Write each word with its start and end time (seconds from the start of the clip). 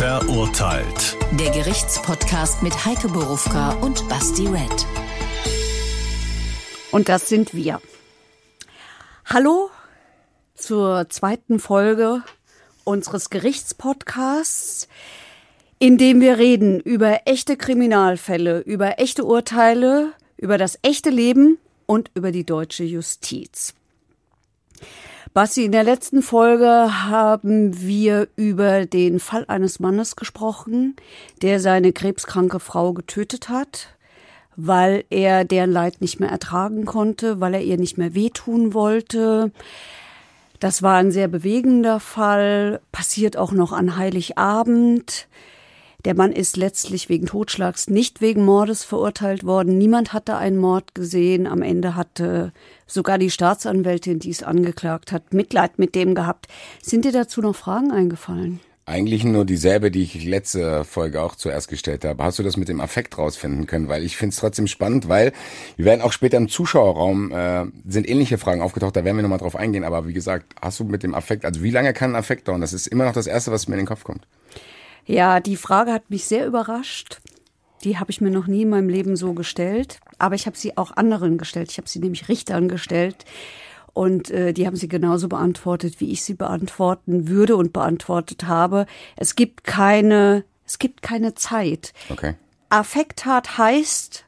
Verurteilt. 0.00 1.18
Der 1.38 1.50
Gerichtspodcast 1.50 2.62
mit 2.62 2.86
Heike 2.86 3.08
Borufka 3.08 3.72
und 3.82 4.08
Basti 4.08 4.46
Red. 4.46 4.86
Und 6.90 7.10
das 7.10 7.28
sind 7.28 7.52
wir. 7.52 7.82
Hallo 9.26 9.68
zur 10.54 11.10
zweiten 11.10 11.58
Folge 11.60 12.22
unseres 12.84 13.28
Gerichtspodcasts, 13.28 14.88
in 15.78 15.98
dem 15.98 16.22
wir 16.22 16.38
reden 16.38 16.80
über 16.80 17.20
echte 17.26 17.58
Kriminalfälle, 17.58 18.60
über 18.60 18.98
echte 18.98 19.26
Urteile, 19.26 20.14
über 20.38 20.56
das 20.56 20.78
echte 20.80 21.10
Leben 21.10 21.58
und 21.84 22.10
über 22.14 22.32
die 22.32 22.46
deutsche 22.46 22.84
Justiz. 22.84 23.74
Basti, 25.32 25.64
in 25.64 25.70
der 25.70 25.84
letzten 25.84 26.22
Folge 26.22 26.66
haben 26.66 27.80
wir 27.80 28.26
über 28.34 28.84
den 28.84 29.20
Fall 29.20 29.44
eines 29.46 29.78
Mannes 29.78 30.16
gesprochen, 30.16 30.96
der 31.40 31.60
seine 31.60 31.92
krebskranke 31.92 32.58
Frau 32.58 32.92
getötet 32.92 33.48
hat, 33.48 33.94
weil 34.56 35.04
er 35.08 35.44
deren 35.44 35.70
Leid 35.70 36.00
nicht 36.00 36.18
mehr 36.18 36.30
ertragen 36.30 36.84
konnte, 36.84 37.40
weil 37.40 37.54
er 37.54 37.62
ihr 37.62 37.78
nicht 37.78 37.96
mehr 37.96 38.12
wehtun 38.12 38.74
wollte. 38.74 39.52
Das 40.58 40.82
war 40.82 40.96
ein 40.96 41.12
sehr 41.12 41.28
bewegender 41.28 42.00
Fall, 42.00 42.80
passiert 42.90 43.36
auch 43.36 43.52
noch 43.52 43.70
an 43.70 43.96
Heiligabend. 43.96 45.28
Der 46.04 46.14
Mann 46.14 46.32
ist 46.32 46.56
letztlich 46.56 47.08
wegen 47.08 47.26
Totschlags, 47.26 47.88
nicht 47.88 48.20
wegen 48.20 48.44
Mordes 48.44 48.84
verurteilt 48.84 49.44
worden. 49.44 49.76
Niemand 49.76 50.12
hatte 50.12 50.36
einen 50.36 50.56
Mord 50.56 50.94
gesehen. 50.94 51.46
Am 51.46 51.60
Ende 51.60 51.94
hatte 51.94 52.52
sogar 52.86 53.18
die 53.18 53.30
Staatsanwältin, 53.30 54.18
die 54.18 54.30
es 54.30 54.42
angeklagt 54.42 55.12
hat, 55.12 55.34
Mitleid 55.34 55.78
mit 55.78 55.94
dem 55.94 56.14
gehabt. 56.14 56.46
Sind 56.82 57.04
dir 57.04 57.12
dazu 57.12 57.42
noch 57.42 57.54
Fragen 57.54 57.90
eingefallen? 57.92 58.60
Eigentlich 58.86 59.22
nur 59.24 59.44
dieselbe, 59.44 59.90
die 59.90 60.02
ich 60.02 60.24
letzte 60.24 60.84
Folge 60.84 61.22
auch 61.22 61.36
zuerst 61.36 61.68
gestellt 61.68 62.04
habe. 62.04 62.24
Hast 62.24 62.38
du 62.38 62.42
das 62.42 62.56
mit 62.56 62.68
dem 62.68 62.80
Affekt 62.80 63.18
rausfinden 63.18 63.66
können? 63.66 63.88
Weil 63.88 64.02
ich 64.02 64.16
finde 64.16 64.32
es 64.32 64.40
trotzdem 64.40 64.66
spannend, 64.66 65.08
weil 65.08 65.32
wir 65.76 65.84
werden 65.84 66.00
auch 66.00 66.12
später 66.12 66.38
im 66.38 66.48
Zuschauerraum, 66.48 67.30
äh, 67.30 67.66
sind 67.86 68.08
ähnliche 68.08 68.38
Fragen 68.38 68.62
aufgetaucht, 68.62 68.96
da 68.96 69.04
werden 69.04 69.16
wir 69.16 69.22
nochmal 69.22 69.38
drauf 69.38 69.54
eingehen. 69.54 69.84
Aber 69.84 70.08
wie 70.08 70.12
gesagt, 70.12 70.54
hast 70.60 70.80
du 70.80 70.84
mit 70.84 71.02
dem 71.04 71.14
Affekt, 71.14 71.44
also 71.44 71.62
wie 71.62 71.70
lange 71.70 71.92
kann 71.92 72.12
ein 72.12 72.16
Affekt 72.16 72.48
dauern? 72.48 72.62
Das 72.62 72.72
ist 72.72 72.88
immer 72.88 73.04
noch 73.04 73.12
das 73.12 73.28
Erste, 73.28 73.52
was 73.52 73.68
mir 73.68 73.74
in 73.74 73.82
den 73.82 73.86
Kopf 73.86 74.02
kommt. 74.02 74.26
Ja, 75.06 75.40
die 75.40 75.56
Frage 75.56 75.92
hat 75.92 76.10
mich 76.10 76.24
sehr 76.24 76.46
überrascht. 76.46 77.20
Die 77.84 77.98
habe 77.98 78.10
ich 78.10 78.20
mir 78.20 78.30
noch 78.30 78.46
nie 78.46 78.62
in 78.62 78.68
meinem 78.68 78.88
Leben 78.88 79.16
so 79.16 79.32
gestellt. 79.32 80.00
Aber 80.18 80.34
ich 80.34 80.46
habe 80.46 80.56
sie 80.56 80.76
auch 80.76 80.96
anderen 80.96 81.38
gestellt. 81.38 81.70
Ich 81.70 81.78
habe 81.78 81.88
sie 81.88 81.98
nämlich 81.98 82.28
Richtern 82.28 82.68
gestellt. 82.68 83.24
Und 83.92 84.30
äh, 84.30 84.52
die 84.52 84.66
haben 84.66 84.76
sie 84.76 84.88
genauso 84.88 85.28
beantwortet, 85.28 86.00
wie 86.00 86.12
ich 86.12 86.22
sie 86.22 86.34
beantworten 86.34 87.28
würde 87.28 87.56
und 87.56 87.72
beantwortet 87.72 88.46
habe. 88.46 88.86
Es 89.16 89.34
gibt 89.34 89.64
keine, 89.64 90.44
es 90.66 90.78
gibt 90.78 91.02
keine 91.02 91.34
Zeit. 91.34 91.92
Okay. 92.08 92.34
Affekttat 92.68 93.58
heißt, 93.58 94.24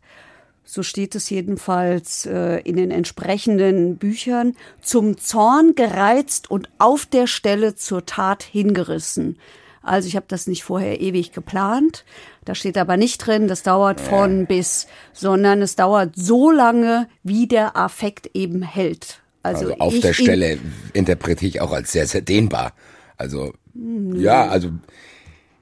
so 0.65 0.83
steht 0.83 1.15
es 1.15 1.31
jedenfalls 1.31 2.27
äh, 2.27 2.59
in 2.61 2.77
den 2.77 2.91
entsprechenden 2.91 3.98
Büchern, 3.98 4.56
zum 4.81 5.19
Zorn 5.19 5.75
gereizt 5.75 6.50
und 6.50 6.70
auf 6.78 7.06
der 7.06 7.27
Stelle 7.27 7.75
zur 7.75 8.06
Tat 8.06 8.43
hingerissen. 8.43 9.39
Also 9.83 10.08
ich 10.08 10.16
habe 10.16 10.27
das 10.28 10.47
nicht 10.47 10.64
vorher 10.64 11.00
ewig 11.00 11.33
geplant. 11.33 12.05
Da 12.44 12.55
steht 12.55 12.78
aber 12.78 12.97
nicht 12.97 13.19
drin, 13.19 13.48
das 13.48 13.62
dauert 13.62 14.00
von 14.00 14.47
bis, 14.47 14.86
sondern 15.12 15.62
es 15.62 15.77
dauert 15.77 16.14
so 16.16 16.50
lange, 16.50 17.08
wie 17.22 17.47
der 17.47 17.77
Affekt 17.77 18.30
eben 18.34 18.62
hält. 18.62 19.20
Also, 19.42 19.72
also 19.72 19.78
auf 19.78 19.98
der 19.98 20.12
Stelle 20.12 20.58
interpretiere 20.92 21.48
ich 21.48 21.60
auch 21.60 21.72
als 21.72 21.92
sehr, 21.92 22.06
sehr 22.06 22.20
dehnbar. 22.20 22.72
Also, 23.16 23.53
mh. 23.75 24.19
ja, 24.20 24.48
also 24.48 24.70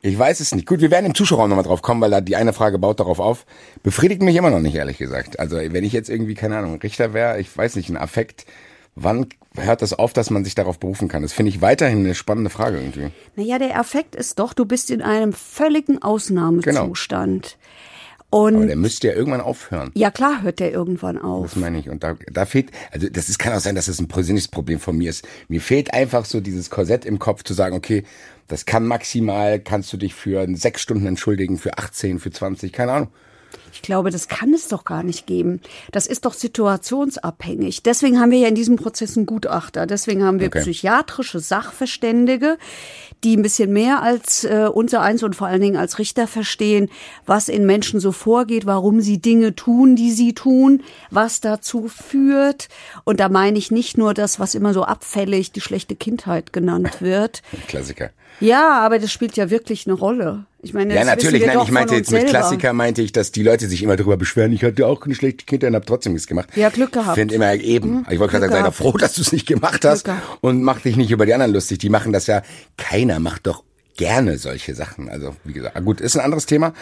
ich 0.02 0.18
weiß 0.18 0.40
es 0.40 0.54
nicht. 0.54 0.66
Gut, 0.66 0.80
wir 0.80 0.90
werden 0.90 1.06
im 1.06 1.14
Zuschauerraum 1.14 1.50
nochmal 1.50 1.64
drauf 1.64 1.82
kommen, 1.82 2.00
weil 2.00 2.10
da 2.10 2.20
die 2.20 2.36
eine 2.36 2.52
Frage 2.52 2.78
baut 2.78 3.00
darauf 3.00 3.20
auf. 3.20 3.44
Befriedigt 3.82 4.22
mich 4.22 4.36
immer 4.36 4.50
noch 4.50 4.60
nicht, 4.60 4.74
ehrlich 4.74 4.98
gesagt. 4.98 5.38
Also 5.38 5.56
wenn 5.56 5.84
ich 5.84 5.92
jetzt 5.92 6.08
irgendwie, 6.08 6.34
keine 6.34 6.56
Ahnung, 6.58 6.80
Richter 6.80 7.12
wäre, 7.12 7.38
ich 7.40 7.54
weiß 7.54 7.76
nicht, 7.76 7.90
ein 7.90 7.98
Affekt 7.98 8.46
Wann 8.94 9.26
hört 9.56 9.82
das 9.82 9.92
auf, 9.92 10.12
dass 10.12 10.30
man 10.30 10.44
sich 10.44 10.54
darauf 10.54 10.78
berufen 10.78 11.08
kann? 11.08 11.22
Das 11.22 11.32
finde 11.32 11.50
ich 11.50 11.60
weiterhin 11.60 12.00
eine 12.00 12.14
spannende 12.14 12.50
Frage 12.50 12.78
irgendwie. 12.78 13.10
Naja, 13.36 13.58
der 13.58 13.76
Effekt 13.76 14.14
ist 14.14 14.38
doch, 14.38 14.52
du 14.52 14.64
bist 14.64 14.90
in 14.90 15.02
einem 15.02 15.32
völligen 15.32 16.02
Ausnahmezustand. 16.02 17.42
Genau. 17.42 17.60
Und 18.30 18.54
Aber 18.54 18.66
der 18.66 18.76
müsste 18.76 19.08
ja 19.08 19.14
irgendwann 19.14 19.40
aufhören. 19.40 19.90
Ja 19.94 20.12
klar 20.12 20.42
hört 20.42 20.60
der 20.60 20.70
irgendwann 20.70 21.18
auf. 21.18 21.46
Das 21.46 21.56
meine 21.56 21.80
ich. 21.80 21.90
Und 21.90 22.04
da, 22.04 22.16
da 22.32 22.46
fehlt, 22.46 22.70
also 22.92 23.08
das 23.08 23.28
ist, 23.28 23.40
kann 23.40 23.52
auch 23.52 23.60
sein, 23.60 23.74
dass 23.74 23.86
das 23.86 23.98
ein 24.00 24.06
persönliches 24.06 24.46
Problem 24.46 24.78
von 24.78 24.96
mir 24.96 25.10
ist. 25.10 25.26
Mir 25.48 25.60
fehlt 25.60 25.92
einfach 25.92 26.24
so 26.24 26.40
dieses 26.40 26.70
Korsett 26.70 27.04
im 27.04 27.18
Kopf 27.18 27.42
zu 27.42 27.54
sagen, 27.54 27.74
okay, 27.74 28.04
das 28.46 28.66
kann 28.66 28.86
maximal, 28.86 29.58
kannst 29.58 29.92
du 29.92 29.96
dich 29.96 30.14
für 30.14 30.46
sechs 30.54 30.80
Stunden 30.80 31.06
entschuldigen, 31.06 31.58
für 31.58 31.76
18, 31.76 32.20
für 32.20 32.30
20, 32.30 32.72
keine 32.72 32.92
Ahnung. 32.92 33.08
Ich 33.80 33.86
glaube, 33.86 34.10
das 34.10 34.28
kann 34.28 34.52
es 34.52 34.68
doch 34.68 34.84
gar 34.84 35.02
nicht 35.02 35.26
geben. 35.26 35.62
Das 35.90 36.06
ist 36.06 36.26
doch 36.26 36.34
situationsabhängig. 36.34 37.82
Deswegen 37.82 38.20
haben 38.20 38.30
wir 38.30 38.38
ja 38.38 38.48
in 38.48 38.54
diesem 38.54 38.76
Prozess 38.76 39.16
einen 39.16 39.24
Gutachter. 39.24 39.86
Deswegen 39.86 40.22
haben 40.22 40.38
wir 40.38 40.48
okay. 40.48 40.60
psychiatrische 40.60 41.40
Sachverständige, 41.40 42.58
die 43.24 43.38
ein 43.38 43.40
bisschen 43.40 43.72
mehr 43.72 44.02
als 44.02 44.44
äh, 44.44 44.68
unser 44.70 45.00
eins 45.00 45.22
und 45.22 45.34
vor 45.34 45.46
allen 45.46 45.62
Dingen 45.62 45.78
als 45.78 45.98
Richter 45.98 46.26
verstehen, 46.26 46.90
was 47.24 47.48
in 47.48 47.64
Menschen 47.64 48.00
so 48.00 48.12
vorgeht, 48.12 48.66
warum 48.66 49.00
sie 49.00 49.18
Dinge 49.18 49.54
tun, 49.54 49.96
die 49.96 50.10
sie 50.10 50.34
tun, 50.34 50.82
was 51.10 51.40
dazu 51.40 51.88
führt. 51.88 52.68
Und 53.04 53.18
da 53.18 53.30
meine 53.30 53.56
ich 53.56 53.70
nicht 53.70 53.96
nur 53.96 54.12
das, 54.12 54.38
was 54.38 54.54
immer 54.54 54.74
so 54.74 54.84
abfällig 54.84 55.52
die 55.52 55.62
schlechte 55.62 55.96
Kindheit 55.96 56.52
genannt 56.52 57.00
wird. 57.00 57.40
Klassiker. 57.66 58.10
Ja, 58.38 58.80
aber 58.80 58.98
das 58.98 59.12
spielt 59.12 59.36
ja 59.36 59.50
wirklich 59.50 59.86
eine 59.86 59.94
Rolle. 59.94 60.44
Ich 60.62 60.74
meine, 60.74 60.94
ja, 60.94 61.04
natürlich. 61.04 61.44
Nein, 61.44 61.58
ich 61.62 61.70
meinte 61.70 61.94
jetzt 61.94 62.10
mit 62.10 62.22
selber. 62.22 62.38
Klassiker 62.38 62.72
meinte 62.72 63.02
ich, 63.02 63.12
dass 63.12 63.32
die 63.32 63.42
Leute 63.42 63.66
sich 63.66 63.82
immer 63.82 63.96
darüber 63.96 64.16
beschweren. 64.16 64.52
Ich 64.52 64.62
hatte 64.62 64.86
auch 64.86 65.04
eine 65.04 65.14
schlechte 65.14 65.44
Kindheit 65.44 65.70
und 65.70 65.74
habe 65.74 65.86
trotzdem 65.86 66.12
nichts 66.12 66.26
gemacht. 66.26 66.48
Ja, 66.54 66.68
Glück 66.68 66.92
gehabt. 66.92 67.14
Finde 67.14 67.34
immer 67.34 67.54
eben. 67.54 67.90
Mhm. 67.90 68.06
Ich 68.10 68.18
wollte 68.18 68.32
gerade 68.32 68.48
sagen, 68.48 68.64
sei 68.64 68.68
doch 68.68 68.74
froh, 68.74 68.92
dass 68.92 69.14
du 69.14 69.22
es 69.22 69.32
nicht 69.32 69.46
gemacht 69.46 69.84
hast 69.84 70.08
und 70.40 70.62
mach 70.62 70.80
dich 70.80 70.96
nicht 70.96 71.10
über 71.10 71.26
die 71.26 71.34
anderen 71.34 71.52
lustig. 71.52 71.78
Die 71.78 71.88
machen 71.88 72.12
das 72.12 72.26
ja. 72.26 72.42
Keiner 72.76 73.20
macht 73.20 73.46
doch 73.46 73.64
gerne 73.96 74.38
solche 74.38 74.74
Sachen. 74.74 75.08
Also 75.08 75.36
wie 75.44 75.52
gesagt, 75.52 75.76
ah, 75.76 75.80
gut, 75.80 76.00
ist 76.00 76.16
ein 76.16 76.24
anderes 76.24 76.46
Thema. 76.46 76.72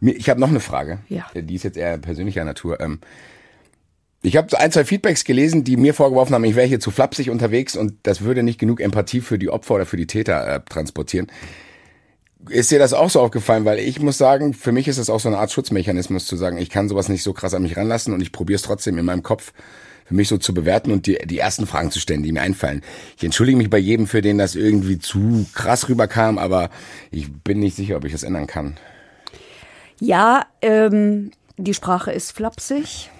Ich 0.00 0.28
habe 0.30 0.40
noch 0.40 0.48
eine 0.48 0.60
Frage. 0.60 0.98
Ja. 1.08 1.26
Die 1.34 1.54
ist 1.54 1.64
jetzt 1.64 1.76
eher 1.76 1.98
persönlicher 1.98 2.44
Natur. 2.44 2.78
Ich 4.22 4.36
habe 4.36 4.58
ein, 4.58 4.70
zwei 4.70 4.84
Feedbacks 4.84 5.24
gelesen, 5.24 5.64
die 5.64 5.78
mir 5.78 5.94
vorgeworfen 5.94 6.34
haben, 6.34 6.44
ich 6.44 6.54
wäre 6.54 6.66
hier 6.66 6.80
zu 6.80 6.90
flapsig 6.90 7.30
unterwegs 7.30 7.74
und 7.74 7.94
das 8.02 8.20
würde 8.20 8.42
nicht 8.42 8.58
genug 8.58 8.80
Empathie 8.80 9.22
für 9.22 9.38
die 9.38 9.48
Opfer 9.48 9.76
oder 9.76 9.86
für 9.86 9.96
die 9.96 10.06
Täter 10.06 10.46
äh, 10.46 10.60
transportieren. 10.60 11.28
Ist 12.48 12.70
dir 12.70 12.78
das 12.78 12.92
auch 12.92 13.08
so 13.08 13.20
aufgefallen? 13.20 13.64
Weil 13.64 13.78
ich 13.78 14.00
muss 14.00 14.18
sagen, 14.18 14.52
für 14.52 14.72
mich 14.72 14.88
ist 14.88 14.98
das 14.98 15.10
auch 15.10 15.20
so 15.20 15.28
eine 15.28 15.38
Art 15.38 15.52
Schutzmechanismus 15.52 16.26
zu 16.26 16.36
sagen, 16.36 16.58
ich 16.58 16.70
kann 16.70 16.88
sowas 16.88 17.08
nicht 17.08 17.22
so 17.22 17.32
krass 17.32 17.54
an 17.54 17.62
mich 17.62 17.76
ranlassen 17.76 18.12
und 18.12 18.20
ich 18.20 18.32
probiere 18.32 18.56
es 18.56 18.62
trotzdem 18.62 18.98
in 18.98 19.04
meinem 19.04 19.22
Kopf 19.22 19.52
für 20.04 20.14
mich 20.14 20.28
so 20.28 20.38
zu 20.38 20.52
bewerten 20.52 20.90
und 20.90 21.06
die, 21.06 21.18
die 21.24 21.38
ersten 21.38 21.66
Fragen 21.66 21.90
zu 21.90 22.00
stellen, 22.00 22.22
die 22.22 22.32
mir 22.32 22.42
einfallen. 22.42 22.82
Ich 23.16 23.24
entschuldige 23.24 23.56
mich 23.56 23.70
bei 23.70 23.78
jedem, 23.78 24.06
für 24.06 24.22
den 24.22 24.38
das 24.38 24.54
irgendwie 24.54 24.98
zu 24.98 25.46
krass 25.54 25.88
rüberkam, 25.88 26.36
aber 26.36 26.70
ich 27.10 27.32
bin 27.32 27.60
nicht 27.60 27.76
sicher, 27.76 27.96
ob 27.96 28.04
ich 28.04 28.12
das 28.12 28.22
ändern 28.22 28.46
kann. 28.46 28.76
Ja, 29.98 30.46
ähm, 30.62 31.30
die 31.58 31.74
Sprache 31.74 32.10
ist 32.10 32.32
flapsig. 32.32 33.10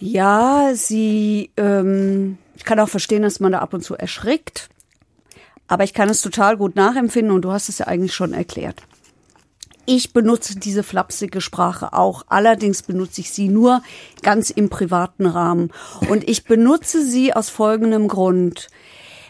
Ja, 0.00 0.70
sie, 0.74 1.50
ähm, 1.56 2.38
ich 2.56 2.64
kann 2.64 2.78
auch 2.78 2.88
verstehen, 2.88 3.22
dass 3.22 3.40
man 3.40 3.52
da 3.52 3.58
ab 3.58 3.74
und 3.74 3.82
zu 3.82 3.96
erschrickt. 3.96 4.68
Aber 5.66 5.84
ich 5.84 5.92
kann 5.92 6.08
es 6.08 6.22
total 6.22 6.56
gut 6.56 6.76
nachempfinden 6.76 7.34
und 7.34 7.42
du 7.42 7.50
hast 7.50 7.68
es 7.68 7.78
ja 7.78 7.88
eigentlich 7.88 8.14
schon 8.14 8.32
erklärt. 8.32 8.82
Ich 9.86 10.12
benutze 10.12 10.58
diese 10.58 10.82
flapsige 10.82 11.40
Sprache 11.40 11.94
auch. 11.94 12.24
Allerdings 12.28 12.82
benutze 12.82 13.22
ich 13.22 13.30
sie 13.32 13.48
nur 13.48 13.82
ganz 14.22 14.50
im 14.50 14.68
privaten 14.68 15.26
Rahmen. 15.26 15.72
Und 16.08 16.28
ich 16.28 16.44
benutze 16.44 17.04
sie 17.04 17.34
aus 17.34 17.48
folgendem 17.48 18.06
Grund 18.06 18.68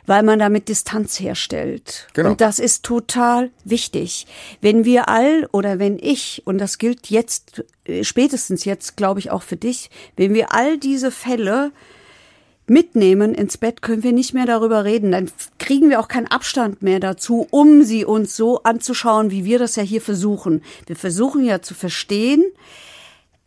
weil 0.09 0.23
man 0.23 0.39
damit 0.39 0.69
Distanz 0.69 1.21
herstellt. 1.21 2.09
Genau. 2.15 2.31
Und 2.31 2.41
das 2.41 2.59
ist 2.59 2.83
total 2.83 3.51
wichtig. 3.65 4.27
Wenn 4.63 4.85
wir 4.85 5.09
all 5.09 5.47
oder 5.53 5.79
wenn 5.79 5.99
ich, 5.99 6.43
und 6.47 6.59
das 6.59 6.79
gilt 6.79 7.11
jetzt, 7.11 7.65
äh, 7.85 8.03
spätestens 8.03 8.65
jetzt, 8.65 8.97
glaube 8.97 9.21
ich, 9.21 9.31
auch 9.31 9.43
für 9.43 9.57
dich, 9.57 9.91
wenn 10.17 10.33
wir 10.33 10.53
all 10.53 10.79
diese 10.79 11.11
Fälle 11.11 11.73
mitnehmen 12.67 13.35
ins 13.35 13.59
Bett, 13.59 13.83
können 13.83 14.03
wir 14.03 14.13
nicht 14.13 14.33
mehr 14.33 14.47
darüber 14.47 14.85
reden. 14.85 15.13
Dann 15.13 15.31
kriegen 15.59 15.91
wir 15.91 16.01
auch 16.01 16.09
keinen 16.09 16.27
Abstand 16.27 16.83
mehr 16.83 17.01
dazu, 17.01 17.47
um 17.51 17.83
sie 17.83 18.05
uns 18.07 18.35
so 18.35 18.63
anzuschauen, 18.63 19.31
wie 19.31 19.45
wir 19.45 19.59
das 19.59 19.77
ja 19.77 19.83
hier 19.83 20.01
versuchen. 20.01 20.63
Wir 20.87 20.97
versuchen 20.97 21.45
ja 21.45 21.61
zu 21.61 21.75
verstehen, 21.75 22.45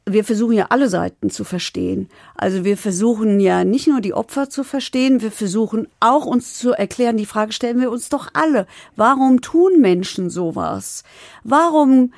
wir 0.05 0.23
versuchen 0.23 0.53
ja 0.53 0.67
alle 0.69 0.89
Seiten 0.89 1.29
zu 1.29 1.43
verstehen. 1.43 2.09
Also 2.35 2.63
wir 2.63 2.77
versuchen 2.77 3.39
ja 3.39 3.63
nicht 3.63 3.87
nur 3.87 4.01
die 4.01 4.13
Opfer 4.13 4.49
zu 4.49 4.63
verstehen, 4.63 5.21
wir 5.21 5.31
versuchen 5.31 5.87
auch 5.99 6.25
uns 6.25 6.57
zu 6.57 6.71
erklären, 6.71 7.17
die 7.17 7.25
Frage 7.25 7.51
stellen 7.51 7.79
wir 7.79 7.91
uns 7.91 8.09
doch 8.09 8.29
alle. 8.33 8.65
Warum 8.95 9.41
tun 9.41 9.79
Menschen 9.79 10.29
sowas? 10.29 11.03
Warum 11.43 12.11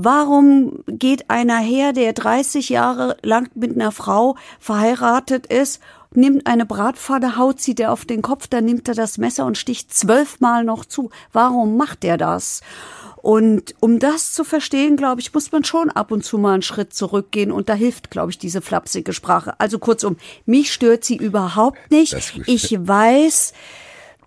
Warum 0.00 0.84
geht 0.86 1.28
einer 1.28 1.58
her, 1.58 1.92
der 1.92 2.12
30 2.12 2.68
Jahre 2.68 3.16
lang 3.22 3.50
mit 3.56 3.74
einer 3.74 3.90
Frau 3.90 4.36
verheiratet 4.60 5.46
ist, 5.46 5.80
nimmt 6.12 6.46
eine 6.46 6.66
Bratpfanne, 6.66 7.36
haut 7.36 7.60
sie 7.60 7.74
der 7.74 7.92
auf 7.92 8.04
den 8.04 8.22
Kopf, 8.22 8.46
dann 8.46 8.64
nimmt 8.64 8.86
er 8.86 8.94
das 8.94 9.18
Messer 9.18 9.44
und 9.44 9.58
sticht 9.58 9.92
zwölfmal 9.92 10.62
noch 10.62 10.84
zu. 10.84 11.10
Warum 11.32 11.76
macht 11.76 12.04
er 12.04 12.16
das? 12.16 12.60
Und 13.20 13.74
um 13.80 13.98
das 13.98 14.32
zu 14.32 14.44
verstehen, 14.44 14.96
glaube 14.96 15.20
ich, 15.20 15.34
muss 15.34 15.50
man 15.50 15.64
schon 15.64 15.90
ab 15.90 16.12
und 16.12 16.24
zu 16.24 16.38
mal 16.38 16.54
einen 16.54 16.62
Schritt 16.62 16.94
zurückgehen 16.94 17.50
und 17.50 17.68
da 17.68 17.74
hilft, 17.74 18.10
glaube 18.10 18.30
ich, 18.30 18.38
diese 18.38 18.60
flapsige 18.62 19.12
Sprache. 19.12 19.58
Also 19.58 19.78
kurzum, 19.78 20.16
mich 20.46 20.72
stört 20.72 21.04
sie 21.04 21.16
überhaupt 21.16 21.90
nicht. 21.90 22.14
Ich 22.46 22.76
weiß, 22.78 23.52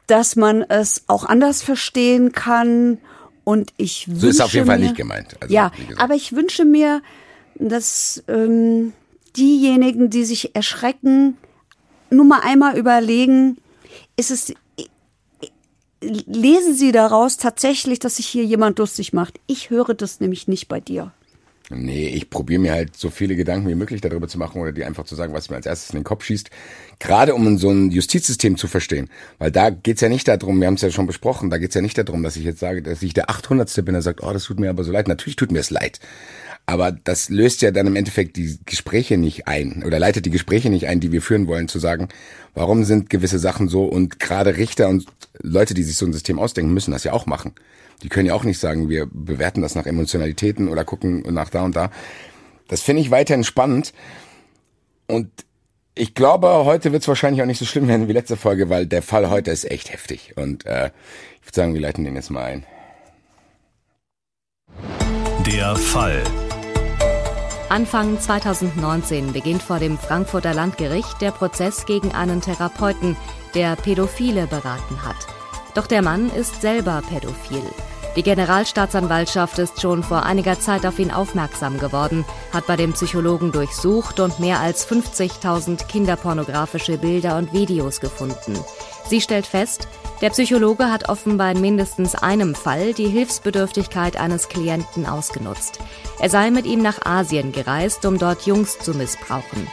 dass 0.08 0.36
man 0.36 0.64
es 0.64 1.06
auch 1.08 1.24
anders 1.24 1.62
verstehen 1.62 2.34
kann 2.34 2.98
und 3.46 3.74
ich 3.78 4.08
so 4.14 4.28
ist 4.28 4.42
auf 4.42 4.54
jeden 4.54 4.66
mir, 4.66 4.74
Fall 4.74 4.80
nicht 4.80 4.96
gemeint. 4.96 5.38
Also, 5.40 5.54
ja, 5.54 5.72
aber 5.98 6.16
ich 6.16 6.34
wünsche 6.34 6.66
mir, 6.66 7.02
dass 7.56 8.24
ähm, 8.28 8.92
diejenigen, 9.38 10.10
die 10.10 10.26
sich 10.26 10.54
erschrecken, 10.54 11.38
nur 12.10 12.26
mal 12.26 12.42
einmal 12.44 12.78
überlegen, 12.78 13.58
ist 14.18 14.32
es 14.32 14.54
lesen 16.01 16.75
Sie 16.75 16.92
daraus 16.92 17.38
tatsächlich, 17.38 18.00
dass 18.00 18.18
sich 18.18 18.27
hier 18.27 18.44
jemand 18.44 18.80
lustig 18.80 19.13
macht? 19.13 19.39
Ich 19.48 19.69
höre 19.69 19.94
das 19.94 20.19
nämlich 20.19 20.48
nicht 20.48 20.68
bei 20.68 20.80
dir. 20.80 21.12
Nee, 21.74 22.09
ich 22.09 22.30
probiere 22.30 22.59
mir 22.59 22.74
halt 22.74 22.98
so 22.98 23.09
viele 23.09 23.38
Gedanken 23.38 23.69
wie 23.69 23.75
möglich 23.75 24.01
darüber 24.01 24.27
zu 24.27 24.38
machen 24.38 24.62
oder 24.62 24.74
dir 24.74 24.86
einfach 24.86 25.06
zu 25.06 25.15
sagen, 25.15 25.33
was 25.33 25.50
mir 25.50 25.56
als 25.56 25.65
erstes 25.65 25.92
in 25.92 26.00
den 26.00 26.03
Kopf 26.03 26.25
schießt. 26.25 26.50
Gerade 27.00 27.33
um 27.33 27.57
so 27.57 27.69
ein 27.69 27.92
Justizsystem 27.92 28.57
zu 28.57 28.68
verstehen. 28.68 29.09
Weil 29.39 29.51
da 29.51 29.69
geht's 29.69 30.01
ja 30.01 30.09
nicht 30.09 30.27
darum, 30.27 30.59
wir 30.59 30.68
haben 30.68 30.74
es 30.74 30.81
ja 30.81 30.92
schon 30.92 31.07
besprochen, 31.07 31.50
da 31.50 31.57
geht's 31.57 31.75
ja 31.75 31.81
nicht 31.81 31.98
darum, 31.98 32.24
dass 32.24 32.36
ich 32.36 32.44
jetzt 32.44 32.59
sage, 32.59 32.81
dass 32.81 33.01
ich 33.01 33.13
der 33.13 33.30
800. 33.30 33.74
bin, 33.86 33.94
der 33.94 34.01
sagt, 34.01 34.21
oh, 34.21 34.33
das 34.33 34.44
tut 34.44 34.59
mir 34.59 34.69
aber 34.69 34.83
so 34.83 34.92
leid. 34.92 35.07
Natürlich 35.07 35.38
tut 35.38 35.51
mir 35.51 35.59
es 35.59 35.69
leid. 35.69 36.01
Aber 36.66 36.92
das 36.92 37.30
löst 37.30 37.62
ja 37.62 37.72
dann 37.72 37.88
im 37.88 37.96
Endeffekt 37.96 38.38
die 38.38 38.58
Gespräche 38.66 39.18
nicht 39.18 39.48
ein 39.48 39.84
oder 39.86 40.00
leitet 40.00 40.25
die 40.25 40.30
Gespräche 40.30 40.69
nicht 40.69 40.88
ein, 40.88 41.00
die 41.00 41.12
wir 41.12 41.22
führen 41.22 41.48
wollen, 41.48 41.68
zu 41.68 41.80
sagen, 41.80 42.08
warum 42.54 42.84
sind 42.84 43.10
gewisse 43.10 43.40
Sachen 43.40 43.68
so 43.68 43.86
und 43.86 44.19
gerade 44.19 44.58
Richter 44.58 44.88
und 44.88 45.06
Leute, 45.42 45.74
die 45.74 45.84
sich 45.84 45.98
so 45.98 46.06
ein 46.06 46.13
System 46.13 46.40
ausdenken, 46.40 46.74
müssen 46.74 46.92
das 46.92 47.04
ja 47.04 47.13
auch 47.13 47.25
machen. 47.25 47.54
Die 48.04 48.10
können 48.10 48.28
ja 48.28 48.34
auch 48.34 48.44
nicht 48.44 48.60
sagen, 48.60 48.90
wir 48.90 49.08
bewerten 49.12 49.62
das 49.62 49.75
nach 49.75 49.86
Emotionalitäten 49.86 50.69
oder 50.69 50.86
gucken 50.86 51.22
nach 51.34 51.50
da 51.50 51.63
und 51.63 51.75
da. 51.75 51.92
Das 52.68 52.81
finde 52.81 53.02
ich 53.02 53.12
weiterhin 53.12 53.44
spannend. 53.44 53.94
Und 55.07 55.30
ich 55.94 56.14
glaube, 56.14 56.48
heute 56.66 56.92
wird 56.94 57.02
es 57.02 57.07
wahrscheinlich 57.07 57.42
auch 57.42 57.48
nicht 57.48 57.60
so 57.60 57.66
schlimm 57.66 57.88
werden 57.88 58.07
wie 58.07 58.14
letzte 58.14 58.38
Folge, 58.38 58.69
weil 58.69 58.86
der 58.86 59.02
Fall 59.02 59.30
heute 59.30 59.52
ist 59.52 59.69
echt 59.69 59.92
heftig. 59.92 60.34
Und 60.38 60.66
äh, 60.66 60.92
ich 61.42 61.48
würde 61.48 61.56
sagen, 61.56 61.74
wir 61.74 61.81
leiten 61.81 62.06
den 62.06 62.16
jetzt 62.16 62.31
mal 62.31 62.44
ein. 62.44 62.66
Der 65.46 65.75
Fall. 65.75 66.24
Anfang 67.71 68.19
2019 68.19 69.31
beginnt 69.31 69.63
vor 69.63 69.79
dem 69.79 69.97
Frankfurter 69.97 70.53
Landgericht 70.53 71.21
der 71.21 71.31
Prozess 71.31 71.85
gegen 71.85 72.12
einen 72.12 72.41
Therapeuten, 72.41 73.15
der 73.56 73.77
Pädophile 73.77 74.45
beraten 74.45 75.06
hat. 75.06 75.15
Doch 75.73 75.88
der 75.88 76.01
Mann 76.01 76.29
ist 76.31 76.62
selber 76.62 77.01
pädophil. 77.07 77.63
Die 78.18 78.23
Generalstaatsanwaltschaft 78.23 79.57
ist 79.57 79.81
schon 79.81 80.03
vor 80.03 80.23
einiger 80.23 80.59
Zeit 80.59 80.85
auf 80.85 81.00
ihn 81.00 81.12
aufmerksam 81.12 81.79
geworden, 81.79 82.25
hat 82.51 82.68
bei 82.68 82.75
dem 82.75 82.91
Psychologen 82.91 83.53
durchsucht 83.53 84.19
und 84.19 84.41
mehr 84.41 84.59
als 84.59 84.85
50.000 84.85 85.88
kinderpornografische 85.88 86.97
Bilder 86.97 87.38
und 87.38 87.53
Videos 87.53 88.01
gefunden. 88.01 88.59
Sie 89.07 89.21
stellt 89.21 89.47
fest, 89.47 89.88
der 90.21 90.29
Psychologe 90.29 90.91
hat 90.91 91.09
offenbar 91.09 91.51
in 91.51 91.62
mindestens 91.62 92.15
einem 92.15 92.56
Fall 92.56 92.94
die 92.94 93.07
Hilfsbedürftigkeit 93.07 94.18
eines 94.18 94.50
Klienten 94.50 95.06
ausgenutzt. 95.06 95.79
Er 96.19 96.29
sei 96.29 96.51
mit 96.51 96.65
ihm 96.65 96.81
nach 96.81 97.06
Asien 97.06 97.51
gereist, 97.51 98.06
um 98.06 98.19
dort 98.19 98.45
Jungs 98.45 98.77
zu 98.79 98.94
missbrauchen. 98.94 99.68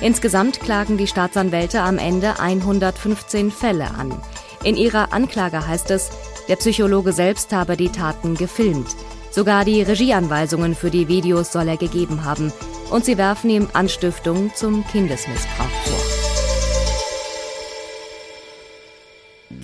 Insgesamt 0.00 0.60
klagen 0.60 0.98
die 0.98 1.06
Staatsanwälte 1.06 1.80
am 1.80 1.98
Ende 1.98 2.40
115 2.40 3.52
Fälle 3.52 3.92
an. 3.92 4.20
In 4.64 4.76
ihrer 4.76 5.12
Anklage 5.12 5.66
heißt 5.66 5.92
es, 5.92 6.10
der 6.48 6.56
Psychologe 6.56 7.12
selbst 7.12 7.52
habe 7.52 7.76
die 7.76 7.90
Taten 7.90 8.34
gefilmt. 8.34 8.96
Sogar 9.30 9.64
die 9.64 9.82
Regieanweisungen 9.82 10.74
für 10.74 10.90
die 10.90 11.06
Videos 11.06 11.52
soll 11.52 11.68
er 11.68 11.76
gegeben 11.76 12.24
haben. 12.24 12.52
Und 12.90 13.04
sie 13.04 13.16
werfen 13.16 13.48
ihm 13.48 13.68
Anstiftung 13.72 14.52
zum 14.54 14.84
Kindesmissbrauch 14.88 15.91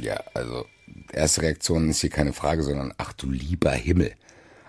Ja, 0.01 0.23
also 0.35 0.65
erste 1.13 1.43
Reaktion 1.43 1.89
ist 1.91 2.01
hier 2.01 2.11
keine 2.11 2.33
Frage, 2.33 2.63
sondern 2.63 2.95
ach 2.99 3.13
du 3.13 3.31
lieber 3.31 3.73
Himmel. 3.73 4.13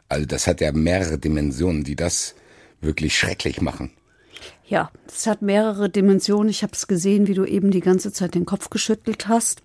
Also 0.08 0.26
das 0.26 0.48
hat 0.48 0.62
ja 0.62 0.72
mehrere 0.72 1.20
Dimensionen, 1.20 1.84
die 1.84 1.96
das 1.96 2.36
wirklich 2.82 3.18
schrecklich 3.18 3.62
machen. 3.62 3.92
Ja, 4.66 4.92
das 5.08 5.28
hat 5.28 5.42
mehrere 5.42 5.90
Dimensionen. 5.90 6.50
Ich 6.50 6.64
habe 6.64 6.74
es 6.74 6.88
gesehen, 6.88 7.28
wie 7.28 7.34
du 7.34 7.46
eben 7.46 7.72
die 7.72 7.82
ganze 7.82 8.12
Zeit 8.12 8.36
den 8.36 8.46
Kopf 8.46 8.70
geschüttelt 8.70 9.28
hast. 9.28 9.62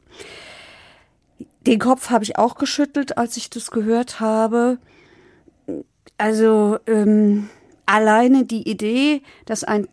Den 1.67 1.79
Kopf 1.79 2.11
habe 2.11 2.25
ich 2.25 2.37
auch 2.37 2.57
geschüttelt, 2.57 3.17
als 3.17 3.37
ich 3.37 3.51
das 3.51 3.71
gehört 3.71 4.21
habe. 4.21 4.79
Also 6.19 6.79
ähm, 6.87 7.49
alleine 7.87 8.45
die 8.45 8.69
Idee, 8.69 9.23
dass 9.47 9.65
ein, 9.65 9.89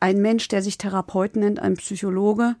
ein 0.00 0.20
Mensch, 0.20 0.48
der 0.48 0.62
sich 0.62 0.78
Therapeut 0.78 1.36
nennt, 1.36 1.60
ein 1.60 1.76
Psychologe, 1.76 2.56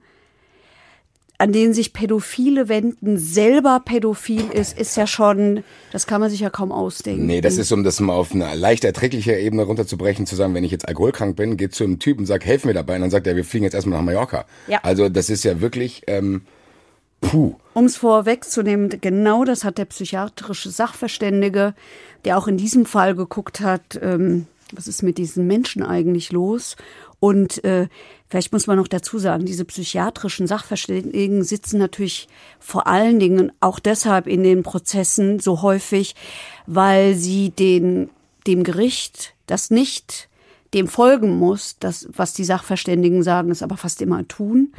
an 1.38 1.52
den 1.52 1.74
sich 1.74 1.92
Pädophile 1.92 2.68
wenden, 2.68 3.18
selber 3.18 3.80
pädophil 3.84 4.50
ist, 4.52 4.78
ist 4.78 4.96
ja 4.96 5.06
schon, 5.06 5.62
das 5.92 6.06
kann 6.06 6.20
man 6.20 6.30
sich 6.30 6.40
ja 6.40 6.50
kaum 6.50 6.72
ausdenken. 6.72 7.26
Nee, 7.26 7.40
das 7.40 7.58
ist, 7.58 7.72
um 7.72 7.84
das 7.84 8.00
mal 8.00 8.14
auf 8.14 8.32
eine 8.32 8.54
leicht 8.54 8.84
erträgliche 8.84 9.34
Ebene 9.34 9.64
runterzubrechen, 9.64 10.26
zu 10.26 10.36
sagen, 10.36 10.54
wenn 10.54 10.64
ich 10.64 10.70
jetzt 10.70 10.88
alkoholkrank 10.88 11.36
bin, 11.36 11.56
geht 11.56 11.74
zu 11.74 11.84
einem 11.84 11.98
Typen 11.98 12.20
und 12.20 12.26
sagt, 12.26 12.44
helf 12.44 12.64
mir 12.64 12.74
dabei, 12.74 12.96
und 12.96 13.02
dann 13.02 13.10
sagt 13.10 13.26
er, 13.26 13.36
wir 13.36 13.44
fliegen 13.44 13.64
jetzt 13.64 13.74
erstmal 13.74 13.98
nach 13.98 14.04
Mallorca. 14.04 14.46
Ja. 14.66 14.80
Also 14.82 15.08
das 15.08 15.30
ist 15.30 15.44
ja 15.44 15.60
wirklich, 15.60 16.02
ähm, 16.06 16.42
puh. 17.20 17.54
Um 17.74 17.84
es 17.84 17.96
vorwegzunehmen, 17.96 18.88
genau 19.00 19.44
das 19.44 19.64
hat 19.64 19.78
der 19.78 19.84
psychiatrische 19.84 20.70
Sachverständige, 20.70 21.74
der 22.24 22.38
auch 22.38 22.48
in 22.48 22.56
diesem 22.56 22.86
Fall 22.86 23.14
geguckt 23.14 23.60
hat, 23.60 23.98
ähm, 24.00 24.46
was 24.72 24.88
ist 24.88 25.02
mit 25.02 25.18
diesen 25.18 25.46
Menschen 25.46 25.82
eigentlich 25.82 26.32
los? 26.32 26.76
Und 27.18 27.64
äh, 27.64 27.88
vielleicht 28.28 28.52
muss 28.52 28.66
man 28.66 28.76
noch 28.76 28.88
dazu 28.88 29.18
sagen, 29.18 29.46
diese 29.46 29.64
psychiatrischen 29.64 30.46
Sachverständigen 30.46 31.44
sitzen 31.44 31.78
natürlich 31.78 32.28
vor 32.58 32.86
allen 32.86 33.18
Dingen 33.18 33.52
auch 33.60 33.78
deshalb 33.78 34.26
in 34.26 34.42
den 34.42 34.62
Prozessen 34.62 35.40
so 35.40 35.62
häufig, 35.62 36.14
weil 36.66 37.14
sie 37.14 37.50
den, 37.50 38.10
dem 38.46 38.64
Gericht 38.64 39.34
das 39.46 39.70
nicht 39.70 40.28
dem 40.74 40.88
folgen 40.88 41.38
muss, 41.38 41.76
das, 41.78 42.08
was 42.12 42.34
die 42.34 42.44
Sachverständigen 42.44 43.22
sagen, 43.22 43.50
es 43.50 43.62
aber 43.62 43.76
fast 43.76 44.02
immer 44.02 44.26
tun. 44.28 44.72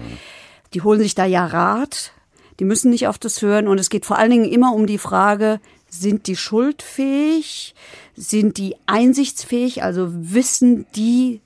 Die 0.73 0.81
holen 0.81 0.99
sich 0.99 1.15
da 1.15 1.25
ja 1.25 1.45
Rat, 1.45 2.11
die 2.59 2.65
müssen 2.65 2.91
nicht 2.91 3.07
auf 3.07 3.17
das 3.17 3.41
hören 3.41 3.67
und 3.67 3.79
es 3.79 3.89
geht 3.89 4.05
vor 4.05 4.17
allen 4.17 4.31
Dingen 4.31 4.45
immer 4.45 4.73
um 4.73 4.85
die 4.85 4.97
Frage, 4.97 5.59
sind 5.89 6.27
die 6.27 6.35
schuldfähig? 6.35 7.73
Sind 8.15 8.57
die 8.57 8.75
einsichtsfähig? 8.87 9.83
Also 9.83 10.09
wissen 10.11 10.85
die 10.95 11.41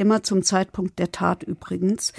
immer 0.00 0.22
zum 0.22 0.42
Zeitpunkt 0.42 0.98
der 0.98 1.12
Tat 1.12 1.42
übrigens, 1.42 2.12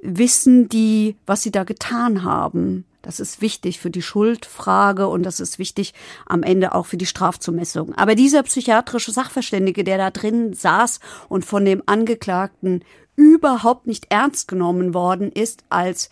wissen 0.00 0.68
die, 0.68 1.16
was 1.26 1.42
sie 1.42 1.50
da 1.50 1.64
getan 1.64 2.22
haben. 2.22 2.84
Das 3.02 3.18
ist 3.18 3.40
wichtig 3.40 3.80
für 3.80 3.90
die 3.90 4.02
Schuldfrage 4.02 5.08
und 5.08 5.24
das 5.24 5.40
ist 5.40 5.58
wichtig 5.58 5.92
am 6.26 6.44
Ende 6.44 6.72
auch 6.72 6.86
für 6.86 6.96
die 6.96 7.06
Strafzumessung. 7.06 7.94
Aber 7.96 8.14
dieser 8.14 8.44
psychiatrische 8.44 9.10
Sachverständige, 9.10 9.82
der 9.82 9.98
da 9.98 10.10
drin 10.10 10.52
saß 10.54 11.00
und 11.28 11.44
von 11.44 11.64
dem 11.64 11.82
Angeklagten 11.86 12.84
überhaupt 13.16 13.86
nicht 13.86 14.06
ernst 14.10 14.46
genommen 14.48 14.94
worden 14.94 15.32
ist 15.32 15.64
als 15.68 16.10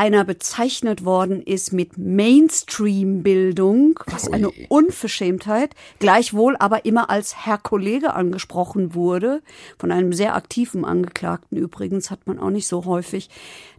einer 0.00 0.24
bezeichnet 0.24 1.04
worden 1.04 1.42
ist 1.42 1.74
mit 1.74 1.98
Mainstream-Bildung, 1.98 4.00
was 4.06 4.32
eine 4.32 4.48
Unverschämtheit, 4.70 5.74
gleichwohl 5.98 6.56
aber 6.58 6.86
immer 6.86 7.10
als 7.10 7.44
Herr 7.44 7.58
Kollege 7.58 8.14
angesprochen 8.14 8.94
wurde, 8.94 9.42
von 9.78 9.92
einem 9.92 10.14
sehr 10.14 10.36
aktiven 10.36 10.86
Angeklagten 10.86 11.58
übrigens, 11.58 12.10
hat 12.10 12.26
man 12.26 12.38
auch 12.38 12.48
nicht 12.48 12.66
so 12.66 12.86
häufig, 12.86 13.28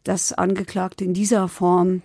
dass 0.04 0.32
Angeklagte 0.32 1.04
in 1.04 1.16
dieser 1.16 1.48
Form 1.48 2.04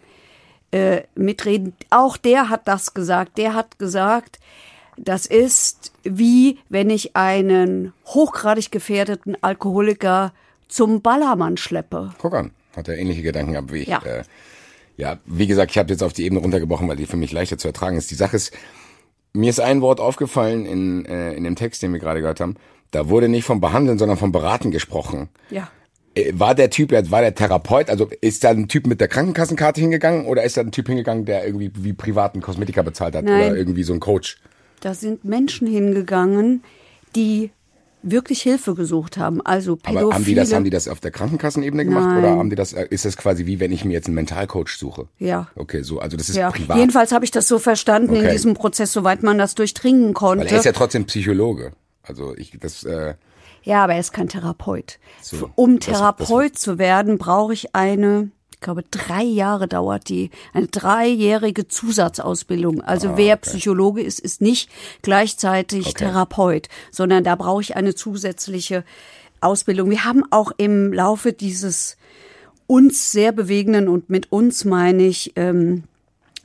äh, 0.70 1.02
mitreden. 1.14 1.74
Auch 1.90 2.16
der 2.16 2.48
hat 2.48 2.66
das 2.68 2.94
gesagt, 2.94 3.36
der 3.36 3.52
hat 3.52 3.78
gesagt, 3.78 4.38
das 4.96 5.26
ist 5.26 5.92
wie 6.04 6.58
wenn 6.70 6.88
ich 6.88 7.16
einen 7.16 7.92
hochgradig 8.06 8.72
gefährdeten 8.72 9.36
Alkoholiker 9.42 10.32
zum 10.68 11.02
Ballermann 11.02 11.58
schleppe. 11.58 12.14
Guck 12.16 12.32
an 12.32 12.52
hat 12.76 12.88
er 12.88 12.98
ähnliche 12.98 13.22
Gedanken 13.22 13.52
gehabt 13.52 13.72
wie 13.72 13.78
ich. 13.78 13.88
Ja, 13.88 14.02
äh, 14.04 14.22
ja 14.96 15.18
wie 15.26 15.46
gesagt, 15.46 15.70
ich 15.70 15.78
habe 15.78 15.90
jetzt 15.90 16.02
auf 16.02 16.12
die 16.12 16.24
Ebene 16.24 16.40
runtergebrochen, 16.40 16.88
weil 16.88 16.96
die 16.96 17.06
für 17.06 17.16
mich 17.16 17.32
leichter 17.32 17.58
zu 17.58 17.68
ertragen 17.68 17.96
ist. 17.96 18.10
Die 18.10 18.14
Sache 18.14 18.36
ist, 18.36 18.52
mir 19.32 19.50
ist 19.50 19.60
ein 19.60 19.80
Wort 19.80 20.00
aufgefallen 20.00 20.66
in, 20.66 21.04
äh, 21.06 21.32
in 21.34 21.44
dem 21.44 21.56
Text, 21.56 21.82
den 21.82 21.92
wir 21.92 22.00
gerade 22.00 22.20
gehört 22.20 22.40
haben. 22.40 22.56
Da 22.90 23.08
wurde 23.08 23.28
nicht 23.28 23.44
vom 23.44 23.60
Behandeln, 23.60 23.98
sondern 23.98 24.16
vom 24.16 24.32
Beraten 24.32 24.70
gesprochen. 24.70 25.28
Ja. 25.50 25.70
Äh, 26.14 26.32
war 26.34 26.54
der 26.54 26.70
Typ, 26.70 26.92
war 26.92 27.20
der 27.20 27.34
Therapeut, 27.34 27.90
also 27.90 28.08
ist 28.20 28.44
da 28.44 28.50
ein 28.50 28.68
Typ 28.68 28.86
mit 28.86 29.00
der 29.00 29.08
Krankenkassenkarte 29.08 29.80
hingegangen 29.80 30.26
oder 30.26 30.42
ist 30.42 30.56
da 30.56 30.62
ein 30.62 30.72
Typ 30.72 30.88
hingegangen, 30.88 31.24
der 31.24 31.44
irgendwie 31.44 31.70
wie 31.74 31.92
privaten 31.92 32.40
Kosmetiker 32.40 32.82
bezahlt 32.82 33.14
hat 33.14 33.24
Nein. 33.24 33.50
oder 33.50 33.56
irgendwie 33.56 33.82
so 33.82 33.92
ein 33.92 34.00
Coach? 34.00 34.38
Da 34.80 34.94
sind 34.94 35.24
Menschen 35.24 35.66
hingegangen, 35.66 36.62
die 37.14 37.50
wirklich 38.02 38.42
Hilfe 38.42 38.74
gesucht 38.74 39.18
haben. 39.18 39.40
Also 39.44 39.76
Pädophile. 39.76 40.04
Aber 40.06 40.14
haben 40.14 40.24
die 40.24 40.34
das, 40.34 40.52
haben 40.52 40.64
die 40.64 40.70
das 40.70 40.86
auf 40.88 41.00
der 41.00 41.10
Krankenkassenebene 41.10 41.84
gemacht 41.84 42.06
Nein. 42.06 42.18
oder 42.18 42.36
haben 42.36 42.50
die 42.50 42.56
das, 42.56 42.72
äh, 42.72 42.86
ist 42.90 43.04
das 43.04 43.16
quasi 43.16 43.46
wie 43.46 43.58
wenn 43.60 43.72
ich 43.72 43.84
mir 43.84 43.92
jetzt 43.94 44.06
einen 44.06 44.14
Mentalcoach 44.14 44.76
suche? 44.78 45.08
Ja. 45.18 45.48
Okay, 45.56 45.82
so, 45.82 45.98
also 46.00 46.16
das 46.16 46.28
ist 46.28 46.36
ja. 46.36 46.50
privat. 46.50 46.76
Jedenfalls 46.76 47.12
habe 47.12 47.24
ich 47.24 47.30
das 47.30 47.48
so 47.48 47.58
verstanden 47.58 48.14
in 48.14 48.22
Okay. 48.22 48.32
diesem 48.32 48.54
Prozess, 48.54 48.92
soweit 48.92 49.22
man 49.22 49.38
das 49.38 49.54
durchdringen 49.54 50.14
konnte. 50.14 50.44
Weil 50.44 50.52
er 50.52 50.58
ist 50.58 50.64
ja 50.64 50.72
trotzdem 50.72 51.06
Psychologe. 51.06 51.72
Also 52.02 52.36
ich, 52.36 52.56
das, 52.60 52.84
äh, 52.84 53.14
Ja, 53.64 53.82
aber 53.84 53.94
er 53.94 54.00
ist 54.00 54.12
kein 54.12 54.28
Therapeut. 54.28 54.98
So, 55.22 55.50
um 55.56 55.78
das- 55.80 55.86
Therapeut 55.88 56.56
zu 56.58 56.78
werden, 56.78 57.18
brauche 57.18 57.52
ich 57.52 57.74
eine, 57.74 58.30
glaube, 58.66 58.84
drei 58.90 59.22
Jahre 59.22 59.68
dauert 59.68 60.08
die, 60.08 60.30
eine 60.52 60.66
dreijährige 60.66 61.68
Zusatzausbildung. 61.68 62.82
Also 62.82 63.16
wer 63.16 63.36
Psychologe 63.36 64.02
ist, 64.02 64.20
ist 64.20 64.40
nicht 64.40 64.68
gleichzeitig 65.02 65.86
Ah, 65.86 65.90
Okay. 65.90 66.04
Therapeut, 66.04 66.68
sondern 66.90 67.24
da 67.24 67.36
brauche 67.36 67.62
ich 67.62 67.76
eine 67.76 67.94
zusätzliche 67.94 68.84
Ausbildung. 69.40 69.88
Wir 69.90 70.04
haben 70.04 70.24
auch 70.30 70.50
im 70.56 70.92
Laufe 70.92 71.32
dieses 71.32 71.96
uns 72.66 73.12
sehr 73.12 73.32
bewegenden 73.32 73.88
und 73.88 74.10
mit 74.10 74.32
uns 74.32 74.64
meine 74.64 75.04
ich 75.04 75.32
ähm, 75.36 75.84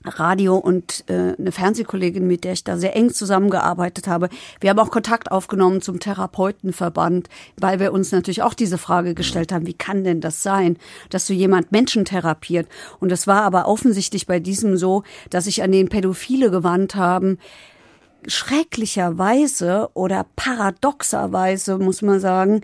Radio 0.05 0.57
und 0.57 1.03
äh, 1.07 1.35
eine 1.37 1.51
Fernsehkollegin, 1.51 2.25
mit 2.25 2.43
der 2.43 2.53
ich 2.53 2.63
da 2.63 2.77
sehr 2.77 2.95
eng 2.95 3.11
zusammengearbeitet 3.11 4.07
habe. 4.07 4.29
Wir 4.59 4.69
haben 4.69 4.79
auch 4.79 4.91
Kontakt 4.91 5.31
aufgenommen 5.31 5.81
zum 5.81 5.99
Therapeutenverband, 5.99 7.29
weil 7.57 7.79
wir 7.79 7.93
uns 7.93 8.11
natürlich 8.11 8.41
auch 8.41 8.53
diese 8.53 8.77
Frage 8.77 9.13
gestellt 9.13 9.51
haben, 9.51 9.67
wie 9.67 9.73
kann 9.73 10.03
denn 10.03 10.21
das 10.21 10.43
sein, 10.43 10.77
dass 11.09 11.27
so 11.27 11.33
jemand 11.33 11.71
Menschen 11.71 12.05
therapiert? 12.05 12.67
Und 12.99 13.09
das 13.09 13.27
war 13.27 13.43
aber 13.43 13.67
offensichtlich 13.67 14.27
bei 14.27 14.39
diesem 14.39 14.77
so, 14.77 15.03
dass 15.29 15.45
sich 15.45 15.63
an 15.63 15.71
den 15.71 15.89
Pädophile 15.89 16.51
gewandt 16.51 16.95
haben, 16.95 17.37
schrecklicherweise 18.27 19.89
oder 19.93 20.25
paradoxerweise, 20.35 21.77
muss 21.77 22.01
man 22.01 22.19
sagen, 22.19 22.61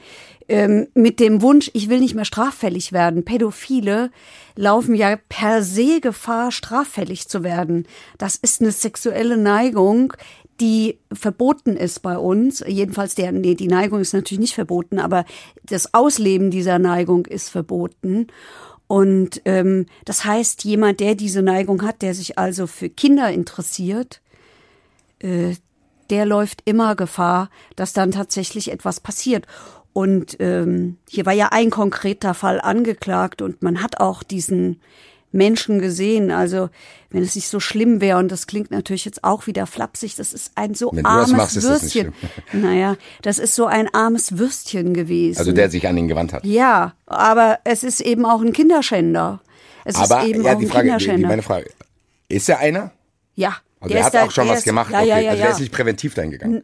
ähm, 0.47 0.87
mit 0.93 1.19
dem 1.19 1.41
Wunsch, 1.41 1.69
ich 1.73 1.89
will 1.89 1.99
nicht 1.99 2.15
mehr 2.15 2.25
straffällig 2.25 2.93
werden. 2.93 3.25
Pädophile 3.25 4.11
laufen 4.57 4.95
ja 4.95 5.17
per 5.29 5.63
se 5.63 6.01
Gefahr, 6.01 6.51
straffällig 6.51 7.29
zu 7.29 7.43
werden. 7.43 7.87
Das 8.17 8.35
ist 8.35 8.61
eine 8.61 8.71
sexuelle 8.71 9.37
Neigung, 9.37 10.13
die 10.59 10.97
verboten 11.13 11.77
ist 11.77 12.01
bei 12.01 12.17
uns. 12.17 12.63
Jedenfalls 12.67 13.15
der, 13.15 13.31
nee, 13.31 13.55
die 13.55 13.67
Neigung 13.67 14.01
ist 14.01 14.13
natürlich 14.13 14.39
nicht 14.39 14.55
verboten, 14.55 14.99
aber 14.99 15.25
das 15.63 15.93
Ausleben 15.93 16.51
dieser 16.51 16.79
Neigung 16.79 17.25
ist 17.25 17.49
verboten. 17.49 18.27
Und 18.87 19.41
ähm, 19.45 19.85
das 20.05 20.25
heißt, 20.25 20.63
jemand, 20.63 20.99
der 20.99 21.15
diese 21.15 21.41
Neigung 21.41 21.83
hat, 21.83 22.01
der 22.01 22.15
sich 22.15 22.39
also 22.39 22.67
für 22.67 22.89
Kinder 22.89 23.29
interessiert, 23.31 24.21
äh, 25.19 25.55
der 26.09 26.25
läuft 26.25 26.61
immer 26.65 26.95
Gefahr, 26.95 27.49
dass 27.75 27.93
dann 27.93 28.11
tatsächlich 28.11 28.71
etwas 28.71 29.01
passiert. 29.01 29.45
Und 29.97 30.37
ähm, 30.39 30.97
hier 31.09 31.25
war 31.25 31.33
ja 31.33 31.47
ein 31.51 31.71
konkreter 31.71 32.35
Fall 32.35 32.61
angeklagt 32.61 33.41
und 33.41 33.63
man 33.63 33.81
hat 33.81 33.99
auch 33.99 34.21
diesen 34.21 34.79
Menschen 35.31 35.79
gesehen. 35.79 36.29
Also 36.29 36.69
wenn 37.09 37.23
es 37.23 37.33
nicht 37.33 37.47
so 37.47 37.59
schlimm 37.59 37.99
wäre, 37.99 38.19
und 38.19 38.31
das 38.31 38.45
klingt 38.45 38.69
natürlich 38.69 39.05
jetzt 39.05 39.23
auch 39.23 39.47
wieder 39.47 39.65
flapsig, 39.65 40.15
das 40.15 40.33
ist 40.33 40.51
ein 40.53 40.75
so 40.75 40.91
Wenn 40.93 41.03
armes 41.07 41.31
machst, 41.31 41.57
ist 41.57 41.67
das 41.67 41.81
Würstchen. 41.81 42.13
naja, 42.53 42.95
das 43.23 43.39
ist 43.39 43.55
so 43.55 43.65
ein 43.65 43.91
armes 43.91 44.37
Würstchen 44.37 44.93
gewesen. 44.93 45.39
also 45.39 45.51
der 45.51 45.71
sich 45.71 45.87
an 45.87 45.97
ihn 45.97 46.07
gewandt 46.07 46.31
hat. 46.31 46.45
ja, 46.45 46.93
aber 47.07 47.57
es 47.63 47.83
ist 47.83 47.99
eben 48.01 48.23
auch 48.25 48.41
ein 48.41 48.53
Kinderschänder. 48.53 49.41
Es 49.83 49.95
Aber 49.95 50.21
ist 50.21 50.27
eben 50.29 50.43
ja, 50.43 50.53
auch 50.53 50.59
die 50.59 50.65
ein 50.65 50.69
Frage, 50.69 50.83
die, 50.83 50.89
Kinderschänder. 50.91 51.27
meine 51.27 51.41
Frage, 51.41 51.71
ist 52.29 52.47
er 52.49 52.59
einer? 52.59 52.91
ja. 53.33 53.55
Also 53.79 53.93
der 53.93 53.97
er 53.97 53.99
ist 54.01 54.05
hat 54.05 54.13
da- 54.13 54.23
auch 54.25 54.31
schon 54.31 54.43
der 54.45 54.51
was 54.53 54.59
ist- 54.59 54.65
gemacht. 54.65 54.91
Ja, 54.91 54.99
okay. 54.99 55.07
ja, 55.09 55.19
ja, 55.19 55.29
also 55.31 55.41
der 55.43 55.51
ist 55.53 55.59
nicht 55.59 55.71
präventiv 55.71 56.13
dahin 56.13 56.29
gegangen. 56.31 56.63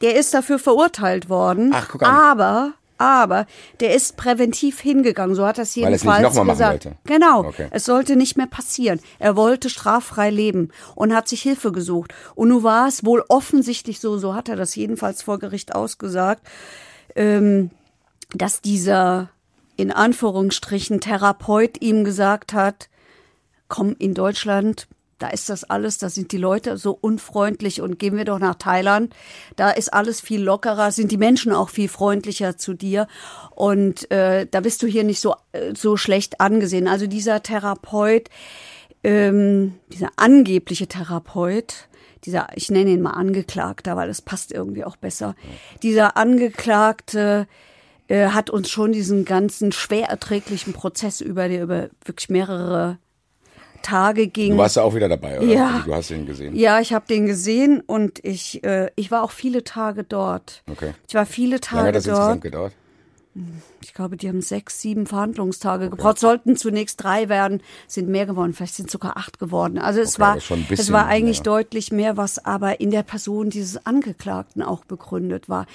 Der 0.00 0.16
ist 0.16 0.34
dafür 0.34 0.58
verurteilt 0.58 1.28
worden. 1.28 1.72
Ach, 1.74 1.88
guck 1.88 2.02
an. 2.02 2.14
Aber, 2.14 2.72
aber, 2.98 3.46
der 3.80 3.94
ist 3.94 4.16
präventiv 4.16 4.80
hingegangen. 4.80 5.34
So 5.34 5.46
hat 5.46 5.58
es 5.58 5.74
jedenfalls 5.74 6.34
gesagt. 6.34 6.84
wollte. 6.84 6.96
Genau. 7.04 7.44
Okay. 7.44 7.68
Es 7.70 7.84
sollte 7.84 8.16
nicht 8.16 8.36
mehr 8.36 8.46
passieren. 8.46 9.00
Er 9.18 9.36
wollte 9.36 9.70
straffrei 9.70 10.30
leben 10.30 10.70
und 10.94 11.14
hat 11.14 11.28
sich 11.28 11.42
Hilfe 11.42 11.72
gesucht. 11.72 12.12
Und 12.34 12.48
nun 12.48 12.62
war 12.62 12.88
es 12.88 13.04
wohl 13.04 13.24
offensichtlich 13.28 14.00
so, 14.00 14.18
so 14.18 14.34
hat 14.34 14.48
er 14.48 14.56
das 14.56 14.74
jedenfalls 14.74 15.22
vor 15.22 15.38
Gericht 15.38 15.74
ausgesagt, 15.74 16.42
ähm, 17.14 17.70
dass 18.34 18.60
dieser, 18.60 19.30
in 19.76 19.92
Anführungsstrichen, 19.92 21.00
Therapeut 21.00 21.80
ihm 21.80 22.04
gesagt 22.04 22.52
hat, 22.52 22.88
komm 23.68 23.94
in 23.98 24.14
Deutschland, 24.14 24.88
da 25.18 25.28
ist 25.28 25.50
das 25.50 25.64
alles, 25.64 25.98
da 25.98 26.08
sind 26.08 26.32
die 26.32 26.38
Leute 26.38 26.76
so 26.76 26.96
unfreundlich 27.00 27.80
und 27.80 27.98
gehen 27.98 28.16
wir 28.16 28.24
doch 28.24 28.38
nach 28.38 28.54
Thailand. 28.54 29.14
Da 29.56 29.70
ist 29.70 29.92
alles 29.92 30.20
viel 30.20 30.42
lockerer, 30.42 30.92
sind 30.92 31.10
die 31.12 31.16
Menschen 31.16 31.52
auch 31.52 31.70
viel 31.70 31.88
freundlicher 31.88 32.56
zu 32.56 32.74
dir 32.74 33.08
und 33.54 34.10
äh, 34.10 34.46
da 34.50 34.60
bist 34.60 34.82
du 34.82 34.86
hier 34.86 35.04
nicht 35.04 35.20
so 35.20 35.34
äh, 35.52 35.74
so 35.74 35.96
schlecht 35.96 36.40
angesehen. 36.40 36.88
Also 36.88 37.06
dieser 37.06 37.42
Therapeut, 37.42 38.28
ähm, 39.02 39.74
dieser 39.92 40.10
angebliche 40.16 40.86
Therapeut, 40.86 41.88
dieser, 42.24 42.48
ich 42.54 42.70
nenne 42.70 42.90
ihn 42.90 43.02
mal 43.02 43.12
Angeklagter, 43.12 43.96
weil 43.96 44.08
es 44.08 44.22
passt 44.22 44.52
irgendwie 44.52 44.84
auch 44.84 44.96
besser. 44.96 45.34
Dieser 45.82 46.16
Angeklagte 46.16 47.46
äh, 48.08 48.28
hat 48.28 48.50
uns 48.50 48.70
schon 48.70 48.92
diesen 48.92 49.24
ganzen 49.24 49.72
schwer 49.72 50.08
erträglichen 50.08 50.72
Prozess 50.72 51.20
über, 51.20 51.48
der 51.48 51.62
über 51.62 51.90
wirklich 52.04 52.28
mehrere 52.28 52.98
Tage 53.82 54.26
ging. 54.28 54.52
Du 54.52 54.58
warst 54.58 54.76
ja 54.76 54.82
auch 54.82 54.94
wieder 54.94 55.08
dabei, 55.08 55.38
oder? 55.40 55.46
Ja. 55.52 55.82
Du 55.84 55.94
hast 55.94 56.10
ihn 56.10 56.26
gesehen. 56.26 56.54
Ja, 56.56 56.80
ich 56.80 56.92
habe 56.92 57.06
den 57.08 57.26
gesehen 57.26 57.80
und 57.86 58.24
ich, 58.24 58.62
äh, 58.64 58.90
ich 58.96 59.10
war 59.10 59.22
auch 59.22 59.30
viele 59.30 59.64
Tage 59.64 60.04
dort. 60.04 60.62
Okay. 60.70 60.92
Ich 61.08 61.14
war 61.14 61.26
viele 61.26 61.56
Lange 61.56 61.60
Tage 61.60 61.88
hat 61.88 61.94
das 61.94 62.06
insgesamt 62.06 62.28
dort. 62.30 62.40
gedauert? 62.42 62.72
Ich 63.82 63.94
glaube, 63.94 64.16
die 64.16 64.26
haben 64.28 64.40
sechs, 64.40 64.80
sieben 64.80 65.06
Verhandlungstage 65.06 65.90
gebraucht. 65.90 66.18
Sollten 66.18 66.56
zunächst 66.56 67.00
drei 67.04 67.28
werden, 67.28 67.62
sind 67.86 68.08
mehr 68.08 68.26
geworden. 68.26 68.52
Vielleicht 68.52 68.74
sind 68.74 68.90
sogar 68.90 69.16
acht 69.16 69.38
geworden. 69.38 69.78
Also 69.78 70.00
es 70.00 70.14
Okay, 70.16 70.22
war, 70.22 70.32
ein 70.32 70.38
es 70.38 70.68
bisschen 70.68 70.92
war 70.92 71.06
eigentlich 71.06 71.38
länger. 71.38 71.44
deutlich 71.58 71.92
mehr, 71.92 72.16
was 72.16 72.44
aber 72.44 72.80
in 72.80 72.90
der 72.90 73.04
Person 73.04 73.50
dieses 73.50 73.86
Angeklagten 73.86 74.60
auch 74.62 74.84
begründet 74.84 75.48
war. 75.48 75.66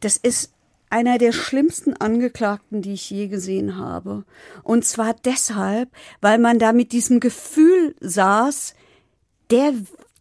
Das 0.00 0.16
ist 0.16 0.53
einer 0.94 1.18
der 1.18 1.32
schlimmsten 1.32 1.96
Angeklagten, 1.96 2.80
die 2.80 2.92
ich 2.92 3.10
je 3.10 3.26
gesehen 3.26 3.76
habe. 3.76 4.24
Und 4.62 4.84
zwar 4.84 5.12
deshalb, 5.24 5.90
weil 6.20 6.38
man 6.38 6.60
da 6.60 6.72
mit 6.72 6.92
diesem 6.92 7.18
Gefühl 7.18 7.96
saß, 7.98 8.74
der, 9.50 9.72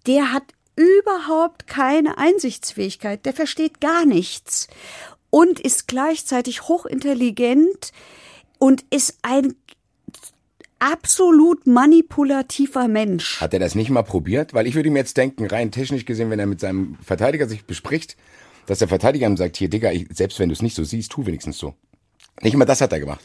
der 0.07 0.33
hat 0.33 0.43
überhaupt 0.75 1.67
keine 1.67 2.17
Einsichtsfähigkeit, 2.17 3.23
der 3.27 3.33
versteht 3.33 3.81
gar 3.81 4.07
nichts 4.07 4.67
und 5.29 5.59
ist 5.59 5.87
gleichzeitig 5.87 6.63
hochintelligent 6.63 7.91
und 8.57 8.83
ist 8.89 9.19
ein 9.21 9.53
absolut 10.79 11.67
manipulativer 11.67 12.87
Mensch. 12.87 13.39
Hat 13.39 13.53
er 13.53 13.59
das 13.59 13.75
nicht 13.75 13.91
mal 13.91 14.01
probiert? 14.01 14.55
Weil 14.55 14.65
ich 14.65 14.73
würde 14.73 14.89
ihm 14.89 14.95
jetzt 14.95 15.17
denken, 15.17 15.45
rein 15.45 15.69
technisch 15.69 16.05
gesehen, 16.05 16.31
wenn 16.31 16.39
er 16.39 16.47
mit 16.47 16.59
seinem 16.59 16.97
Verteidiger 17.03 17.47
sich 17.47 17.65
bespricht, 17.65 18.17
dass 18.65 18.79
der 18.79 18.87
Verteidiger 18.87 19.27
ihm 19.27 19.37
sagt, 19.37 19.57
hier 19.57 19.69
Digga, 19.69 19.91
ich, 19.91 20.07
selbst 20.13 20.39
wenn 20.39 20.49
du 20.49 20.53
es 20.53 20.61
nicht 20.61 20.75
so 20.75 20.83
siehst, 20.83 21.11
tu 21.11 21.25
wenigstens 21.25 21.57
so. 21.57 21.73
Nicht 22.41 22.55
mal 22.55 22.65
das 22.65 22.81
hat 22.81 22.91
er 22.91 22.99
gemacht. 22.99 23.21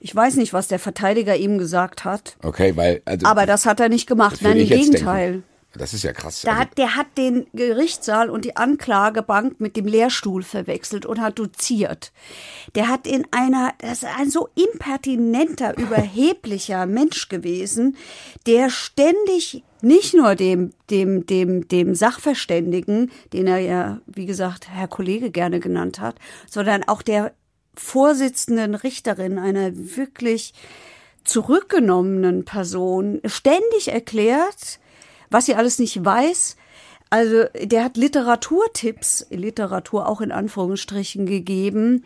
Ich 0.00 0.14
weiß 0.14 0.36
nicht, 0.36 0.52
was 0.52 0.68
der 0.68 0.78
Verteidiger 0.78 1.36
ihm 1.36 1.58
gesagt 1.58 2.04
hat, 2.04 2.36
Okay, 2.42 2.76
weil, 2.76 3.02
also. 3.04 3.26
aber 3.26 3.46
das 3.46 3.66
hat 3.66 3.80
er 3.80 3.88
nicht 3.88 4.06
gemacht. 4.06 4.42
Nein, 4.42 4.58
im 4.58 4.68
Gegenteil. 4.68 5.32
denken. 5.32 5.44
Das 5.76 5.92
ist 5.92 6.02
ja 6.02 6.12
krass. 6.12 6.42
Da 6.42 6.50
Also, 6.50 6.60
hat, 6.60 6.78
der 6.78 6.96
hat 6.96 7.06
den 7.16 7.46
Gerichtssaal 7.52 8.30
und 8.30 8.44
die 8.44 8.56
Anklagebank 8.56 9.60
mit 9.60 9.76
dem 9.76 9.86
Lehrstuhl 9.86 10.42
verwechselt 10.42 11.06
und 11.06 11.20
hat 11.20 11.38
doziert. 11.38 12.12
Der 12.74 12.88
hat 12.88 13.06
in 13.06 13.26
einer, 13.30 13.74
das 13.78 14.02
ist 14.02 14.08
ein 14.18 14.30
so 14.30 14.48
impertinenter, 14.54 15.76
überheblicher 15.78 16.86
Mensch 16.86 17.28
gewesen, 17.28 17.96
der 18.46 18.70
ständig 18.70 19.62
nicht 19.82 20.14
nur 20.14 20.34
dem, 20.34 20.72
dem, 20.90 21.26
dem, 21.26 21.68
dem 21.68 21.94
Sachverständigen, 21.94 23.10
den 23.32 23.46
er 23.46 23.58
ja, 23.58 24.00
wie 24.06 24.26
gesagt, 24.26 24.68
Herr 24.70 24.88
Kollege 24.88 25.30
gerne 25.30 25.60
genannt 25.60 26.00
hat, 26.00 26.16
sondern 26.50 26.84
auch 26.84 27.02
der 27.02 27.32
Vorsitzenden 27.74 28.74
Richterin, 28.74 29.38
einer 29.38 29.70
wirklich 29.74 30.54
zurückgenommenen 31.24 32.44
Person, 32.44 33.20
ständig 33.26 33.88
erklärt, 33.88 34.78
was 35.30 35.46
sie 35.46 35.54
alles 35.54 35.78
nicht 35.78 36.04
weiß. 36.04 36.56
Also 37.10 37.44
der 37.62 37.84
hat 37.84 37.96
Literaturtipps, 37.96 39.26
Literatur 39.30 40.08
auch 40.08 40.20
in 40.20 40.32
Anführungsstrichen 40.32 41.26
gegeben 41.26 42.04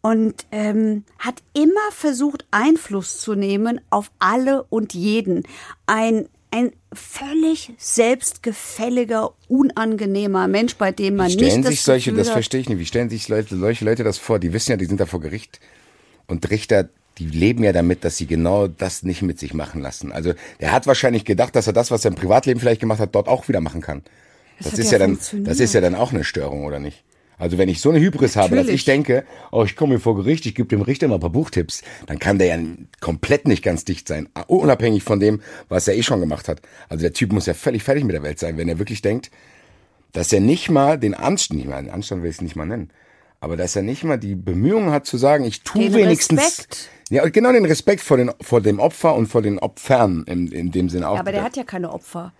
und 0.00 0.46
ähm, 0.50 1.04
hat 1.18 1.42
immer 1.52 1.90
versucht, 1.92 2.46
Einfluss 2.50 3.20
zu 3.20 3.34
nehmen 3.34 3.80
auf 3.90 4.10
alle 4.18 4.64
und 4.64 4.94
jeden. 4.94 5.42
Ein 5.86 6.28
ein 6.52 6.72
völlig 6.92 7.72
selbstgefälliger, 7.78 9.34
unangenehmer 9.48 10.48
Mensch, 10.48 10.74
bei 10.74 10.90
dem 10.90 11.16
man 11.16 11.28
wie 11.28 11.32
stellen 11.34 11.56
nicht 11.58 11.64
das 11.64 11.70
sich 11.70 11.82
solche, 11.82 12.10
Gefühl 12.10 12.24
das 12.24 12.32
verstehe 12.32 12.60
ich 12.60 12.68
nicht, 12.68 12.78
wie 12.78 12.86
stellen 12.86 13.08
sich 13.08 13.28
Leute, 13.28 13.56
solche 13.56 13.84
Leute 13.84 14.02
das 14.02 14.18
vor? 14.18 14.38
Die 14.38 14.52
wissen 14.52 14.72
ja, 14.72 14.76
die 14.76 14.86
sind 14.86 15.00
da 15.00 15.06
vor 15.06 15.20
Gericht 15.20 15.60
und 16.26 16.50
Richter, 16.50 16.88
die 17.20 17.26
leben 17.26 17.62
ja 17.62 17.72
damit, 17.72 18.04
dass 18.04 18.16
sie 18.16 18.26
genau 18.26 18.66
das 18.66 19.02
nicht 19.02 19.20
mit 19.20 19.38
sich 19.38 19.52
machen 19.52 19.82
lassen. 19.82 20.10
Also 20.10 20.32
der 20.60 20.72
hat 20.72 20.86
wahrscheinlich 20.86 21.24
gedacht, 21.24 21.54
dass 21.54 21.66
er 21.66 21.72
das, 21.74 21.90
was 21.90 22.04
er 22.04 22.10
im 22.10 22.14
Privatleben 22.14 22.58
vielleicht 22.58 22.80
gemacht 22.80 22.98
hat, 22.98 23.14
dort 23.14 23.28
auch 23.28 23.46
wieder 23.48 23.60
machen 23.60 23.82
kann. 23.82 24.02
Das, 24.58 24.72
hat 24.72 24.78
ist 24.78 24.90
ja 24.90 24.98
ja 24.98 25.06
dann, 25.06 25.18
das 25.44 25.60
ist 25.60 25.74
ja 25.74 25.80
dann 25.80 25.94
auch 25.94 26.12
eine 26.12 26.24
Störung, 26.24 26.64
oder 26.64 26.78
nicht? 26.78 27.04
Also 27.38 27.56
wenn 27.56 27.70
ich 27.70 27.80
so 27.80 27.90
eine 27.90 28.00
Hybris 28.00 28.36
habe, 28.36 28.50
dass 28.50 28.66
Natürlich. 28.66 28.80
ich 28.80 28.84
denke, 28.84 29.24
oh, 29.50 29.64
ich 29.64 29.74
komme 29.74 29.94
hier 29.94 30.00
vor 30.00 30.14
Gericht, 30.16 30.44
ich 30.44 30.54
gebe 30.54 30.68
dem 30.68 30.82
Richter 30.82 31.08
mal 31.08 31.14
ein 31.14 31.20
paar 31.20 31.30
Buchtipps, 31.30 31.82
dann 32.06 32.18
kann 32.18 32.38
der 32.38 32.48
ja 32.48 32.58
komplett 33.00 33.48
nicht 33.48 33.62
ganz 33.62 33.84
dicht 33.84 34.08
sein, 34.08 34.28
unabhängig 34.46 35.02
von 35.02 35.20
dem, 35.20 35.40
was 35.68 35.88
er 35.88 35.96
eh 35.96 36.02
schon 36.02 36.20
gemacht 36.20 36.48
hat. 36.48 36.60
Also 36.90 37.02
der 37.02 37.14
Typ 37.14 37.32
muss 37.32 37.46
ja 37.46 37.54
völlig 37.54 37.82
fertig 37.82 38.04
mit 38.04 38.14
der 38.14 38.22
Welt 38.22 38.38
sein, 38.38 38.58
wenn 38.58 38.68
er 38.68 38.78
wirklich 38.78 39.00
denkt, 39.00 39.30
dass 40.12 40.32
er 40.32 40.40
nicht 40.40 40.68
mal 40.70 40.98
den 40.98 41.14
Anstand, 41.14 41.60
nicht 41.60 41.68
mal 41.68 41.82
den 41.82 41.90
Anstand 41.90 42.22
will 42.22 42.30
ich 42.30 42.36
es 42.36 42.42
nicht 42.42 42.56
mal 42.56 42.66
nennen, 42.66 42.90
aber 43.40 43.56
dass 43.56 43.74
er 43.76 43.82
nicht 43.82 44.04
mal 44.04 44.18
die 44.18 44.34
Bemühungen 44.34 44.90
hat 44.92 45.06
zu 45.06 45.16
sagen, 45.16 45.44
ich 45.44 45.62
tue 45.62 45.82
Den 45.84 45.94
wenigstens 45.94 46.40
Respekt. 46.40 46.88
ja 47.10 47.26
genau 47.28 47.52
den 47.52 47.64
Respekt 47.64 48.02
vor 48.02 48.16
den 48.16 48.30
vor 48.40 48.60
dem 48.60 48.78
Opfer 48.78 49.14
und 49.14 49.26
vor 49.26 49.42
den 49.42 49.58
Opfern 49.58 50.24
in, 50.26 50.48
in 50.48 50.70
dem 50.70 50.88
Sinne 50.88 51.08
auch. 51.08 51.14
Ja, 51.14 51.20
aber 51.20 51.32
der 51.32 51.42
hat 51.42 51.56
ja 51.56 51.64
keine 51.64 51.90
Opfer. 51.92 52.32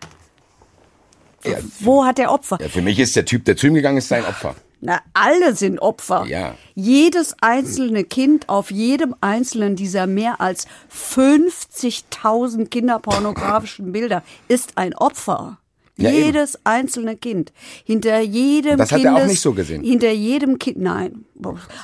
Ja, 1.44 1.56
Wo 1.80 2.04
hat 2.04 2.18
der 2.18 2.30
Opfer? 2.32 2.58
ja, 2.60 2.68
für 2.68 2.82
mich 2.82 2.98
ist 2.98 3.16
der 3.16 3.24
Typ, 3.24 3.46
der 3.46 3.56
zu 3.56 3.66
ihm 3.68 3.74
gegangen 3.74 3.96
ist, 3.98 4.08
sein 4.08 4.24
Opfer. 4.26 4.54
Na, 4.82 5.00
alle 5.14 5.54
sind 5.54 5.78
Opfer. 5.78 6.24
Ja. 6.26 6.54
Jedes 6.74 7.34
einzelne 7.42 8.04
Kind 8.04 8.48
auf 8.48 8.70
jedem 8.70 9.14
einzelnen 9.20 9.76
dieser 9.76 10.06
mehr 10.06 10.40
als 10.40 10.66
50.000 10.90 12.68
kinderpornografischen 12.68 13.92
Bilder 13.92 14.22
ist 14.48 14.76
ein 14.76 14.94
Opfer. 14.94 15.58
Ja, 16.00 16.10
eben. 16.10 16.26
Jedes 16.26 16.58
einzelne 16.64 17.16
Kind. 17.16 17.52
Hinter 17.84 18.20
jedem 18.20 18.78
Das 18.78 18.92
hat 18.92 19.00
Kindes, 19.00 19.18
er 19.18 19.22
auch 19.24 19.28
nicht 19.28 19.40
so 19.40 19.52
gesehen. 19.52 19.82
Hinter 19.82 20.10
jedem 20.10 20.58
Kind, 20.58 20.78
nein. 20.78 21.24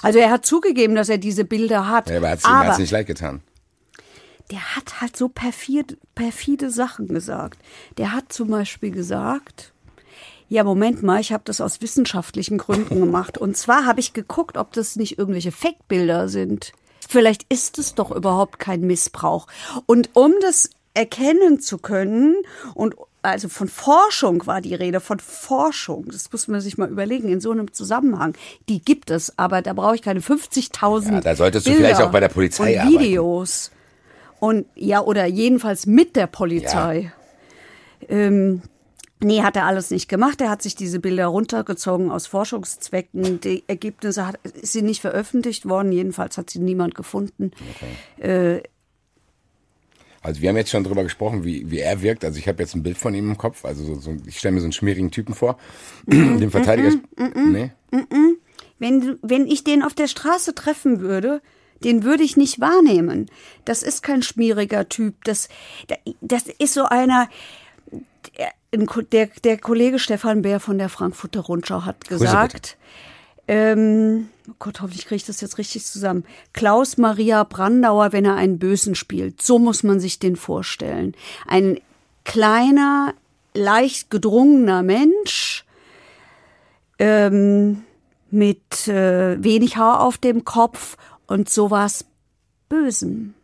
Also 0.03 0.19
er 0.19 0.31
hat 0.31 0.47
zugegeben, 0.47 0.95
dass 0.95 1.09
er 1.09 1.19
diese 1.19 1.45
Bilder 1.45 1.89
hat. 1.89 2.11
Ja, 2.11 2.17
aber 2.19 2.29
er 2.29 2.43
hat 2.43 2.73
es 2.73 2.79
nicht 2.79 2.91
leid 2.93 3.07
getan. 3.07 3.43
der 4.51 4.77
hat 4.77 5.01
halt 5.01 5.17
so 5.17 5.29
perfide, 5.29 5.97
perfide 6.15 6.71
Sachen 6.71 7.09
gesagt. 7.09 7.59
Der 7.99 8.13
hat 8.13 8.33
zum 8.33 8.49
Beispiel 8.49 8.91
gesagt, 8.93 9.73
ja, 10.49 10.63
Moment 10.63 11.03
mal, 11.03 11.21
ich 11.21 11.33
habe 11.33 11.43
das 11.45 11.61
aus 11.61 11.81
wissenschaftlichen 11.83 12.57
Gründen 12.59 13.01
gemacht. 13.01 13.37
Und 13.39 13.57
zwar 13.57 13.85
habe 13.85 13.99
ich 13.99 14.13
geguckt, 14.13 14.57
ob 14.57 14.73
das 14.73 14.95
nicht 14.95 15.19
irgendwelche 15.19 15.51
Fake-Bilder 15.51 16.29
sind. 16.29 16.73
Vielleicht 17.09 17.45
ist 17.53 17.79
es 17.79 17.95
doch 17.97 18.13
überhaupt 18.13 18.61
kein 18.61 18.83
Missbrauch. 18.83 19.49
Und 19.87 20.11
um 20.15 20.35
das 20.41 20.71
erkennen 20.95 21.61
zu 21.61 21.79
können 21.79 22.37
und 22.75 22.95
also 23.27 23.49
von 23.49 23.69
Forschung 23.69 24.47
war 24.47 24.61
die 24.61 24.75
Rede, 24.75 25.01
von 25.01 25.19
Forschung. 25.21 26.07
Das 26.07 26.31
muss 26.33 26.49
man 26.49 26.61
sich 26.61 26.79
mal 26.79 26.89
überlegen 26.89 27.29
in 27.29 27.41
so 27.41 27.51
einem 27.51 27.73
Zusammenhang. 27.73 28.35
Die 28.69 28.81
gibt 28.81 29.11
es, 29.11 29.39
aber 29.39 29.63
da 29.63 29.73
brauche 29.73 29.95
ich 29.95 30.03
keine 30.03 30.21
50.000 30.21 31.13
Ja, 31.13 31.21
da 31.21 31.37
solltest 31.37 31.67
du 31.67 31.71
Bilder 31.71 31.87
vielleicht 31.87 32.03
auch 32.03 32.13
bei 32.13 32.21
der 32.21 32.29
Polizei 32.29 32.75
und 32.75 32.81
arbeiten. 32.81 33.01
Videos. 33.01 33.71
Und 34.39 34.67
ja, 34.75 35.01
oder 35.01 35.27
jedenfalls 35.27 35.87
mit 35.87 36.15
der 36.17 36.27
Polizei. 36.27 37.13
Ähm, 38.09 38.63
nee, 39.21 39.43
hat 39.43 39.57
er 39.57 39.65
alles 39.65 39.91
nicht 39.91 40.09
gemacht. 40.09 40.41
Er 40.41 40.51
hat 40.51 40.63
sich 40.63 40.75
diese 40.75 41.01
Bilder 41.01 41.27
runtergezogen 41.27 42.11
aus 42.11 42.27
Forschungszwecken. 42.27 43.41
Die 43.41 43.65
Ergebnisse 43.67 44.27
hat, 44.27 44.39
sie 44.63 44.83
nicht 44.83 45.01
veröffentlicht 45.01 45.69
worden. 45.69 45.93
Jedenfalls 45.93 46.37
hat 46.39 46.51
sie 46.51 46.59
niemand 46.59 46.95
gefunden. 46.95 47.53
Also 50.27 50.43
wir 50.43 50.49
haben 50.49 50.57
jetzt 50.57 50.71
schon 50.71 50.83
drüber 50.83 51.05
gesprochen, 51.05 51.45
wie, 51.45 51.71
wie 51.71 51.79
er 51.79 52.03
wirkt. 52.03 52.25
Also 52.25 52.39
ich 52.39 52.49
habe 52.49 52.61
jetzt 52.61 52.75
ein 52.75 52.83
Bild 52.83 52.99
von 52.99 53.15
ihm 53.15 53.31
im 53.31 53.39
Kopf. 53.39 53.65
Also 53.65 53.85
so, 53.85 54.01
so, 54.01 54.17
ich 54.27 54.39
stelle 54.39 54.55
mir 54.55 54.61
so 54.61 54.65
einen 54.65 54.73
schmierigen 54.73 55.13
Typen 55.13 55.35
vor. 55.35 55.57
Den 56.07 56.51
Verteidiger. 56.51 56.97
nee. 57.35 57.71
Wenn, 58.81 59.19
wenn 59.23 59.47
ich 59.47 59.63
den 59.63 59.85
auf 59.85 59.95
der 59.95 60.09
Straße 60.09 60.53
treffen 60.55 60.99
würde, 60.99 61.41
den 61.85 62.03
würde 62.03 62.25
ich 62.25 62.37
nicht 62.37 62.61
wahrnehmen. 62.61 63.31
Das 63.65 63.85
ist 63.85 64.03
kein 64.03 64.23
schmieriger 64.23 64.89
Typ. 64.89 65.23
Das, 65.25 65.49
das 66.21 66.47
ist 66.59 66.75
so 66.75 66.85
einer. 66.87 67.29
Der, 68.73 68.87
der, 69.13 69.27
der 69.45 69.59
Kollege 69.59 70.01
Stefan 70.01 70.43
Bär 70.43 70.59
von 70.59 70.77
der 70.77 70.89
Frankfurter 70.89 71.41
Rundschau 71.41 71.85
hat 71.85 72.09
Grüße 72.09 72.25
gesagt, 72.25 72.77
ähm, 73.49 74.29
oh 74.49 74.55
Gott, 74.59 74.81
hoffentlich 74.81 75.07
kriege 75.07 75.17
ich 75.17 75.25
das 75.25 75.41
jetzt 75.41 75.59
richtig 75.59 75.85
zusammen. 75.85 76.25
Klaus 76.53 76.97
Maria 76.97 77.45
Brandauer, 77.45 78.13
wenn 78.13 78.25
er 78.25 78.35
einen 78.35 78.59
Bösen 78.59 78.95
spielt. 78.95 79.43
So 79.43 79.59
muss 79.59 79.83
man 79.83 80.01
sich 80.01 80.19
den 80.19 80.37
vorstellen. 80.37 81.15
Ein 81.47 81.81
kleiner, 82.25 83.15
leicht 83.55 84.11
gedrungener 84.11 84.83
Mensch, 84.83 85.65
ähm, 86.99 87.85
mit 88.31 88.89
äh, 88.89 89.43
wenig 89.43 89.77
Haar 89.77 90.01
auf 90.01 90.19
dem 90.19 90.45
Kopf 90.45 90.97
und 91.27 91.49
sowas 91.49 92.07
Bösem. 92.69 93.35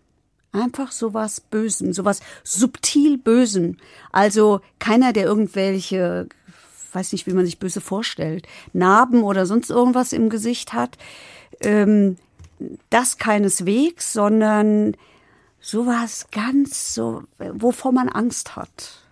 Einfach 0.51 0.93
sowas 0.93 1.41
Bösem, 1.41 1.93
sowas 1.93 2.21
subtil 2.45 3.17
Bösem. 3.17 3.77
Also 4.11 4.61
keiner, 4.79 5.12
der 5.12 5.25
irgendwelche, 5.25 6.29
weiß 6.94 7.12
nicht, 7.12 7.26
wie 7.26 7.33
man 7.33 7.44
sich 7.44 7.59
böse 7.59 7.81
vorstellt, 7.81 8.46
Narben 8.72 9.22
oder 9.22 9.46
sonst 9.46 9.70
irgendwas 9.70 10.12
im 10.12 10.28
Gesicht 10.28 10.72
hat. 10.72 10.98
Ähm, 11.61 12.16
das 12.90 13.18
keineswegs, 13.18 14.12
sondern 14.12 14.96
sowas 15.61 16.26
ganz 16.31 16.94
so, 16.94 17.24
wovor 17.38 17.92
man 17.92 18.09
Angst 18.09 18.57
hat. 18.57 19.02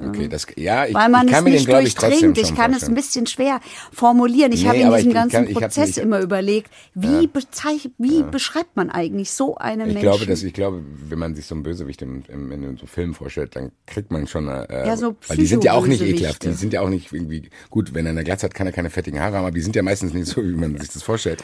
Okay, 0.00 0.28
das, 0.28 0.46
ja, 0.56 0.86
ich, 0.86 0.94
Weil 0.94 1.08
man 1.08 1.26
ich 1.26 1.32
kann 1.32 1.40
es 1.40 1.44
den, 1.44 1.52
nicht 1.54 1.88
ich, 1.88 1.94
trotzdem 1.96 2.10
durchdringt. 2.34 2.38
Ich 2.38 2.46
schon 2.46 2.56
kann 2.56 2.70
es 2.72 2.76
ein 2.84 2.94
vorstellen. 2.94 2.94
bisschen 2.94 3.26
schwer 3.26 3.60
formulieren. 3.92 4.52
Ich 4.52 4.62
Nee, 4.62 4.68
habe 4.68 4.78
in 4.78 4.84
diesem 4.86 4.98
ich- 5.00 5.06
ich 5.08 5.12
ganzen 5.14 5.32
kann- 5.32 5.48
ich 5.48 5.54
Prozess 5.54 5.86
nicht- 5.88 5.98
immer 5.98 6.20
überlegt, 6.20 6.70
wie, 6.94 7.26
bezeich, 7.26 7.90
wie 7.98 8.22
beschreibt 8.22 8.76
man 8.76 8.90
eigentlich 8.90 9.32
so 9.32 9.56
einen 9.56 9.80
Ich 9.88 9.94
Menschen? 9.94 10.02
glaube, 10.02 10.26
dass 10.26 10.42
ich 10.44 10.52
glaube, 10.52 10.82
wenn 11.08 11.18
man 11.18 11.34
sich 11.34 11.46
so 11.46 11.56
einen 11.56 11.64
Bösewicht 11.64 12.00
im, 12.02 12.22
im, 12.28 12.52
in 12.52 12.76
so 12.76 12.86
Filmen 12.86 13.12
vorstellt, 13.14 13.56
dann 13.56 13.72
kriegt 13.86 14.12
man 14.12 14.28
schon 14.28 14.46
äh, 14.46 14.86
Ja, 14.86 14.96
so 14.96 15.16
weil 15.26 15.36
die 15.36 15.46
sind 15.46 15.64
ja 15.64 15.72
auch 15.72 15.86
nicht 15.86 16.00
ekelhaft, 16.00 16.44
die 16.44 16.52
sind 16.52 16.72
ja 16.72 16.80
auch 16.82 16.90
nicht 16.90 17.12
irgendwie 17.12 17.50
gut, 17.68 17.92
wenn 17.92 18.06
er 18.06 18.10
eine 18.10 18.22
Glatze 18.22 18.46
hat, 18.46 18.54
kann 18.54 18.68
er 18.68 18.72
keine 18.72 18.90
fettigen 18.90 19.18
Haare 19.18 19.36
haben, 19.38 19.46
aber 19.46 19.50
die 19.54 19.62
sind 19.62 19.74
ja 19.74 19.82
meistens 19.82 20.14
nicht 20.14 20.26
so, 20.26 20.36
wie 20.44 20.54
man 20.54 20.78
sich 20.78 20.90
das 20.90 21.02
vorstellt. 21.02 21.42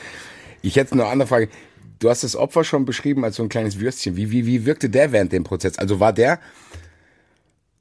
Ich 0.62 0.76
hätte 0.76 0.96
noch 0.96 1.04
eine 1.06 1.12
andere 1.12 1.26
Frage. 1.28 1.48
Du 1.98 2.08
hast 2.08 2.22
das 2.22 2.36
Opfer 2.36 2.62
schon 2.62 2.84
beschrieben 2.84 3.24
als 3.24 3.34
so 3.36 3.42
ein 3.42 3.48
kleines 3.48 3.80
Würstchen. 3.80 4.16
Wie, 4.16 4.30
wie, 4.30 4.46
wie 4.46 4.64
wirkte 4.64 4.88
der 4.90 5.10
während 5.12 5.32
dem 5.32 5.42
Prozess? 5.44 5.78
Also 5.78 5.98
war 6.00 6.12
der, 6.12 6.38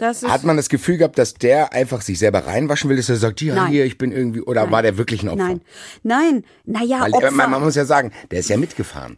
hat 0.04 0.44
man 0.44 0.58
das 0.58 0.70
Gefühl 0.70 0.98
gehabt, 0.98 1.18
dass 1.18 1.34
der 1.34 1.74
einfach 1.74 2.02
sich 2.02 2.20
selber 2.20 2.46
reinwaschen 2.46 2.90
will, 2.90 2.98
dass 2.98 3.10
er 3.10 3.16
sagt, 3.18 3.42
ja, 3.42 3.56
Nein. 3.56 3.68
hier, 3.72 3.86
ich 3.86 3.98
bin 3.98 4.12
irgendwie, 4.12 4.42
oder 4.42 4.70
war 4.72 4.82
der 4.82 4.98
wirklich 4.98 5.24
ein 5.24 5.30
Opfer? 5.30 5.44
Nein, 5.48 5.62
nein, 6.04 6.44
naja, 6.66 7.02
Weil, 7.02 7.12
äh, 7.12 7.16
Opfer. 7.16 7.32
man, 7.32 7.52
man 7.52 7.64
muss 7.64 7.76
ja 7.76 7.86
sagen, 7.86 8.12
der 8.32 8.40
ist 8.40 8.50
ja 8.50 8.58
mitgefahren. 8.58 9.18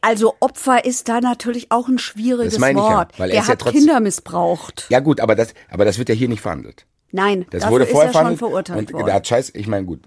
also 0.00 0.34
Opfer 0.40 0.84
ist 0.84 1.08
da 1.08 1.20
natürlich 1.20 1.70
auch 1.70 1.88
ein 1.88 1.98
schwieriges 1.98 2.54
Das 2.54 2.60
meine 2.60 2.78
ich 2.80 2.84
ja, 2.86 2.96
Wort. 2.96 3.18
weil 3.18 3.30
er 3.30 3.32
Der 3.34 3.40
ist 3.42 3.48
ja 3.48 3.52
hat 3.52 3.58
trotzdem- 3.60 3.80
Kinder 3.80 4.00
missbraucht. 4.00 4.86
Ja 4.88 5.00
gut, 5.00 5.20
aber 5.20 5.34
das, 5.34 5.54
aber 5.70 5.84
das 5.84 5.98
wird 5.98 6.08
ja 6.08 6.14
hier 6.14 6.28
nicht 6.28 6.40
verhandelt. 6.40 6.86
Nein, 7.10 7.44
Das 7.50 7.68
wurde 7.68 7.84
ist 7.84 7.90
vorher 7.92 8.10
er 8.14 8.26
schon 8.26 8.36
verurteilt 8.38 8.78
und 8.88 8.92
worden. 8.94 9.06
der 9.06 9.14
hat 9.14 9.26
Scheiße, 9.26 9.52
ich 9.56 9.66
meine 9.66 9.84
gut, 9.84 10.00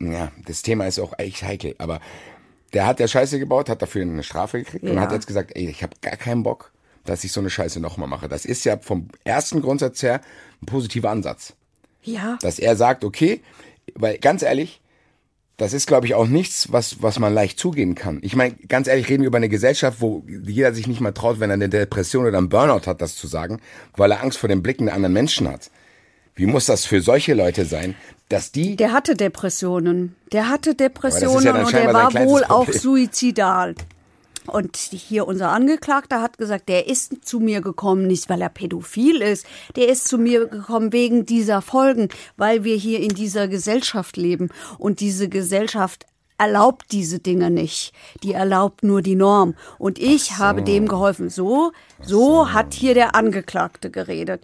ja, 0.00 0.32
das 0.46 0.62
Thema 0.62 0.86
ist 0.86 0.98
auch 0.98 1.12
echt 1.18 1.42
heikel, 1.42 1.74
aber 1.78 2.00
der 2.74 2.86
hat 2.86 3.00
ja 3.00 3.08
Scheiße 3.08 3.38
gebaut, 3.38 3.68
hat 3.68 3.80
dafür 3.82 4.02
eine 4.02 4.22
Strafe 4.22 4.58
gekriegt 4.58 4.84
und 4.84 4.94
Ja. 4.94 5.00
hat 5.00 5.12
jetzt 5.12 5.26
gesagt, 5.26 5.52
ey, 5.54 5.68
ich 5.68 5.82
habe 5.82 5.94
gar 6.02 6.16
keinen 6.16 6.42
Bock, 6.42 6.72
dass 7.04 7.24
ich 7.24 7.32
so 7.32 7.40
eine 7.40 7.50
Scheiße 7.50 7.80
nochmal 7.80 8.08
mache. 8.08 8.28
Das 8.28 8.44
ist 8.44 8.64
ja 8.64 8.78
vom 8.78 9.08
ersten 9.24 9.60
Grundsatz 9.60 10.02
her 10.02 10.20
ein 10.62 10.66
positiver 10.66 11.10
Ansatz, 11.10 11.54
ja, 12.02 12.38
dass 12.40 12.58
er 12.58 12.76
sagt, 12.76 13.04
okay, 13.04 13.40
weil 13.94 14.18
ganz 14.18 14.42
ehrlich, 14.42 14.80
das 15.56 15.72
ist, 15.72 15.86
glaube 15.86 16.06
ich, 16.06 16.14
auch 16.14 16.26
nichts, 16.26 16.72
was, 16.72 17.00
was 17.00 17.18
man 17.20 17.32
leicht 17.32 17.60
zugeben 17.60 17.94
kann. 17.94 18.18
Ich 18.22 18.34
meine, 18.34 18.56
ganz 18.68 18.88
ehrlich, 18.88 19.08
reden 19.08 19.22
wir 19.22 19.28
über 19.28 19.36
eine 19.36 19.48
Gesellschaft, 19.48 20.00
wo 20.00 20.24
jeder 20.26 20.74
sich 20.74 20.88
nicht 20.88 21.00
mal 21.00 21.12
traut, 21.12 21.38
wenn 21.38 21.50
er 21.50 21.54
eine 21.54 21.68
Depression 21.68 22.26
oder 22.26 22.38
einen 22.38 22.48
Burnout 22.48 22.86
hat, 22.86 23.00
das 23.00 23.14
zu 23.14 23.28
sagen, 23.28 23.60
weil 23.96 24.10
er 24.10 24.22
Angst 24.22 24.38
vor 24.38 24.48
den 24.48 24.62
Blicken 24.62 24.86
der 24.86 24.94
anderen 24.94 25.12
Menschen 25.12 25.48
hat. 25.48 25.70
Wie 26.34 26.46
muss 26.46 26.66
das 26.66 26.84
für 26.84 27.00
solche 27.00 27.34
Leute 27.34 27.64
sein, 27.64 27.94
dass 28.28 28.50
die 28.50 28.74
der 28.74 28.92
hatte 28.92 29.14
Depressionen. 29.14 30.16
Der 30.32 30.48
hatte 30.48 30.70
ja 30.70 30.74
Depressionen 30.74 31.44
dann 31.44 31.64
und 31.64 31.74
er 31.74 31.92
sein 31.92 31.94
war 31.94 32.26
wohl 32.26 32.42
auch 32.44 32.64
Problem. 32.64 32.80
suizidal. 32.80 33.74
Und 34.46 34.76
hier 34.76 35.26
unser 35.26 35.50
Angeklagter 35.50 36.20
hat 36.20 36.38
gesagt, 36.38 36.68
der 36.68 36.86
ist 36.86 37.24
zu 37.24 37.40
mir 37.40 37.60
gekommen, 37.60 38.06
nicht 38.06 38.28
weil 38.28 38.42
er 38.42 38.50
pädophil 38.50 39.22
ist, 39.22 39.46
der 39.76 39.88
ist 39.88 40.06
zu 40.06 40.18
mir 40.18 40.46
gekommen 40.46 40.92
wegen 40.92 41.24
dieser 41.24 41.62
Folgen, 41.62 42.08
weil 42.36 42.64
wir 42.64 42.76
hier 42.76 43.00
in 43.00 43.10
dieser 43.10 43.48
Gesellschaft 43.48 44.16
leben 44.16 44.50
und 44.78 45.00
diese 45.00 45.28
Gesellschaft 45.28 46.06
erlaubt 46.36 46.86
diese 46.90 47.20
Dinge 47.20 47.50
nicht. 47.50 47.92
Die 48.22 48.32
erlaubt 48.32 48.82
nur 48.82 49.02
die 49.02 49.14
Norm. 49.14 49.54
Und 49.78 49.98
ich 49.98 50.38
habe 50.38 50.62
dem 50.62 50.88
geholfen. 50.88 51.30
So, 51.30 51.72
so 52.02 52.52
hat 52.52 52.74
hier 52.74 52.94
der 52.94 53.14
Angeklagte 53.14 53.90
geredet. 53.90 54.42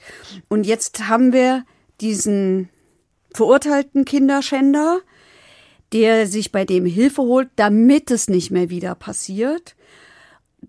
Und 0.49 0.67
jetzt 0.67 1.09
haben 1.09 1.33
wir 1.33 1.65
diesen 2.01 2.69
verurteilten 3.35 4.05
Kinderschänder, 4.05 5.01
der 5.93 6.27
sich 6.27 6.53
bei 6.53 6.65
dem 6.65 6.87
Hilfe 6.87 7.23
holt, 7.23 7.49
damit 7.57 8.11
es 8.11 8.29
nicht 8.29 8.51
mehr 8.51 8.71
wieder 8.71 8.95
passiert. 8.95 9.75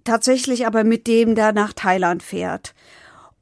Tatsächlich 0.03 0.65
aber 0.65 0.83
mit 0.83 1.07
dem 1.07 1.35
da 1.35 1.51
nach 1.51 1.73
Thailand 1.73 2.23
fährt. 2.23 2.73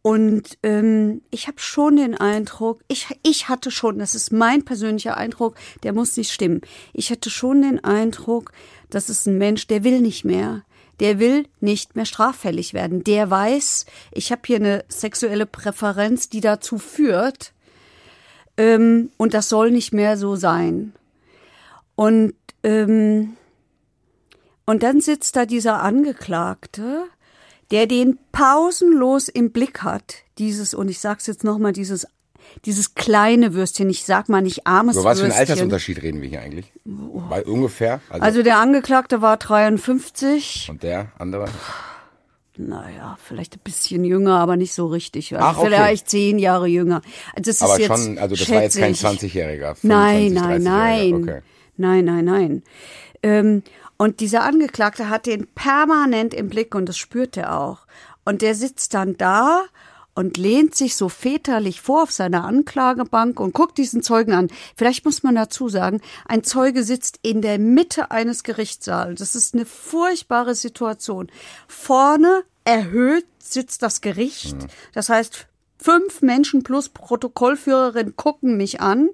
Und 0.02 0.58
ähm, 0.64 1.22
ich 1.30 1.48
habe 1.48 1.60
schon 1.60 1.98
den 1.98 2.16
Eindruck, 2.16 2.82
ich, 2.88 3.08
ich 3.22 3.50
hatte 3.50 3.70
schon, 3.70 4.00
das 4.00 4.16
ist 4.16 4.32
mein 4.32 4.64
persönlicher 4.64 5.18
Eindruck, 5.18 5.56
der 5.84 5.94
muss 5.94 6.16
nicht 6.16 6.32
stimmen. 6.32 6.62
Ich 6.94 7.12
hatte 7.12 7.30
schon 7.30 7.62
den 7.62 7.84
Eindruck, 7.84 8.52
das 8.90 9.10
ist 9.10 9.28
ein 9.28 9.38
Mensch, 9.38 9.68
der 9.68 9.84
will 9.84 10.00
nicht 10.00 10.24
mehr. 10.24 10.64
Der 11.00 11.20
will 11.20 11.46
nicht 11.62 11.96
mehr 11.96 12.06
straffällig 12.06 12.74
werden. 12.74 13.04
Der 13.04 13.30
weiß, 13.30 13.86
ich 14.12 14.32
habe 14.32 14.42
hier 14.46 14.58
eine 14.58 14.84
sexuelle 14.90 15.46
Präferenz, 15.46 16.28
die 16.30 16.42
dazu 16.42 16.78
führt, 16.78 17.54
ähm, 18.60 19.10
und 19.16 19.34
das 19.34 19.48
soll 19.48 19.72
nicht 19.72 19.94
mehr 19.94 20.18
so 20.18 20.36
sein. 20.36 20.94
Und, 21.96 22.34
ähm, 22.64 23.38
und 24.70 24.84
dann 24.84 25.02
sitzt 25.02 25.36
da 25.36 25.48
dieser 25.48 25.82
Angeklagte, 25.82 27.06
der 27.72 27.88
den 27.88 28.20
pausenlos 28.32 29.28
im 29.28 29.52
Blick 29.52 29.82
hat, 29.82 30.18
dieses, 30.38 30.76
und 30.76 30.90
ich 30.90 31.00
sag's 31.00 31.26
jetzt 31.26 31.44
nochmal, 31.44 31.74
dieses, 31.74 32.06
dieses 32.66 32.94
kleine 32.94 33.56
Würstchen, 33.56 33.90
ich 33.90 34.06
sag 34.06 34.30
mal 34.30 34.44
nicht 34.44 34.68
armes 34.68 34.96
Über 34.96 35.06
was 35.06 35.18
für 35.18 35.26
Würstchen. 35.26 35.40
einen 35.42 35.50
Altersunterschied 35.50 36.04
reden 36.04 36.22
wir 36.22 36.30
hier 36.30 36.42
eigentlich? 36.42 36.72
Bei 36.86 37.44
ungefähr? 37.44 38.00
Also, 38.10 38.24
Also 38.24 38.44
der 38.44 38.60
Angeklagte 38.60 39.24
war 39.24 39.38
53, 39.38 40.68
und 40.70 40.84
der 40.84 41.14
andere? 41.18 41.46
naja, 42.56 43.18
vielleicht 43.24 43.56
ein 43.56 43.62
bisschen 43.64 44.04
jünger, 44.04 44.38
aber 44.38 44.56
nicht 44.56 44.74
so 44.76 44.86
richtig. 44.86 45.34
Also 45.34 45.46
Ach, 45.48 45.58
okay. 45.58 45.68
Vielleicht 45.70 46.10
zehn 46.12 46.38
Jahre 46.38 46.68
jünger. 46.68 47.02
Also 47.36 47.50
das 47.50 47.56
ist 47.56 47.62
Aber 47.64 47.80
jetzt, 47.80 47.88
schon, 47.88 48.20
also 48.20 48.36
das 48.36 48.50
war 48.52 48.62
jetzt 48.62 48.78
kein 48.78 48.94
schätze 48.94 49.26
ich, 49.26 49.34
20-Jähriger. 49.34 49.78
Nein, 49.82 50.34
25, 50.34 50.34
nein, 50.34 50.62
30-Jähriger. 50.62 50.64
nein. 50.64 51.24
Okay. 51.24 51.42
Nein, 51.78 52.06
nein, 52.06 52.26
nein. 52.26 52.64
Ähm, 53.24 53.64
und 54.02 54.22
dieser 54.22 54.44
Angeklagte 54.44 55.10
hat 55.10 55.26
den 55.26 55.46
permanent 55.46 56.34
im 56.34 56.48
Blick 56.48 56.74
und 56.74 56.88
das 56.88 56.98
spürt 56.98 57.36
er 57.36 57.60
auch. 57.60 57.86
Und 58.24 58.42
der 58.42 58.56
sitzt 58.56 58.94
dann 58.94 59.18
da 59.18 59.66
und 60.16 60.38
lehnt 60.38 60.74
sich 60.74 60.96
so 60.96 61.10
väterlich 61.10 61.82
vor 61.82 62.04
auf 62.04 62.12
seiner 62.14 62.46
Anklagebank 62.46 63.42
und 63.42 63.54
guckt 63.54 63.78
diesen 63.78 64.02
Zeugen 64.02 64.32
an. 64.32 64.48
Vielleicht 64.78 65.04
muss 65.04 65.22
man 65.22 65.36
dazu 65.36 65.68
sagen, 65.68 66.00
ein 66.26 66.46
Zeuge 66.46 66.84
sitzt 66.84 67.20
in 67.24 67.42
der 67.42 67.60
Mitte 67.60 68.10
eines 68.10 68.44
Gerichtssaals. 68.44 69.20
Das 69.20 69.36
ist 69.36 69.54
eine 69.54 69.66
furchtbare 69.66 70.56
Situation. 70.56 71.30
Vorne 71.68 72.44
erhöht 72.64 73.26
sitzt 73.38 73.84
das 73.84 74.00
Gericht. 74.00 74.56
Das 74.94 75.10
heißt, 75.10 75.46
fünf 75.78 76.22
Menschen 76.22 76.64
plus 76.64 76.88
Protokollführerin 76.88 78.16
gucken 78.16 78.56
mich 78.56 78.80
an. 78.80 79.10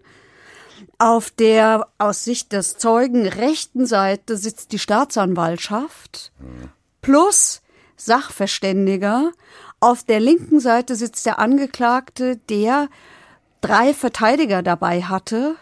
Auf 0.97 1.29
der 1.31 1.87
aus 1.97 2.23
Sicht 2.23 2.51
des 2.53 2.77
Zeugen 2.77 3.27
rechten 3.27 3.85
Seite 3.85 4.37
sitzt 4.37 4.71
die 4.71 4.79
Staatsanwaltschaft 4.79 6.31
plus 7.01 7.61
Sachverständiger. 7.97 9.31
Auf 9.79 10.03
der 10.03 10.19
linken 10.19 10.59
Seite 10.59 10.95
sitzt 10.95 11.25
der 11.25 11.39
Angeklagte, 11.39 12.37
der 12.49 12.89
drei 13.61 13.93
Verteidiger 13.93 14.63
dabei 14.63 15.03
hatte. 15.03 15.55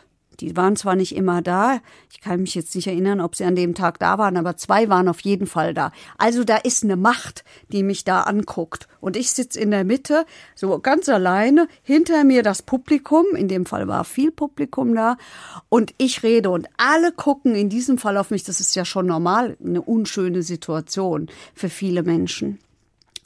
Die 0.44 0.58
waren 0.58 0.76
zwar 0.76 0.98
nicht 0.98 1.16
immer 1.16 1.42
da, 1.42 1.80
ich 2.12 2.20
kann 2.20 2.42
mich 2.42 2.54
jetzt 2.54 2.76
nicht 2.76 2.88
erinnern, 2.88 3.22
ob 3.22 3.34
sie 3.34 3.46
an 3.46 3.56
dem 3.56 3.76
Tag 3.76 3.98
da 3.98 4.18
waren, 4.18 4.36
aber 4.36 4.58
zwei 4.58 4.90
waren 4.90 5.08
auf 5.08 5.22
jeden 5.22 5.48
Fall 5.48 5.74
da. 5.74 5.94
Also 6.18 6.44
da 6.44 6.58
ist 6.58 6.84
eine 6.84 6.98
Macht, 6.98 7.46
die 7.70 7.82
mich 7.82 8.04
da 8.04 8.24
anguckt. 8.24 8.90
Und 9.00 9.16
ich 9.16 9.32
sitze 9.32 9.62
in 9.62 9.72
der 9.72 9.86
Mitte, 9.86 10.26
so 10.54 10.78
ganz 10.80 11.08
alleine, 11.08 11.70
hinter 11.82 12.26
mir 12.26 12.44
das 12.44 12.62
Publikum, 12.62 13.26
in 13.38 13.48
dem 13.48 13.66
Fall 13.66 13.88
war 13.88 14.04
viel 14.04 14.32
Publikum 14.32 14.94
da, 14.94 15.16
und 15.70 15.94
ich 15.98 16.24
rede 16.24 16.50
und 16.50 16.68
alle 16.76 17.14
gucken 17.14 17.56
in 17.56 17.70
diesem 17.70 17.98
Fall 17.98 18.18
auf 18.18 18.30
mich. 18.30 18.44
Das 18.44 18.60
ist 18.60 18.76
ja 18.76 18.84
schon 18.84 19.06
normal, 19.06 19.56
eine 19.64 19.82
unschöne 19.82 20.44
Situation 20.44 21.30
für 21.56 21.70
viele 21.70 22.04
Menschen. 22.04 22.60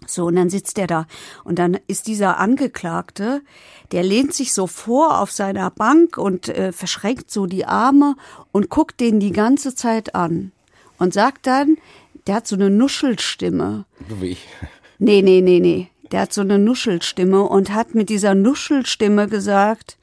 So, 0.05 0.25
und 0.25 0.35
dann 0.35 0.49
sitzt 0.49 0.77
er 0.77 0.87
da. 0.87 1.07
Und 1.43 1.59
dann 1.59 1.77
ist 1.87 2.07
dieser 2.07 2.37
Angeklagte, 2.37 3.41
der 3.91 4.03
lehnt 4.03 4.33
sich 4.33 4.53
so 4.53 4.67
vor 4.67 5.19
auf 5.19 5.31
seiner 5.31 5.69
Bank 5.71 6.17
und 6.17 6.49
äh, 6.49 6.71
verschränkt 6.71 7.31
so 7.31 7.45
die 7.45 7.65
Arme 7.65 8.15
und 8.51 8.69
guckt 8.69 8.99
den 8.99 9.19
die 9.19 9.31
ganze 9.31 9.75
Zeit 9.75 10.15
an. 10.15 10.51
Und 10.99 11.13
sagt 11.13 11.45
dann, 11.47 11.77
der 12.25 12.35
hat 12.35 12.47
so 12.47 12.55
eine 12.55 12.69
Nuschelstimme. 12.69 13.85
So 14.09 14.21
wie 14.21 14.29
ich. 14.31 14.47
Nee, 14.99 15.21
nee, 15.21 15.41
nee, 15.41 15.59
nee. 15.59 15.89
Der 16.11 16.21
hat 16.21 16.33
so 16.33 16.41
eine 16.41 16.57
Nuschelstimme 16.57 17.43
und 17.43 17.73
hat 17.73 17.93
mit 17.93 18.09
dieser 18.09 18.33
Nuschelstimme 18.33 19.27
gesagt, 19.27 19.97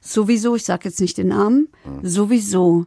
sowieso, 0.00 0.54
ich 0.54 0.64
sag 0.64 0.84
jetzt 0.84 1.00
nicht 1.00 1.18
den 1.18 1.28
Namen, 1.28 1.68
sowieso, 2.02 2.86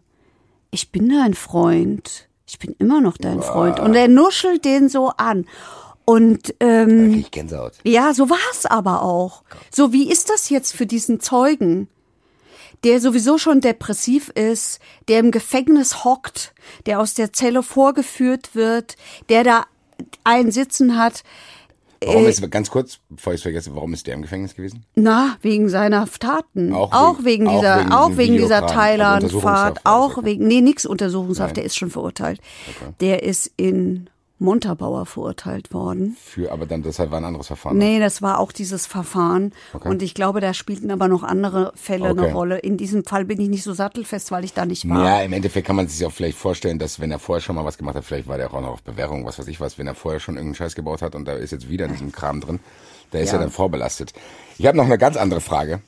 ich 0.72 0.92
bin 0.92 1.10
dein 1.10 1.34
Freund. 1.34 2.28
Ich 2.48 2.60
bin 2.60 2.76
immer 2.80 3.02
noch 3.02 3.18
dein 3.18 3.42
Freund. 3.42 3.80
Und 3.80 3.94
er 3.94 4.08
nuschelt 4.08 4.66
den 4.66 4.90
so 4.90 5.10
an. 5.10 5.46
Und 6.12 6.54
ähm, 6.60 7.14
ich 7.14 7.32
Gänsehaut. 7.32 7.74
ja, 7.84 8.14
so 8.14 8.30
war's 8.30 8.66
aber 8.66 9.02
auch. 9.04 9.44
So, 9.72 9.94
wie 9.94 10.10
ist 10.12 10.30
das 10.30 10.50
jetzt 10.50 10.74
für 10.76 10.86
diesen 10.86 11.20
Zeugen, 11.20 11.88
der 12.84 13.00
sowieso 13.00 13.38
schon 13.38 13.62
depressiv 13.62 14.30
ist, 14.30 14.80
der 15.08 15.20
im 15.20 15.32
Gefängnis 15.32 16.04
hockt, 16.04 16.54
der 16.86 17.00
aus 17.00 17.14
der 17.14 17.32
Zelle 17.34 17.64
vorgeführt 17.64 18.56
wird, 18.56 18.96
der 19.30 19.44
da 19.44 19.66
einen 20.24 20.52
Sitzen 20.52 20.98
hat, 20.98 21.24
Warum 22.04 22.26
Äh, 22.26 22.30
ist, 22.32 22.50
ganz 22.50 22.72
kurz, 22.72 22.98
bevor 23.10 23.34
ich 23.34 23.38
es 23.38 23.44
vergesse, 23.44 23.76
warum 23.76 23.94
ist 23.94 24.08
der 24.08 24.16
im 24.16 24.24
Gefängnis 24.24 24.56
gewesen? 24.56 24.84
na, 24.96 25.38
wegen 25.44 25.70
seiner 25.70 26.08
Taten. 26.08 26.74
Auch 26.74 26.92
Auch, 26.92 27.18
wegen- 27.24 27.46
wegen, 27.46 27.48
auch 27.48 27.60
dieser, 27.60 27.80
wegen 27.80 27.92
auch 27.92 28.18
wegen 28.18 28.38
dieser 28.38 28.64
also 28.64 28.74
Thailand-Fahrt, 28.74 29.80
auch 29.84 30.24
wegen, 30.24 30.48
nee, 30.48 30.62
nix 30.62 30.88
Untersuchungshaft, 30.88 31.50
Nein. 31.50 31.56
der 31.58 31.64
ist 31.66 31.78
schon 31.78 31.92
verurteilt. 31.92 32.40
Der 33.02 33.22
ist 33.22 33.52
in 33.56 34.10
Montabaur 34.42 35.06
verurteilt 35.06 35.72
worden. 35.74 36.18
Für, 36.22 36.52
aber 36.52 36.66
dann, 36.66 36.82
deshalb 36.84 37.12
war 37.12 37.20
ein 37.20 37.26
anderes 37.26 37.48
Verfahren. 37.48 37.78
Nee, 37.78 38.00
das 38.00 38.22
war 38.22 38.40
auch 38.40 38.52
dieses 38.52 38.86
Verfahren. 38.88 39.54
Okay. 39.74 39.88
Und 39.88 40.02
ich 40.02 40.14
glaube, 40.16 40.42
da 40.42 40.54
spielten 40.54 40.92
aber 40.92 41.08
noch 41.08 41.24
andere 41.24 41.72
Fälle 41.76 42.10
Okay. 42.10 42.24
eine 42.26 42.34
Rolle. 42.34 42.58
In 42.60 42.76
diesem 42.78 43.06
Fall 43.06 43.26
bin 43.26 43.40
ich 43.40 43.48
nicht 43.50 43.64
so 43.64 43.74
sattelfest, 43.74 44.32
weil 44.32 44.44
ich 44.44 44.54
da 44.54 44.66
nicht 44.66 44.90
war. 44.90 45.06
Ja, 45.06 45.22
im 45.22 45.32
Endeffekt 45.34 45.68
kann 45.68 45.76
man 45.76 45.88
sich 45.88 46.06
auch 46.06 46.12
vielleicht 46.12 46.38
vorstellen, 46.38 46.80
dass 46.80 47.00
wenn 47.00 47.12
er 47.12 47.20
vorher 47.20 47.42
schon 47.42 47.56
mal 47.56 47.64
was 47.66 47.78
gemacht 47.78 47.96
hat, 47.96 48.04
vielleicht 48.04 48.28
war 48.28 48.38
der 48.38 48.52
auch 48.54 48.60
noch 48.62 48.70
auf 48.70 48.82
Bewährung, 48.84 49.26
was 49.26 49.38
weiß 49.40 49.48
ich 49.48 49.60
was, 49.62 49.78
wenn 49.78 49.86
er 49.88 49.96
vorher 49.96 50.20
schon 50.20 50.36
irgendeinen 50.36 50.56
Scheiß 50.56 50.76
gebaut 50.76 51.02
hat 51.04 51.14
und 51.16 51.26
da 51.26 51.34
ist 51.34 51.52
jetzt 51.52 51.70
wieder 51.70 51.86
in 51.86 51.92
diesem 51.92 52.12
Kram 52.12 52.42
drin, 52.42 52.60
da 53.12 53.20
ist 53.20 53.28
Ja. 53.32 53.38
er 53.38 53.42
dann 53.42 53.52
vorbelastet. 53.52 54.14
Ich 54.58 54.66
habe 54.66 54.76
noch 54.78 54.86
eine 54.86 54.98
ganz 54.98 55.18
andere 55.18 55.42
Frage. 55.42 55.82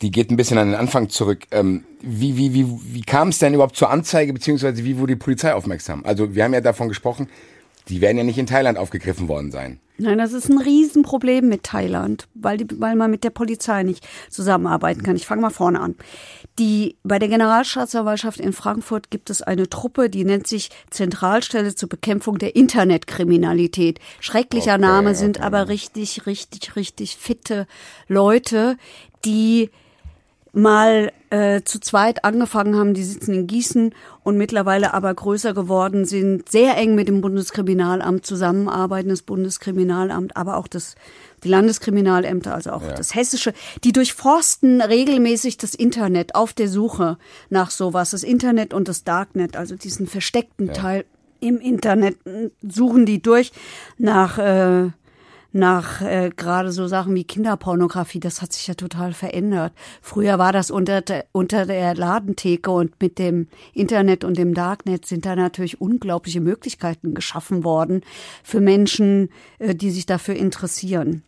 Die 0.00 0.10
geht 0.10 0.30
ein 0.30 0.36
bisschen 0.36 0.58
an 0.58 0.68
den 0.68 0.76
Anfang 0.76 1.08
zurück. 1.08 1.40
Ähm, 1.50 1.84
wie 2.00 2.36
wie, 2.36 2.54
wie, 2.54 2.66
wie 2.82 3.02
kam 3.02 3.28
es 3.28 3.38
denn 3.38 3.54
überhaupt 3.54 3.76
zur 3.76 3.90
Anzeige, 3.90 4.32
beziehungsweise 4.32 4.84
wie 4.84 4.98
wurde 4.98 5.14
die 5.14 5.18
Polizei 5.18 5.54
aufmerksam? 5.54 6.04
Also 6.04 6.34
wir 6.34 6.44
haben 6.44 6.54
ja 6.54 6.60
davon 6.60 6.88
gesprochen, 6.88 7.28
die 7.88 8.00
werden 8.00 8.18
ja 8.18 8.24
nicht 8.24 8.38
in 8.38 8.46
Thailand 8.46 8.78
aufgegriffen 8.78 9.28
worden 9.28 9.50
sein. 9.50 9.80
Nein, 10.00 10.18
das 10.18 10.32
ist 10.32 10.48
ein 10.48 10.58
Riesenproblem 10.58 11.48
mit 11.48 11.64
Thailand, 11.64 12.28
weil, 12.34 12.58
die, 12.58 12.80
weil 12.80 12.94
man 12.94 13.10
mit 13.10 13.24
der 13.24 13.30
Polizei 13.30 13.82
nicht 13.82 14.06
zusammenarbeiten 14.30 15.02
kann. 15.02 15.16
Ich 15.16 15.26
fange 15.26 15.42
mal 15.42 15.50
vorne 15.50 15.80
an. 15.80 15.96
Die, 16.60 16.96
bei 17.02 17.18
der 17.18 17.28
Generalstaatsanwaltschaft 17.28 18.38
in 18.38 18.52
Frankfurt 18.52 19.10
gibt 19.10 19.28
es 19.28 19.42
eine 19.42 19.68
Truppe, 19.68 20.08
die 20.08 20.24
nennt 20.24 20.46
sich 20.46 20.70
Zentralstelle 20.90 21.74
zur 21.74 21.88
Bekämpfung 21.88 22.38
der 22.38 22.54
Internetkriminalität. 22.54 23.98
Schrecklicher 24.20 24.74
Okay, 24.74 24.82
Name, 24.82 25.16
sind 25.16 25.38
okay. 25.38 25.46
aber 25.46 25.68
richtig, 25.68 26.26
richtig, 26.26 26.76
richtig 26.76 27.16
fitte 27.16 27.66
Leute, 28.06 28.76
die 29.24 29.70
mal 30.58 31.12
äh, 31.30 31.62
zu 31.62 31.80
zweit 31.80 32.24
angefangen 32.24 32.76
haben, 32.76 32.94
die 32.94 33.04
sitzen 33.04 33.34
in 33.34 33.46
Gießen 33.46 33.94
und 34.24 34.36
mittlerweile 34.36 34.92
aber 34.94 35.14
größer 35.14 35.54
geworden 35.54 36.04
sind, 36.04 36.48
sehr 36.48 36.76
eng 36.76 36.94
mit 36.94 37.08
dem 37.08 37.20
Bundeskriminalamt 37.20 38.26
zusammenarbeiten, 38.26 39.08
das 39.08 39.22
Bundeskriminalamt, 39.22 40.36
aber 40.36 40.56
auch 40.56 40.68
das 40.68 40.96
die 41.44 41.48
Landeskriminalämter, 41.48 42.52
also 42.52 42.72
auch 42.72 42.82
das 42.82 43.14
Hessische, 43.14 43.54
die 43.84 43.92
durchforsten 43.92 44.80
regelmäßig 44.80 45.56
das 45.56 45.74
Internet 45.74 46.34
auf 46.34 46.52
der 46.52 46.68
Suche 46.68 47.16
nach 47.48 47.70
sowas, 47.70 48.10
das 48.10 48.24
Internet 48.24 48.74
und 48.74 48.88
das 48.88 49.04
Darknet, 49.04 49.56
also 49.56 49.76
diesen 49.76 50.08
versteckten 50.08 50.72
Teil 50.72 51.04
im 51.40 51.60
Internet 51.60 52.16
äh, 52.26 52.50
suchen 52.68 53.06
die 53.06 53.22
durch 53.22 53.52
nach 53.98 54.38
äh, 54.38 54.90
nach 55.52 56.02
äh, 56.02 56.30
gerade 56.34 56.72
so 56.72 56.86
Sachen 56.88 57.14
wie 57.14 57.24
Kinderpornografie, 57.24 58.20
das 58.20 58.42
hat 58.42 58.52
sich 58.52 58.66
ja 58.66 58.74
total 58.74 59.12
verändert. 59.12 59.72
Früher 60.02 60.38
war 60.38 60.52
das 60.52 60.70
unter 60.70 61.00
der, 61.00 61.24
unter 61.32 61.64
der 61.64 61.94
Ladentheke 61.94 62.70
und 62.70 63.00
mit 63.00 63.18
dem 63.18 63.48
Internet 63.72 64.24
und 64.24 64.36
dem 64.36 64.52
Darknet 64.54 65.06
sind 65.06 65.24
da 65.24 65.36
natürlich 65.36 65.80
unglaubliche 65.80 66.40
Möglichkeiten 66.40 67.14
geschaffen 67.14 67.64
worden 67.64 68.02
für 68.42 68.60
Menschen, 68.60 69.30
äh, 69.58 69.74
die 69.74 69.90
sich 69.90 70.04
dafür 70.04 70.36
interessieren. 70.36 71.22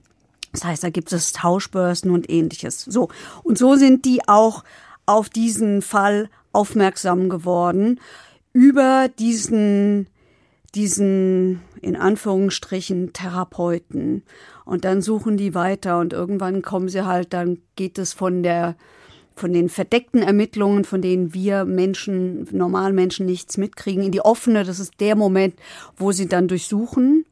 Das 0.52 0.64
heißt, 0.64 0.83
da 0.83 0.90
gibt 0.90 1.12
es 1.12 1.33
Tauschbörsen 1.33 2.11
und 2.11 2.28
ähnliches. 2.28 2.85
So. 2.85 3.09
Und 3.42 3.56
so 3.56 3.76
sind 3.76 4.04
die 4.04 4.26
auch 4.28 4.64
auf 5.06 5.28
diesen 5.30 5.80
Fall 5.80 6.28
aufmerksam 6.52 7.28
geworden 7.28 8.00
über 8.52 9.09
diesen 9.18 10.09
diesen 10.74 11.61
in 11.82 11.96
Anführungsstrichen 11.96 13.12
Therapeuten 13.12 14.22
und 14.64 14.84
dann 14.84 15.02
suchen 15.02 15.36
die 15.36 15.54
weiter 15.54 15.98
und 15.98 16.12
irgendwann 16.12 16.62
kommen 16.62 16.88
sie 16.88 17.04
halt, 17.04 17.32
dann 17.32 17.58
geht 17.76 17.98
es 17.98 18.12
von 18.12 18.42
der 18.42 18.76
von 19.40 19.52
den 19.54 19.70
verdeckten 19.70 20.22
Ermittlungen, 20.22 20.84
von 20.84 21.00
denen 21.00 21.32
wir 21.32 21.64
Menschen, 21.64 22.46
Normalmenschen 22.52 23.24
nichts 23.24 23.56
mitkriegen, 23.56 24.02
in 24.02 24.12
die 24.12 24.20
offene, 24.20 24.64
das 24.64 24.78
ist 24.78 25.00
der 25.00 25.16
Moment, 25.16 25.54
wo 25.96 26.12
sie 26.12 26.28
dann 26.28 26.46
durchsuchen. 26.46 27.24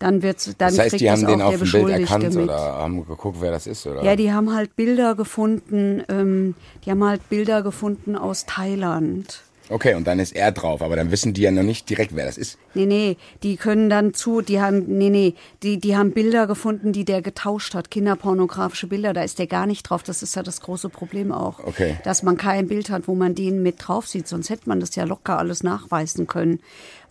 Dann 0.00 0.22
wird's, 0.22 0.46
dann 0.58 0.70
Das 0.70 0.78
heißt, 0.78 0.90
kriegt 0.90 1.00
die 1.02 1.06
es 1.06 1.22
haben 1.22 1.28
den 1.28 1.40
auf 1.40 1.56
dem 1.56 1.70
Bild 1.70 1.88
erkannt 1.88 2.34
mit. 2.34 2.44
oder 2.44 2.56
haben 2.56 3.06
geguckt, 3.06 3.36
wer 3.40 3.52
das 3.52 3.68
ist, 3.68 3.86
oder? 3.86 4.02
Ja, 4.02 4.16
die 4.16 4.32
haben 4.32 4.52
halt 4.52 4.74
Bilder 4.74 5.14
gefunden, 5.14 6.02
ähm, 6.08 6.56
die 6.84 6.90
haben 6.90 7.04
halt 7.04 7.28
Bilder 7.28 7.62
gefunden 7.62 8.16
aus 8.16 8.44
Thailand. 8.46 9.42
Okay, 9.70 9.94
und 9.94 10.06
dann 10.06 10.18
ist 10.18 10.36
er 10.36 10.52
drauf, 10.52 10.82
aber 10.82 10.94
dann 10.94 11.10
wissen 11.10 11.32
die 11.32 11.42
ja 11.42 11.50
noch 11.50 11.62
nicht 11.62 11.88
direkt, 11.88 12.14
wer 12.14 12.26
das 12.26 12.36
ist. 12.36 12.58
Nee, 12.74 12.84
nee, 12.84 13.16
die 13.42 13.56
können 13.56 13.88
dann 13.88 14.12
zu, 14.12 14.42
die 14.42 14.60
haben, 14.60 14.84
nee, 14.86 15.08
nee, 15.08 15.34
die, 15.62 15.78
die 15.78 15.96
haben 15.96 16.12
Bilder 16.12 16.46
gefunden, 16.46 16.92
die 16.92 17.06
der 17.06 17.22
getauscht 17.22 17.74
hat, 17.74 17.90
kinderpornografische 17.90 18.88
Bilder, 18.88 19.14
da 19.14 19.22
ist 19.22 19.38
der 19.38 19.46
gar 19.46 19.66
nicht 19.66 19.84
drauf, 19.84 20.02
das 20.02 20.22
ist 20.22 20.36
ja 20.36 20.42
das 20.42 20.60
große 20.60 20.90
Problem 20.90 21.32
auch. 21.32 21.60
Okay. 21.64 21.96
Dass 22.04 22.22
man 22.22 22.36
kein 22.36 22.68
Bild 22.68 22.90
hat, 22.90 23.08
wo 23.08 23.14
man 23.14 23.34
den 23.34 23.62
mit 23.62 23.76
drauf 23.78 24.06
sieht, 24.06 24.28
sonst 24.28 24.50
hätte 24.50 24.68
man 24.68 24.80
das 24.80 24.94
ja 24.96 25.04
locker 25.04 25.38
alles 25.38 25.62
nachweisen 25.62 26.26
können. 26.26 26.60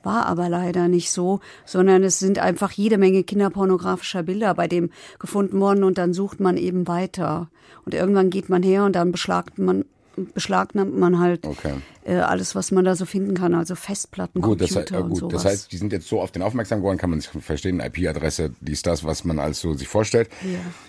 War 0.04 0.26
aber 0.28 0.50
leider 0.50 0.90
nicht 0.90 1.12
so, 1.12 1.40
sondern 1.66 2.04
es 2.04 2.20
sind 2.20 2.38
einfach 2.38 2.72
jede 2.72 2.98
Menge 2.98 3.24
kinderpornografischer 3.24 4.24
Bilder 4.24 4.54
bei 4.54 4.68
dem 4.68 4.92
gefunden 5.18 5.60
worden 5.60 5.84
und 5.84 5.98
dann 5.98 6.14
sucht 6.14 6.40
man 6.40 6.58
eben 6.58 6.88
weiter. 6.88 7.50
Und 7.86 7.94
irgendwann 7.94 8.30
geht 8.30 8.50
man 8.50 8.64
her 8.64 8.84
und 8.84 8.96
dann 8.96 9.12
beschlagt 9.12 9.58
man, 9.60 9.86
beschlagnahmt 10.16 10.98
man 10.98 11.20
halt 11.20 11.46
Okay. 11.46 11.74
äh, 12.06 12.16
alles, 12.16 12.56
was 12.56 12.72
man 12.72 12.86
da 12.86 12.96
so 12.96 13.06
finden 13.06 13.34
kann, 13.34 13.54
also 13.56 13.76
Festplatten, 13.76 14.42
Gut, 14.42 14.62
das, 14.62 14.74
Computer 14.74 15.00
äh, 15.00 15.02
und 15.04 15.10
gut 15.10 15.20
sowas. 15.20 15.44
das 15.44 15.46
heißt, 15.52 15.72
die 15.72 15.78
sind 15.78 15.92
jetzt 15.94 16.08
so 16.08 16.22
auf 16.22 16.32
den 16.32 16.42
aufmerksam 16.42 16.80
geworden, 16.80 16.98
kann 16.98 17.10
man 17.10 17.20
sich 17.22 17.30
verstehen, 17.30 17.80
IP-Adresse, 17.80 18.52
dies, 18.62 18.82
das, 18.82 19.04
was 19.04 19.24
man 19.24 19.40
als 19.40 19.60
so 19.60 19.74
sich 19.74 19.88
vorstellt. 19.88 20.30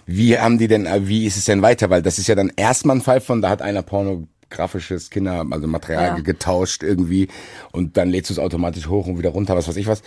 Wie 0.06 0.38
haben 0.38 0.58
die 0.58 0.68
denn, 0.68 0.86
äh, 0.86 1.06
wie 1.08 1.26
ist 1.26 1.36
es 1.36 1.44
denn 1.46 1.62
weiter? 1.62 1.90
Weil 1.90 2.02
das 2.02 2.18
ist 2.18 2.26
ja 2.26 2.34
dann 2.34 2.52
erstmal 2.56 2.96
ein 2.96 3.02
Fall 3.02 3.20
von, 3.20 3.40
da 3.42 3.48
hat 3.50 3.62
einer 3.62 3.82
pornografisches 3.82 5.10
Kinder, 5.10 5.44
also 5.50 5.66
Material 5.66 6.16
Ja. 6.16 6.22
getauscht 6.22 6.82
irgendwie 6.82 7.28
und 7.72 7.96
dann 7.96 8.10
lädst 8.10 8.30
du 8.30 8.34
es 8.34 8.38
automatisch 8.38 8.88
hoch 8.88 9.06
und 9.06 9.18
wieder 9.18 9.30
runter, 9.30 9.56
was 9.56 9.68
weiß 9.68 9.76
ich 9.76 9.86
was. 9.86 10.02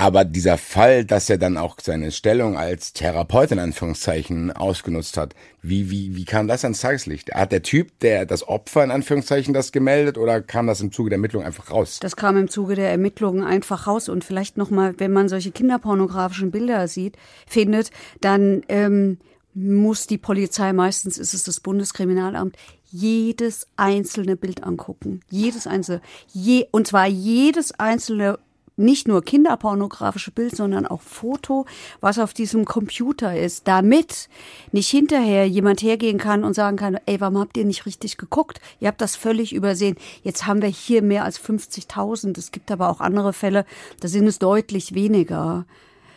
Aber 0.00 0.24
dieser 0.24 0.58
Fall, 0.58 1.04
dass 1.04 1.28
er 1.28 1.38
dann 1.38 1.56
auch 1.56 1.76
seine 1.82 2.12
Stellung 2.12 2.56
als 2.56 2.92
Therapeut 2.92 3.50
in 3.50 3.58
Anführungszeichen 3.58 4.52
ausgenutzt 4.52 5.16
hat, 5.16 5.34
wie, 5.60 5.90
wie, 5.90 6.14
wie 6.14 6.24
kam 6.24 6.46
das 6.46 6.62
ans 6.62 6.80
Tageslicht? 6.80 7.34
Hat 7.34 7.50
der 7.50 7.64
Typ, 7.64 7.98
der 7.98 8.24
das 8.24 8.46
Opfer 8.46 8.84
in 8.84 8.92
Anführungszeichen 8.92 9.52
das 9.54 9.72
gemeldet 9.72 10.16
oder 10.16 10.40
kam 10.40 10.68
das 10.68 10.80
im 10.80 10.92
Zuge 10.92 11.10
der 11.10 11.16
Ermittlung 11.16 11.42
einfach 11.42 11.72
raus? 11.72 11.98
Das 12.00 12.14
kam 12.14 12.36
im 12.36 12.48
Zuge 12.48 12.76
der 12.76 12.92
Ermittlungen 12.92 13.42
einfach 13.42 13.88
raus 13.88 14.08
und 14.08 14.22
vielleicht 14.22 14.56
noch 14.56 14.70
mal, 14.70 14.94
wenn 14.98 15.12
man 15.12 15.28
solche 15.28 15.50
kinderpornografischen 15.50 16.52
Bilder 16.52 16.86
sieht, 16.86 17.16
findet, 17.48 17.90
dann 18.20 18.62
ähm, 18.68 19.18
muss 19.52 20.06
die 20.06 20.18
Polizei, 20.18 20.72
meistens 20.72 21.18
ist 21.18 21.34
es 21.34 21.42
das 21.42 21.58
Bundeskriminalamt, 21.58 22.54
jedes 22.90 23.66
einzelne 23.76 24.36
Bild 24.36 24.62
angucken. 24.62 25.22
Jedes 25.28 25.66
einzelne. 25.66 26.02
Je, 26.32 26.68
und 26.70 26.86
zwar 26.86 27.08
jedes 27.08 27.72
einzelne 27.80 28.38
nicht 28.78 29.08
nur 29.08 29.22
kinderpornografische 29.22 30.30
Bild, 30.30 30.56
sondern 30.56 30.86
auch 30.86 31.02
Foto, 31.02 31.66
was 32.00 32.18
auf 32.18 32.32
diesem 32.32 32.64
Computer 32.64 33.36
ist, 33.36 33.68
damit 33.68 34.28
nicht 34.72 34.88
hinterher 34.88 35.48
jemand 35.48 35.82
hergehen 35.82 36.18
kann 36.18 36.44
und 36.44 36.54
sagen 36.54 36.76
kann, 36.76 36.98
ey, 37.06 37.20
warum 37.20 37.38
habt 37.38 37.56
ihr 37.56 37.64
nicht 37.64 37.86
richtig 37.86 38.16
geguckt? 38.16 38.60
Ihr 38.80 38.88
habt 38.88 39.00
das 39.00 39.16
völlig 39.16 39.52
übersehen. 39.52 39.96
Jetzt 40.22 40.46
haben 40.46 40.62
wir 40.62 40.68
hier 40.68 41.02
mehr 41.02 41.24
als 41.24 41.40
50.000. 41.40 42.38
Es 42.38 42.52
gibt 42.52 42.70
aber 42.70 42.88
auch 42.88 43.00
andere 43.00 43.32
Fälle, 43.32 43.64
da 44.00 44.08
sind 44.08 44.26
es 44.26 44.38
deutlich 44.38 44.94
weniger. 44.94 45.66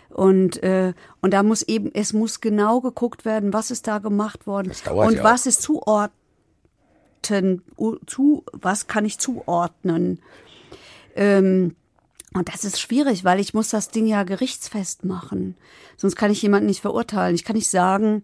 Und, 0.09 0.61
äh, 0.61 0.93
und 1.21 1.33
da 1.33 1.41
muss 1.41 1.63
eben, 1.63 1.91
es 1.93 2.13
muss 2.13 2.41
genau 2.41 2.81
geguckt 2.81 3.25
werden, 3.25 3.53
was 3.53 3.71
ist 3.71 3.87
da 3.87 3.99
gemacht 3.99 4.45
worden 4.45 4.73
und 4.93 5.15
ja 5.15 5.23
was 5.23 5.45
ist 5.45 5.61
zuordnen, 5.61 6.11
zu, 8.05 8.43
was 8.51 8.87
kann 8.87 9.05
ich 9.05 9.19
zuordnen. 9.19 10.19
Ähm, 11.15 11.75
und 12.33 12.53
das 12.53 12.63
ist 12.63 12.79
schwierig, 12.79 13.23
weil 13.23 13.39
ich 13.39 13.53
muss 13.53 13.69
das 13.69 13.89
Ding 13.89 14.07
ja 14.07 14.23
gerichtsfest 14.23 15.03
machen. 15.03 15.55
Sonst 15.97 16.15
kann 16.15 16.31
ich 16.31 16.41
jemanden 16.41 16.67
nicht 16.67 16.81
verurteilen. 16.81 17.35
Ich 17.35 17.43
kann 17.43 17.55
nicht 17.55 17.69
sagen, 17.69 18.23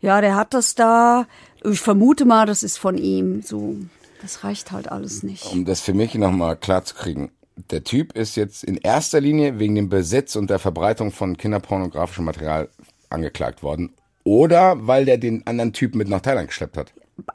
ja, 0.00 0.20
der 0.20 0.36
hat 0.36 0.54
das 0.54 0.74
da. 0.74 1.26
Ich 1.64 1.80
vermute 1.80 2.24
mal, 2.24 2.46
das 2.46 2.62
ist 2.62 2.78
von 2.78 2.98
ihm. 2.98 3.42
So, 3.42 3.76
das 4.20 4.44
reicht 4.44 4.70
halt 4.70 4.90
alles 4.90 5.22
nicht. 5.22 5.46
Um 5.46 5.64
das 5.64 5.80
für 5.80 5.94
mich 5.94 6.14
nochmal 6.14 6.56
klar 6.56 6.84
zu 6.84 6.94
kriegen. 6.94 7.30
Der 7.70 7.82
Typ 7.82 8.16
ist 8.16 8.36
jetzt 8.36 8.62
in 8.62 8.76
erster 8.76 9.20
Linie 9.20 9.58
wegen 9.58 9.74
dem 9.74 9.88
Besitz 9.88 10.36
und 10.36 10.50
der 10.50 10.58
Verbreitung 10.58 11.10
von 11.10 11.36
kinderpornografischem 11.36 12.24
Material 12.24 12.68
angeklagt 13.10 13.62
worden. 13.62 13.94
Oder 14.24 14.86
weil 14.86 15.06
der 15.06 15.16
den 15.18 15.46
anderen 15.46 15.72
Typen 15.72 15.98
mit 15.98 16.08
nach 16.08 16.20
Thailand 16.20 16.48
geschleppt 16.48 16.76
hat. 16.76 16.92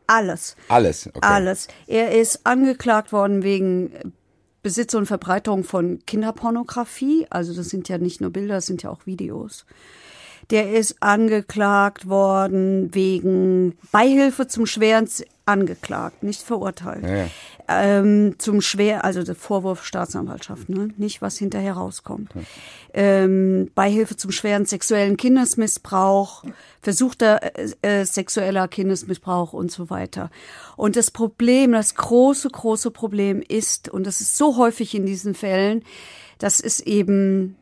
Alles. 0.08 0.56
Alles. 0.70 1.08
Okay. 1.08 1.20
Alles. 1.22 1.68
Er 1.88 2.12
ist 2.12 2.46
angeklagt 2.46 3.12
worden 3.12 3.44
wegen 3.44 4.14
Besitz 4.64 4.94
und 4.94 5.06
Verbreitung 5.06 5.64
von 5.64 6.00
Kinderpornografie. 6.08 7.28
Also 7.30 7.54
das 7.54 7.70
sind 7.70 7.90
ja 7.90 7.98
nicht 7.98 8.22
nur 8.22 8.32
Bilder, 8.32 8.56
das 8.56 8.66
sind 8.66 8.82
ja 8.82 8.90
auch 8.90 9.06
Videos. 9.06 9.66
Der 10.50 10.72
ist 10.72 10.98
angeklagt 11.02 12.10
worden 12.10 12.94
wegen 12.94 13.78
Beihilfe 13.92 14.48
zum 14.48 14.66
schweren 14.66 15.08
angeklagt, 15.46 16.24
nicht 16.24 16.42
verurteilt. 16.42 17.04
Ja, 17.04 17.16
ja. 17.16 17.28
Ähm, 17.82 18.36
zum 18.38 18.62
schwer, 18.62 19.04
also 19.06 19.24
der 19.24 19.36
Vorwurf 19.36 19.84
Staatsanwaltschaft, 19.86 20.70
ne? 20.70 20.90
nicht 20.98 21.22
was 21.22 21.38
hinterher 21.38 21.74
rauskommt. 21.74 22.32
Ähm, 22.94 23.72
Beihilfe 23.74 24.16
zum 24.16 24.32
schweren 24.32 24.66
sexuellen 24.66 25.18
Kindesmissbrauch, 25.18 26.44
versuchter 26.82 27.42
äh, 27.58 27.72
äh, 27.82 28.06
sexueller 28.06 28.68
Kindesmissbrauch 28.68 29.54
und 29.54 29.72
so 29.72 29.90
weiter. 29.90 30.30
Und 30.76 30.96
das 30.96 31.12
Problem, 31.12 31.72
das 31.72 31.96
große, 31.96 32.50
große 32.50 32.92
Problem 32.92 33.42
ist, 33.42 33.90
und 33.90 34.06
das 34.06 34.22
ist 34.22 34.38
so 34.38 34.58
häufig 34.58 34.94
in 34.94 35.06
diesen 35.06 35.34
Fällen, 35.34 35.84
das 36.38 36.60
ist 36.60 36.82
eben 36.82 37.56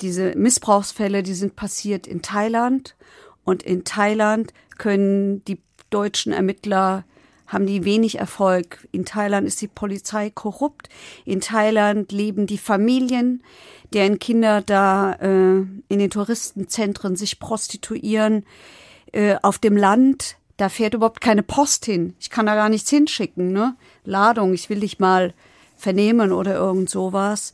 diese 0.00 0.36
Missbrauchsfälle, 0.36 1.22
die 1.22 1.34
sind 1.34 1.56
passiert 1.56 2.06
in 2.06 2.22
Thailand. 2.22 2.96
Und 3.44 3.62
in 3.62 3.84
Thailand 3.84 4.52
können 4.78 5.44
die 5.44 5.60
deutschen 5.90 6.32
Ermittler 6.32 7.04
haben 7.52 7.66
die 7.66 7.84
wenig 7.84 8.18
Erfolg. 8.18 8.86
In 8.92 9.04
Thailand 9.04 9.46
ist 9.46 9.60
die 9.60 9.68
Polizei 9.68 10.30
korrupt. 10.30 10.88
In 11.24 11.40
Thailand 11.40 12.12
leben 12.12 12.46
die 12.46 12.58
Familien, 12.58 13.42
deren 13.92 14.18
Kinder 14.18 14.62
da 14.62 15.12
äh, 15.14 15.26
in 15.88 15.98
den 15.98 16.10
Touristenzentren 16.10 17.16
sich 17.16 17.38
prostituieren. 17.38 18.44
Äh, 19.12 19.36
auf 19.42 19.58
dem 19.58 19.76
Land, 19.76 20.36
da 20.56 20.68
fährt 20.68 20.94
überhaupt 20.94 21.20
keine 21.20 21.42
Post 21.42 21.84
hin. 21.84 22.14
Ich 22.18 22.30
kann 22.30 22.46
da 22.46 22.54
gar 22.54 22.68
nichts 22.68 22.88
hinschicken, 22.88 23.52
ne? 23.52 23.76
Ladung, 24.04 24.54
ich 24.54 24.70
will 24.70 24.80
dich 24.80 24.98
mal 24.98 25.34
vernehmen 25.76 26.32
oder 26.32 26.54
irgend 26.54 26.88
sowas. 26.88 27.52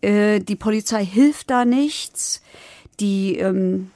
Äh, 0.00 0.40
die 0.40 0.56
Polizei 0.56 1.04
hilft 1.04 1.50
da 1.50 1.64
nichts. 1.64 2.42
Die 3.00 3.36
ähm, 3.36 3.90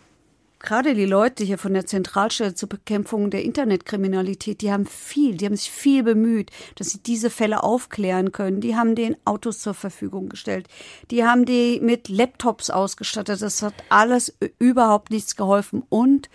gerade 0.60 0.94
die 0.94 1.06
Leute 1.06 1.42
hier 1.42 1.58
von 1.58 1.74
der 1.74 1.86
Zentralstelle 1.86 2.54
zur 2.54 2.68
Bekämpfung 2.68 3.30
der 3.30 3.42
Internetkriminalität, 3.42 4.60
die 4.60 4.70
haben 4.70 4.86
viel, 4.86 5.36
die 5.36 5.46
haben 5.46 5.56
sich 5.56 5.70
viel 5.70 6.02
bemüht, 6.02 6.50
dass 6.76 6.90
sie 6.90 7.02
diese 7.02 7.30
Fälle 7.30 7.62
aufklären 7.62 8.30
können. 8.30 8.60
Die 8.60 8.76
haben 8.76 8.94
den 8.94 9.16
Autos 9.24 9.60
zur 9.60 9.74
Verfügung 9.74 10.28
gestellt. 10.28 10.68
Die 11.10 11.24
haben 11.24 11.46
die 11.46 11.80
mit 11.82 12.08
Laptops 12.08 12.70
ausgestattet. 12.70 13.42
Das 13.42 13.62
hat 13.62 13.74
alles 13.88 14.36
überhaupt 14.58 15.10
nichts 15.10 15.34
geholfen. 15.34 15.82
Und, 15.88 16.28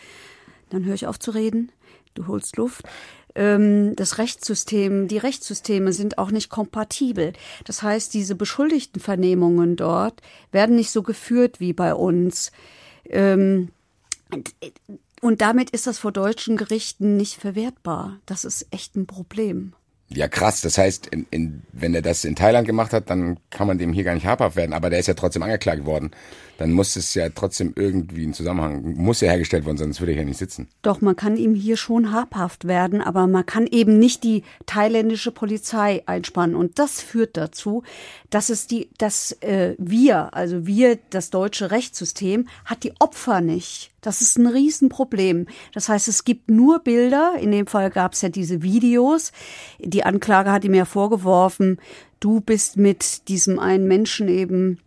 dann 0.72 0.84
höre 0.86 0.96
ich 0.96 1.08
auf 1.08 1.20
zu 1.20 1.32
reden, 1.32 1.72
du 2.16 2.28
holst 2.28 2.58
Luft. 2.58 2.84
Ähm, 3.36 3.96
das 3.96 4.18
Rechtssystem, 4.18 5.08
die 5.08 5.18
Rechtssysteme 5.18 5.94
sind 5.94 6.18
auch 6.18 6.32
nicht 6.32 6.50
kompatibel. 6.50 7.34
Das 7.66 7.84
heißt, 7.84 8.14
diese 8.14 8.36
Beschuldigtenvernehmungen 8.36 9.76
dort 9.76 10.22
werden 10.52 10.76
nicht 10.76 10.92
so 10.92 11.04
geführt 11.04 11.60
wie 11.60 11.74
bei 11.74 11.94
uns. 11.94 12.52
Ähm, 13.08 13.70
und 15.22 15.42
damit 15.42 15.70
ist 15.72 15.88
das 15.88 15.98
vor 15.98 16.12
deutschen 16.12 16.58
Gerichten 16.58 17.18
nicht 17.18 17.36
verwertbar. 17.36 18.20
Das 18.26 18.46
ist 18.46 18.68
echt 18.72 18.96
ein 18.96 19.08
Problem. 19.08 19.74
Ja, 20.08 20.28
krass. 20.28 20.62
Das 20.62 20.78
heißt, 20.78 21.08
in, 21.08 21.26
in, 21.32 21.64
wenn 21.72 21.96
er 21.96 22.02
das 22.02 22.26
in 22.26 22.36
Thailand 22.36 22.68
gemacht 22.68 22.94
hat, 22.94 23.10
dann 23.10 23.40
kann 23.50 23.66
man 23.68 23.80
dem 23.80 23.92
hier 23.92 24.04
gar 24.04 24.14
nicht 24.14 24.28
habhaft 24.28 24.56
werden. 24.56 24.74
Aber 24.74 24.90
der 24.90 25.00
ist 25.00 25.08
ja 25.08 25.16
trotzdem 25.16 25.42
angeklagt 25.42 25.86
worden. 25.86 26.12
Dann 26.58 26.72
muss 26.72 26.96
es 26.96 27.14
ja 27.14 27.30
trotzdem 27.30 27.74
irgendwie 27.76 28.26
ein 28.26 28.34
Zusammenhang, 28.34 28.96
muss 28.96 29.22
ja 29.22 29.30
hergestellt 29.30 29.66
worden, 29.66 29.78
sonst 29.78 30.00
würde 30.00 30.14
er 30.14 30.18
hier 30.18 30.26
nicht 30.26 30.38
sitzen. 30.38 30.68
Doch, 30.82 31.02
man 31.02 31.16
kann 31.16 31.38
ihm 31.38 31.54
hier 31.54 31.78
schon 31.78 32.12
habhaft 32.12 32.66
werden, 32.66 33.02
aber 33.02 33.28
man 33.28 33.46
kann 33.46 33.68
eben 33.68 34.00
nicht 34.00 34.24
die 34.24 34.44
thailändische 34.66 35.32
Polizei 35.32 36.04
einspannen. 36.06 36.56
Und 36.56 36.80
das 36.80 37.02
führt 37.02 37.38
dazu, 37.38 37.84
dass 38.30 38.50
es 38.50 38.68
die, 38.68 38.90
dass 38.98 39.34
äh, 39.42 39.76
wir, 39.78 40.34
also 40.34 40.66
wir, 40.66 40.98
das 41.10 41.30
deutsche 41.30 41.72
Rechtssystem, 41.72 42.48
hat 42.64 42.84
die 42.84 42.94
Opfer 43.00 43.42
nicht. 43.42 43.92
Das 44.02 44.22
ist 44.22 44.38
ein 44.38 44.48
Riesenproblem. 44.48 45.48
Das 45.74 45.90
heißt, 45.90 46.08
es 46.08 46.24
gibt 46.26 46.50
nur 46.50 46.80
Bilder. 46.80 47.34
In 47.40 47.52
dem 47.52 47.66
Fall 47.66 47.90
gab 47.90 48.14
es 48.14 48.22
ja 48.22 48.30
diese 48.30 48.62
Videos. 48.62 49.32
Die 49.80 50.04
Anklage 50.04 50.52
hat 50.52 50.64
ihm 50.64 50.76
ja 50.76 50.86
vorgeworfen, 50.86 51.80
du 52.20 52.40
bist 52.40 52.78
mit 52.78 53.28
diesem 53.28 53.60
einen 53.60 53.88
Menschen 53.88 54.28
eben 54.28 54.80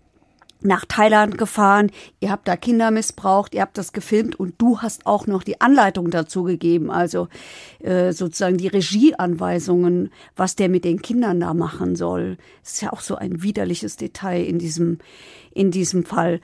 nach 0.61 0.85
Thailand 0.85 1.38
gefahren, 1.38 1.90
ihr 2.21 2.31
habt 2.31 2.49
da 2.49 2.57
Kinder 2.57 2.90
missbraucht, 2.90 3.55
ihr 3.55 3.62
habt 3.62 3.79
das 3.79 3.92
gefilmt 3.92 4.38
und 4.38 4.55
du 4.59 4.81
hast 4.81 5.07
auch 5.07 5.27
noch 5.27 5.42
die 5.42 5.61
Anleitung 5.61 6.11
dazu 6.11 6.42
gegeben, 6.42 6.90
also 6.90 7.29
äh, 7.81 8.12
sozusagen 8.12 8.59
die 8.59 8.68
Regieanweisungen, 8.68 10.11
was 10.37 10.57
der 10.57 10.68
mit 10.68 10.85
den 10.85 11.01
Kindern 11.03 11.40
da 11.40 11.55
machen 11.55 11.97
soll. 11.97 12.38
Das 12.62 12.75
ist 12.75 12.83
ja 12.83 12.92
auch 12.92 13.01
so 13.01 13.16
ein 13.16 13.42
widerliches 13.42 13.97
Detail 13.97 14.44
in 14.44 14.59
diesem, 14.59 14.99
in 15.53 15.71
diesem 15.71 16.05
Fall. 16.05 16.40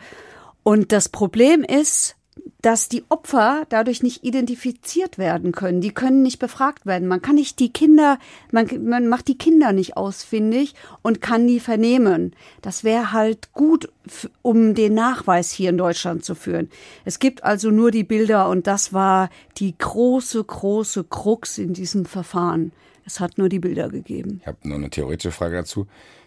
Und 0.63 0.93
das 0.93 1.09
Problem 1.09 1.63
ist, 1.63 2.17
dass 2.63 2.89
die 2.89 3.05
Opfer 3.11 3.67
dadurch 3.69 4.03
nicht 4.03 4.25
identifiziert 4.25 5.19
werden 5.19 5.53
können. 5.53 5.83
Die 5.83 5.93
können 5.93 6.23
nicht 6.23 6.39
befragt 6.39 6.87
werden. 6.87 7.07
Man 7.07 7.21
kann 7.21 7.35
nicht 7.35 7.59
die 7.59 7.71
Kinder, 7.71 8.19
man, 8.53 8.67
man 8.85 9.07
macht 9.07 9.29
die 9.29 9.37
Kinder 9.37 9.73
nicht 9.73 9.99
ausfindig 9.99 10.75
und 11.03 11.21
kann 11.21 11.47
die 11.47 11.61
vernehmen. 11.61 12.35
Das 12.63 12.83
wäre 12.83 13.13
halt 13.13 13.53
gut, 13.53 13.93
um 14.41 14.75
den 14.75 14.95
Nachweis 14.95 15.51
hier 15.51 15.71
in 15.71 15.79
Deutschland 15.79 16.25
zu 16.25 16.35
führen. 16.35 16.71
Es 17.05 17.19
gibt 17.19 17.45
also 17.45 17.71
nur 17.71 17.91
die 17.91 18.05
Bilder 18.05 18.49
und 18.49 18.67
das 18.67 18.95
war 18.95 19.29
die 19.59 19.77
große, 19.77 20.43
große 20.43 21.05
Krux 21.05 21.59
in 21.59 21.75
diesem 21.75 22.07
Verfahren. 22.07 22.73
Es 23.05 23.21
hat 23.21 23.37
nur 23.37 23.51
die 23.51 23.59
Bilder 23.59 23.91
gegeben. 23.91 24.39
Ich 24.41 24.47
habe 24.47 24.57
nur 24.63 24.79
eine 24.79 24.89
theoretische 24.89 25.33
Frage 25.33 25.57
dazu. 25.57 25.87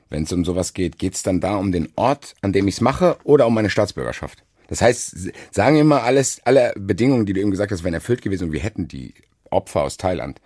Wenn 0.10 0.24
es 0.24 0.32
um 0.32 0.46
sowas 0.46 0.74
geht, 0.74 1.00
geht 1.00 1.16
es 1.16 1.24
dann 1.24 1.42
da 1.42 1.58
um 1.58 1.72
den 1.72 1.90
Ort, 1.96 2.36
an 2.42 2.54
dem 2.54 2.68
ich 2.68 2.76
es 2.76 2.82
mache 2.82 3.18
oder 3.24 3.48
um 3.48 3.56
meine 3.56 3.70
Staatsbürgerschaft? 3.70 4.44
Das 4.68 4.82
heißt, 4.82 5.32
sagen 5.52 5.76
wir 5.76 5.84
mal 5.84 6.02
alles, 6.02 6.42
alle 6.44 6.74
Bedingungen, 6.76 7.26
die 7.26 7.34
du 7.34 7.40
eben 7.40 7.52
gesagt 7.52 7.72
hast, 7.72 7.84
wären 7.84 7.94
erfüllt 7.94 8.22
gewesen 8.22 8.46
und 8.46 8.52
wir 8.52 8.60
hätten 8.60 8.88
die 8.88 9.14
Opfer 9.50 9.84
aus 9.84 9.98
Thailand. 9.98 10.42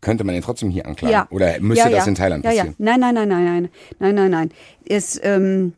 Könnte 0.00 0.24
man 0.24 0.34
den 0.34 0.42
trotzdem 0.42 0.68
hier 0.70 0.86
anklagen? 0.86 1.12
Ja. 1.12 1.26
Oder 1.30 1.58
müsste 1.60 1.88
ja, 1.88 1.90
das 1.90 2.04
ja. 2.04 2.08
in 2.10 2.14
Thailand 2.14 2.44
ja, 2.44 2.50
passieren? 2.50 2.74
Ja. 2.78 2.84
Nein, 2.84 3.00
nein, 3.00 3.14
nein, 3.14 3.28
nein, 3.28 3.44
nein, 3.44 3.70
nein, 3.98 4.14
nein, 4.14 4.30
nein. 4.30 4.50
Es, 4.86 5.18
ähm, 5.22 5.72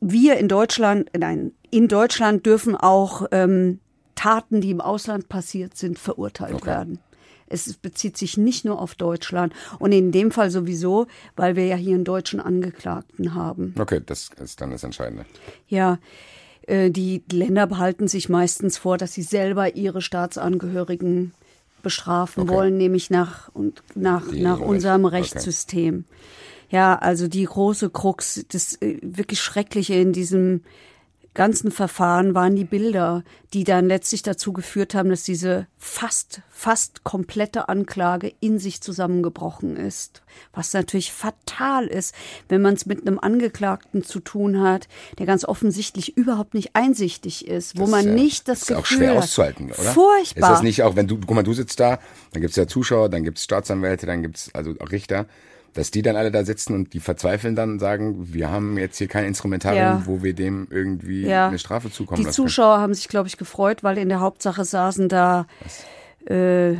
wir 0.00 0.38
in 0.38 0.48
Deutschland, 0.48 1.08
nein, 1.16 1.52
in 1.70 1.88
Deutschland 1.88 2.46
dürfen 2.46 2.74
auch 2.74 3.26
ähm, 3.30 3.78
Taten, 4.16 4.60
die 4.60 4.70
im 4.70 4.80
Ausland 4.80 5.28
passiert 5.28 5.76
sind, 5.76 5.98
verurteilt 5.98 6.54
Okay. 6.54 6.66
werden. 6.66 6.98
Es 7.50 7.72
bezieht 7.74 8.18
sich 8.18 8.36
nicht 8.36 8.64
nur 8.64 8.80
auf 8.80 8.94
Deutschland 8.94 9.54
und 9.78 9.92
in 9.92 10.12
dem 10.12 10.30
Fall 10.30 10.50
sowieso, 10.50 11.06
weil 11.34 11.56
wir 11.56 11.64
ja 11.64 11.76
hier 11.76 11.94
einen 11.94 12.04
deutschen 12.04 12.40
Angeklagten 12.40 13.34
haben. 13.34 13.74
Okay, 13.78 14.02
das 14.04 14.30
ist 14.42 14.60
dann 14.60 14.70
das 14.70 14.84
Entscheidende. 14.84 15.24
Ja, 15.66 15.98
die 16.90 17.22
Länder 17.32 17.66
behalten 17.66 18.08
sich 18.08 18.28
meistens 18.28 18.76
vor, 18.78 18.98
dass 18.98 19.14
sie 19.14 19.22
selber 19.22 19.74
ihre 19.74 20.02
Staatsangehörigen 20.02 21.32
bestrafen 21.82 22.42
Okay. 22.44 22.52
wollen, 22.52 22.76
nämlich 22.76 23.08
nach 23.10 23.48
und 23.54 23.82
nach 23.94 24.28
Die 24.30 24.42
nach 24.42 24.58
Recht- 24.60 24.68
unserem 24.68 25.04
okay. 25.04 25.16
Rechtssystem. 25.16 26.04
Ja, 26.70 26.96
also 26.96 27.28
die 27.28 27.44
große 27.44 27.88
Krux, 27.88 28.44
das 28.50 28.74
äh, 28.82 28.98
wirklich 29.00 29.40
Schreckliche 29.40 29.94
in 29.94 30.12
diesem 30.12 30.62
ganzen 31.38 31.70
Verfahren 31.70 32.34
waren 32.34 32.56
die 32.56 32.64
Bilder, 32.66 33.22
die 33.54 33.64
dann 33.64 33.86
letztlich 33.86 34.22
dazu 34.22 34.52
geführt 34.52 34.94
haben, 34.94 35.08
dass 35.08 35.22
diese 35.22 35.66
fast, 35.78 36.42
fast 36.50 37.04
komplette 37.04 37.70
Anklage 37.70 38.34
in 38.40 38.58
sich 38.58 38.82
zusammengebrochen 38.82 39.76
ist. 39.76 40.20
Was 40.52 40.74
natürlich 40.74 41.12
fatal 41.12 41.86
ist, 41.86 42.14
wenn 42.48 42.60
man 42.60 42.74
es 42.74 42.84
mit 42.84 43.06
einem 43.06 43.18
Angeklagten 43.18 44.02
zu 44.02 44.20
tun 44.20 44.60
hat, 44.60 44.88
der 45.18 45.26
ganz 45.26 45.44
offensichtlich 45.46 46.16
überhaupt 46.16 46.54
nicht 46.54 46.74
einsichtig 46.74 47.46
ist, 47.48 47.78
wo 47.78 47.82
Das 47.82 47.90
man 47.90 48.06
ist 48.08 48.14
nicht 48.14 48.48
das, 48.48 48.62
ist 48.62 48.72
auch 48.72 48.82
Gefühl 48.82 48.98
schwer 48.98 49.10
hat. 49.12 49.18
auszuhalten, 49.22 49.66
oder? 49.66 49.92
Furchtbar. 49.92 50.50
Ist 50.50 50.56
das 50.56 50.62
nicht 50.62 50.82
auch, 50.82 50.96
wenn 50.96 51.06
du, 51.06 51.18
guck 51.18 51.34
mal, 51.36 51.42
du 51.44 51.54
sitzt 51.54 51.80
da, 51.80 52.00
dann 52.32 52.42
gibt's 52.42 52.56
ja 52.56 52.66
Zuschauer, 52.66 53.08
dann 53.08 53.22
gibt's 53.22 53.44
Staatsanwälte, 53.44 54.04
dann 54.06 54.22
gibt's 54.22 54.50
also 54.52 54.74
auch 54.80 54.90
Richter, 54.90 55.26
dass 55.78 55.92
die 55.92 56.02
dann 56.02 56.16
alle 56.16 56.32
da 56.32 56.44
sitzen 56.44 56.74
und 56.74 56.92
die 56.92 56.98
verzweifeln 56.98 57.54
dann 57.54 57.70
und 57.70 57.78
sagen, 57.78 58.32
wir 58.34 58.50
haben 58.50 58.76
jetzt 58.78 58.98
hier 58.98 59.06
kein 59.06 59.24
Instrumentarium, 59.26 59.82
Ja. 59.84 60.02
wo 60.06 60.24
wir 60.24 60.34
dem 60.34 60.66
irgendwie 60.70 61.22
Ja. 61.24 61.46
eine 61.46 61.58
Strafe 61.60 61.88
zukommen 61.88 62.16
Die 62.20 62.24
lassen. 62.26 62.34
können. 62.36 62.48
Zuschauer 62.48 62.78
haben 62.80 62.94
sich, 62.94 63.06
glaube 63.06 63.28
ich, 63.28 63.36
gefreut, 63.36 63.84
weil 63.84 63.96
in 63.96 64.08
der 64.08 64.18
Hauptsache 64.18 64.64
saßen 64.64 65.08
da, 65.08 65.46
äh, 66.28 66.72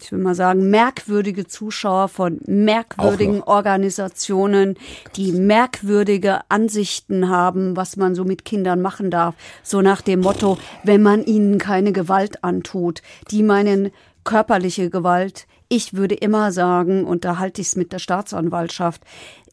ich 0.00 0.12
will 0.12 0.20
mal 0.20 0.36
sagen, 0.36 0.70
merkwürdige 0.70 1.48
Zuschauer 1.48 2.06
von 2.06 2.38
merkwürdigen 2.46 3.42
Organisationen, 3.42 4.76
die 5.16 5.32
merkwürdige 5.32 6.42
Ansichten 6.48 7.28
haben, 7.28 7.76
was 7.76 7.96
man 7.96 8.14
so 8.14 8.22
mit 8.24 8.44
Kindern 8.44 8.80
machen 8.80 9.10
darf. 9.10 9.34
So 9.64 9.82
nach 9.82 10.00
dem 10.00 10.20
Motto, 10.20 10.58
wenn 10.84 11.02
man 11.02 11.24
ihnen 11.24 11.58
keine 11.58 11.90
Gewalt 11.90 12.44
antut, 12.44 13.02
die 13.32 13.42
meinen 13.42 13.90
körperliche 14.22 14.90
Gewalt. 14.90 15.47
Ich 15.68 15.94
würde 15.94 16.14
immer 16.14 16.52
sagen, 16.52 17.04
und 17.04 17.24
da 17.24 17.38
halte 17.38 17.60
ich 17.60 17.68
es 17.68 17.76
mit 17.76 17.92
der 17.92 17.98
Staatsanwaltschaft, 17.98 19.02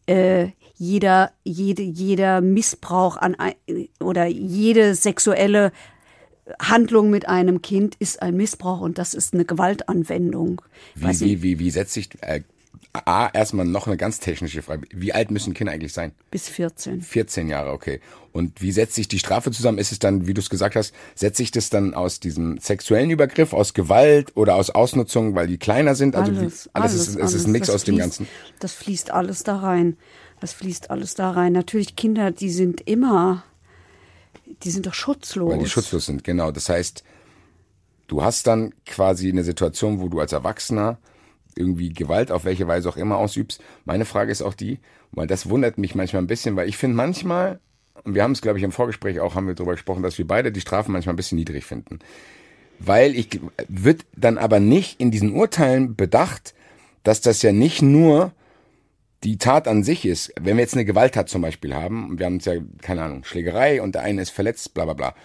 äh, 0.07 0.49
jeder, 0.77 1.31
jede, 1.43 1.83
jeder 1.83 2.41
Missbrauch 2.41 3.17
an 3.17 3.35
oder 3.99 4.25
jede 4.25 4.95
sexuelle 4.95 5.71
Handlung 6.59 7.09
mit 7.09 7.27
einem 7.27 7.61
Kind 7.61 7.95
ist 7.95 8.21
ein 8.21 8.35
Missbrauch 8.35 8.81
und 8.81 8.97
das 8.97 9.13
ist 9.13 9.33
eine 9.33 9.45
Gewaltanwendung. 9.45 10.61
Wie, 10.93 11.19
wie, 11.19 11.41
wie, 11.41 11.59
wie 11.59 11.71
setzt 11.71 11.93
sich, 11.93 12.09
äh, 12.21 12.41
A, 13.05 13.29
erstmal 13.33 13.65
noch 13.65 13.87
eine 13.87 13.97
ganz 13.97 14.19
technische 14.19 14.61
Frage. 14.61 14.87
Wie 14.91 15.13
alt 15.13 15.31
müssen 15.31 15.53
Kinder 15.53 15.73
eigentlich 15.73 15.93
sein? 15.93 16.11
bis 16.31 16.49
14. 16.49 17.01
14 17.01 17.49
Jahre, 17.49 17.71
okay. 17.71 17.99
Und 18.31 18.61
wie 18.61 18.71
setzt 18.71 18.95
sich 18.95 19.07
die 19.07 19.19
Strafe 19.19 19.51
zusammen? 19.51 19.77
Ist 19.77 19.91
es 19.91 19.99
dann, 19.99 20.27
wie 20.27 20.33
du 20.33 20.41
es 20.41 20.49
gesagt 20.49 20.75
hast, 20.75 20.93
setzt 21.15 21.37
sich 21.37 21.51
das 21.51 21.69
dann 21.69 21.93
aus 21.93 22.19
diesem 22.19 22.57
sexuellen 22.59 23.09
Übergriff, 23.09 23.53
aus 23.53 23.73
Gewalt 23.73 24.35
oder 24.35 24.55
aus 24.55 24.69
Ausnutzung, 24.69 25.35
weil 25.35 25.47
die 25.47 25.57
kleiner 25.57 25.95
sind? 25.95 26.15
Also 26.15 26.31
Alles, 26.31 26.65
wie, 26.65 26.69
alles, 26.73 26.93
ist, 26.95 27.15
es 27.15 27.33
ist 27.33 27.45
ein 27.47 27.51
Mix 27.51 27.67
Das 27.67 27.75
aus 27.75 27.83
dem 27.85 27.95
fließt- 27.95 27.99
Ganzen. 27.99 28.27
Das 28.59 28.73
fließt 28.73 29.11
alles 29.11 29.43
da 29.43 29.57
rein. 29.57 29.97
Das 30.41 30.53
fließt 30.53 30.89
alles 30.91 31.15
da 31.15 31.31
rein. 31.31 31.53
Natürlich 31.53 31.95
Kinder, 31.95 32.31
die 32.31 32.49
sind 32.49 32.81
immer, 32.81 33.43
die 34.63 34.71
sind 34.71 34.85
doch 34.85 34.93
schutzlos. 34.93 35.51
Weil 35.51 35.59
die 35.59 35.69
schutzlos 35.69 36.05
sind, 36.05 36.23
genau. 36.23 36.51
Das 36.51 36.67
heißt, 36.69 37.03
du 38.07 38.21
hast 38.23 38.45
dann 38.47 38.73
quasi 38.85 39.29
eine 39.29 39.43
Situation, 39.43 39.99
wo 40.01 40.09
du 40.09 40.19
als 40.19 40.33
Erwachsener 40.33 40.97
irgendwie 41.55 41.93
Gewalt 41.93 42.31
auf 42.31 42.45
welche 42.45 42.67
Weise 42.67 42.89
auch 42.89 42.97
immer 42.97 43.17
ausübst. 43.17 43.61
Meine 43.85 44.05
Frage 44.05 44.31
ist 44.31 44.41
auch 44.41 44.53
die, 44.53 44.79
weil 45.11 45.27
das 45.27 45.49
wundert 45.49 45.77
mich 45.77 45.95
manchmal 45.95 46.21
ein 46.21 46.27
bisschen, 46.27 46.55
weil 46.55 46.69
ich 46.69 46.77
finde 46.77 46.97
manchmal, 46.97 47.59
und 48.03 48.13
wir 48.13 48.23
haben 48.23 48.33
es, 48.33 48.41
glaube 48.41 48.57
ich, 48.57 48.63
im 48.63 48.71
Vorgespräch 48.71 49.19
auch, 49.19 49.35
haben 49.35 49.47
wir 49.47 49.55
darüber 49.55 49.73
gesprochen, 49.73 50.03
dass 50.03 50.17
wir 50.17 50.27
beide 50.27 50.51
die 50.51 50.61
Strafen 50.61 50.91
manchmal 50.91 51.13
ein 51.13 51.17
bisschen 51.17 51.37
niedrig 51.37 51.65
finden. 51.65 51.99
Weil 52.79 53.15
ich, 53.15 53.39
wird 53.69 54.05
dann 54.15 54.37
aber 54.37 54.59
nicht 54.59 54.99
in 54.99 55.11
diesen 55.11 55.33
Urteilen 55.33 55.95
bedacht, 55.95 56.53
dass 57.03 57.21
das 57.21 57.41
ja 57.41 57.53
nicht 57.53 57.81
nur 57.81 58.33
die 59.23 59.37
Tat 59.37 59.67
an 59.67 59.83
sich 59.83 60.05
ist. 60.05 60.33
Wenn 60.39 60.57
wir 60.57 60.63
jetzt 60.63 60.75
eine 60.75 60.85
Gewalttat 60.85 61.29
zum 61.29 61.41
Beispiel 61.41 61.73
haben, 61.73 62.19
wir 62.19 62.25
haben 62.25 62.35
jetzt 62.35 62.45
ja, 62.45 62.55
keine 62.81 63.03
Ahnung, 63.03 63.23
Schlägerei 63.23 63.81
und 63.81 63.95
der 63.95 64.03
eine 64.03 64.21
ist 64.21 64.29
verletzt, 64.29 64.73
bla 64.73 64.85
bla 64.85 64.93
bla. 64.93 65.15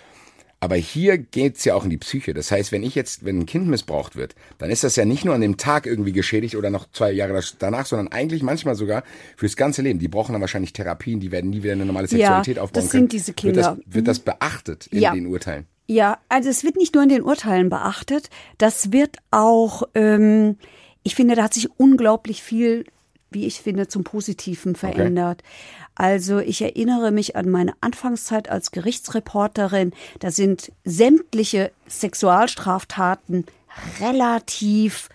Aber 0.63 0.77
hier 0.77 1.17
geht's 1.17 1.65
ja 1.65 1.75
auch 1.75 1.85
in 1.85 1.91
die 1.91 1.97
Psyche. 1.97 2.35
Das 2.35 2.51
heißt, 2.51 2.71
wenn 2.71 2.83
ich 2.83 2.95
jetzt, 2.95 3.25
wenn 3.25 3.39
ein 3.41 3.47
Kind 3.47 3.67
missbraucht 3.67 4.15
wird, 4.15 4.35
dann 4.59 4.69
ist 4.71 4.85
das 4.85 4.95
ja 4.95 5.07
nicht 5.07 5.25
nur 5.25 5.35
an 5.35 5.41
dem 5.41 5.57
Tag 5.57 5.87
irgendwie 5.87 6.13
geschädigt 6.13 6.55
oder 6.55 6.69
noch 6.69 6.87
zwei 6.93 7.13
Jahre 7.13 7.43
danach, 7.59 7.87
sondern 7.87 8.09
eigentlich 8.09 8.43
manchmal 8.43 8.75
sogar 8.75 9.03
fürs 9.39 9.57
ganze 9.57 9.81
Leben. 9.81 9.99
Die 9.99 10.09
brauchen 10.09 10.33
dann 10.33 10.43
wahrscheinlich 10.43 10.75
Therapien, 10.75 11.19
die 11.19 11.33
werden 11.33 11.49
nie 11.49 11.63
wieder 11.63 11.73
eine 11.73 11.87
normale 11.87 12.09
Sexualität 12.09 12.57
Ja, 12.57 12.63
aufbauen 12.63 12.83
das 12.83 12.91
können. 12.93 13.03
sind 13.05 13.13
diese 13.13 13.29
Wird 13.29 13.37
Kinder. 13.39 13.63
das, 13.87 13.95
wird 13.95 14.07
das 14.09 14.19
beachtet 14.19 14.87
in 14.89 15.01
Ja. 15.01 15.15
den 15.15 15.27
Urteilen? 15.27 15.67
Ja, 15.87 16.19
also 16.29 16.51
es 16.51 16.63
wird 16.63 16.77
nicht 16.77 16.95
nur 16.95 17.03
in 17.05 17.09
den 17.09 17.23
Urteilen 17.23 17.71
beachtet, 17.71 18.29
das 18.59 18.93
wird 18.93 19.17
auch, 19.31 19.85
ähm, 19.95 20.57
ich 21.03 21.15
finde, 21.15 21.37
da 21.37 21.45
hat 21.45 21.55
sich 21.55 21.69
unglaublich 21.79 22.43
viel, 22.43 22.85
wie 23.31 23.47
ich 23.47 23.61
finde, 23.61 23.89
zum 23.89 24.05
Positiven 24.05 24.75
verändert. 24.75 25.43
Also 25.95 26.39
ich 26.39 26.63
erinnere 26.63 27.11
mich 27.11 27.37
an 27.37 27.49
meine 27.51 27.75
Anfangszeit 27.81 28.49
als 28.49 28.71
Gerichtsreporterin. 28.71 29.93
Da 30.19 30.31
sind 30.31 30.73
sämtliche 30.85 31.71
Sexualstraftaten 31.89 33.47
relativ 34.01 35.09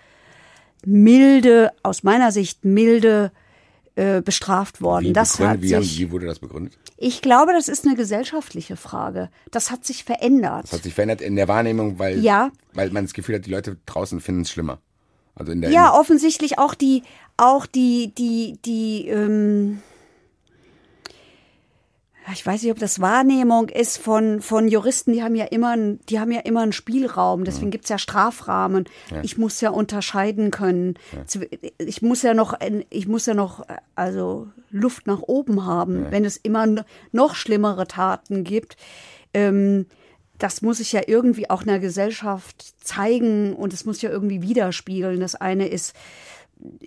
milde, 0.84 1.72
aus 1.82 2.02
meiner 2.02 2.32
Sicht 2.32 2.64
milde, 2.64 3.32
äh, 3.96 4.20
bestraft 4.20 4.80
worden. 4.80 5.06
Wie, 5.06 5.12
das 5.12 5.40
hat 5.40 5.62
wie, 5.62 5.68
sich, 5.68 5.98
wie 5.98 6.10
wurde 6.10 6.26
das 6.26 6.38
begründet? 6.38 6.78
ich 6.98 7.22
glaube, 7.22 7.52
das 7.52 7.68
ist 7.68 7.86
eine 7.86 7.96
gesellschaftliche 7.96 8.76
Frage. 8.76 9.30
Das 9.50 9.70
hat 9.70 9.84
sich 9.84 10.04
verändert. 10.04 10.64
Das 10.64 10.72
hat 10.74 10.82
sich 10.82 10.94
verändert 10.94 11.20
in 11.20 11.34
der 11.36 11.48
Wahrnehmung, 11.48 11.98
weil, 11.98 12.20
Ja. 12.22 12.50
weil 12.74 12.90
man 12.90 13.04
das 13.04 13.14
Gefühl 13.14 13.36
hat, 13.36 13.46
die 13.46 13.50
Leute 13.50 13.78
draußen 13.86 14.20
finden 14.20 14.42
es 14.42 14.50
schlimmer. 14.50 14.78
Also 15.36 15.52
in 15.52 15.60
der 15.60 15.70
Ja, 15.70 15.92
offensichtlich 15.92 16.58
auch 16.58 16.74
die, 16.74 17.02
auch 17.36 17.66
die, 17.66 18.12
die, 18.16 18.58
die, 18.64 19.06
ähm, 19.08 19.82
ich 22.32 22.44
weiß 22.44 22.62
nicht, 22.62 22.72
ob 22.72 22.78
das 22.80 23.00
Wahrnehmung 23.00 23.68
ist 23.68 23.98
von, 23.98 24.40
von 24.40 24.66
Juristen, 24.66 25.12
die 25.12 25.22
haben 25.22 25.36
ja 25.36 25.44
immer, 25.44 25.70
einen- 25.70 26.00
die 26.08 26.18
haben 26.18 26.32
ja 26.32 26.40
immer 26.40 26.62
einen 26.62 26.72
Spielraum, 26.72 27.44
deswegen 27.44 27.70
gibt's 27.70 27.88
ja 27.88 27.98
Strafrahmen. 27.98 28.86
Ich 29.22 29.38
muss 29.38 29.60
ja 29.60 29.70
unterscheiden 29.70 30.50
können. 30.50 30.94
Zw- 31.28 31.48
Ich 31.78 32.02
muss 32.02 32.22
ja 32.22 32.34
noch, 32.34 32.58
ich 32.90 33.06
muss 33.06 33.26
ja 33.26 33.34
noch, 33.34 33.64
also 33.94 34.48
Luft 34.72 35.06
nach 35.06 35.22
oben 35.22 35.64
haben, 35.66 36.06
wenn 36.10 36.24
es 36.24 36.36
immer 36.36 36.66
noch 37.12 37.36
schlimmere 37.36 37.86
Taten 37.86 38.42
gibt. 38.42 38.76
Ähm, 39.32 39.86
das 40.38 40.62
muss 40.62 40.80
ich 40.80 40.92
ja 40.92 41.02
irgendwie 41.06 41.50
auch 41.50 41.62
einer 41.62 41.78
Gesellschaft 41.78 42.74
zeigen 42.84 43.54
und 43.54 43.72
es 43.72 43.84
muss 43.84 44.02
ja 44.02 44.10
irgendwie 44.10 44.42
widerspiegeln. 44.42 45.20
Das 45.20 45.34
eine 45.34 45.68
ist 45.68 45.94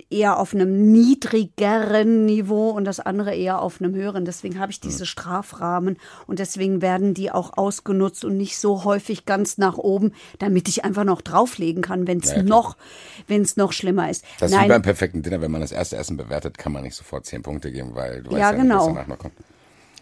eher 0.09 0.39
auf 0.39 0.53
einem 0.53 0.91
niedrigeren 0.91 2.25
Niveau 2.25 2.71
und 2.71 2.85
das 2.85 2.99
andere 2.99 3.35
eher 3.35 3.61
auf 3.61 3.79
einem 3.79 3.93
höheren. 3.93 4.25
Deswegen 4.25 4.59
habe 4.59 4.71
ich 4.71 4.79
diese 4.79 5.05
Strafrahmen 5.05 5.97
und 6.25 6.39
deswegen 6.39 6.81
werden 6.81 7.13
die 7.13 7.31
auch 7.31 7.55
ausgenutzt 7.55 8.25
und 8.25 8.35
nicht 8.35 8.57
so 8.57 8.83
häufig 8.83 9.25
ganz 9.25 9.57
nach 9.57 9.77
oben, 9.77 10.13
damit 10.39 10.67
ich 10.67 10.85
einfach 10.85 11.03
noch 11.03 11.21
drauflegen 11.21 11.83
kann, 11.83 12.07
wenn 12.07 12.19
es 12.19 12.31
Ja, 12.31 12.41
noch, 12.41 12.77
wenn 13.27 13.43
es 13.43 13.57
noch 13.57 13.71
schlimmer 13.71 14.09
ist. 14.09 14.25
Das 14.39 14.51
ist 14.51 14.59
wie 14.59 14.67
beim 14.67 14.81
perfekten 14.81 15.21
Dinner, 15.21 15.39
wenn 15.41 15.51
man 15.51 15.61
das 15.61 15.71
erste 15.71 15.97
Essen 15.97 16.17
bewertet, 16.17 16.57
kann 16.57 16.71
man 16.71 16.83
nicht 16.83 16.95
sofort 16.95 17.25
zehn 17.25 17.43
Punkte 17.43 17.71
geben, 17.71 17.93
weil 17.93 18.23
du 18.23 18.31
weißt 18.31 18.39
Ja, 18.39 18.51
ja, 18.51 18.51
nicht, 18.53 18.61
genau. 18.63 18.79
was 18.79 18.87
danach 18.87 19.07
noch 19.07 19.19
kommt. 19.19 19.33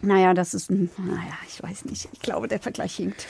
Naja, 0.02 0.34
das 0.34 0.54
ist, 0.54 0.70
ein- 0.70 0.90
naja, 0.98 1.34
ich 1.48 1.62
weiß 1.62 1.84
nicht. 1.86 2.08
Ich 2.12 2.20
glaube, 2.20 2.48
der 2.48 2.60
Vergleich 2.60 2.94
hinkt. 2.96 3.26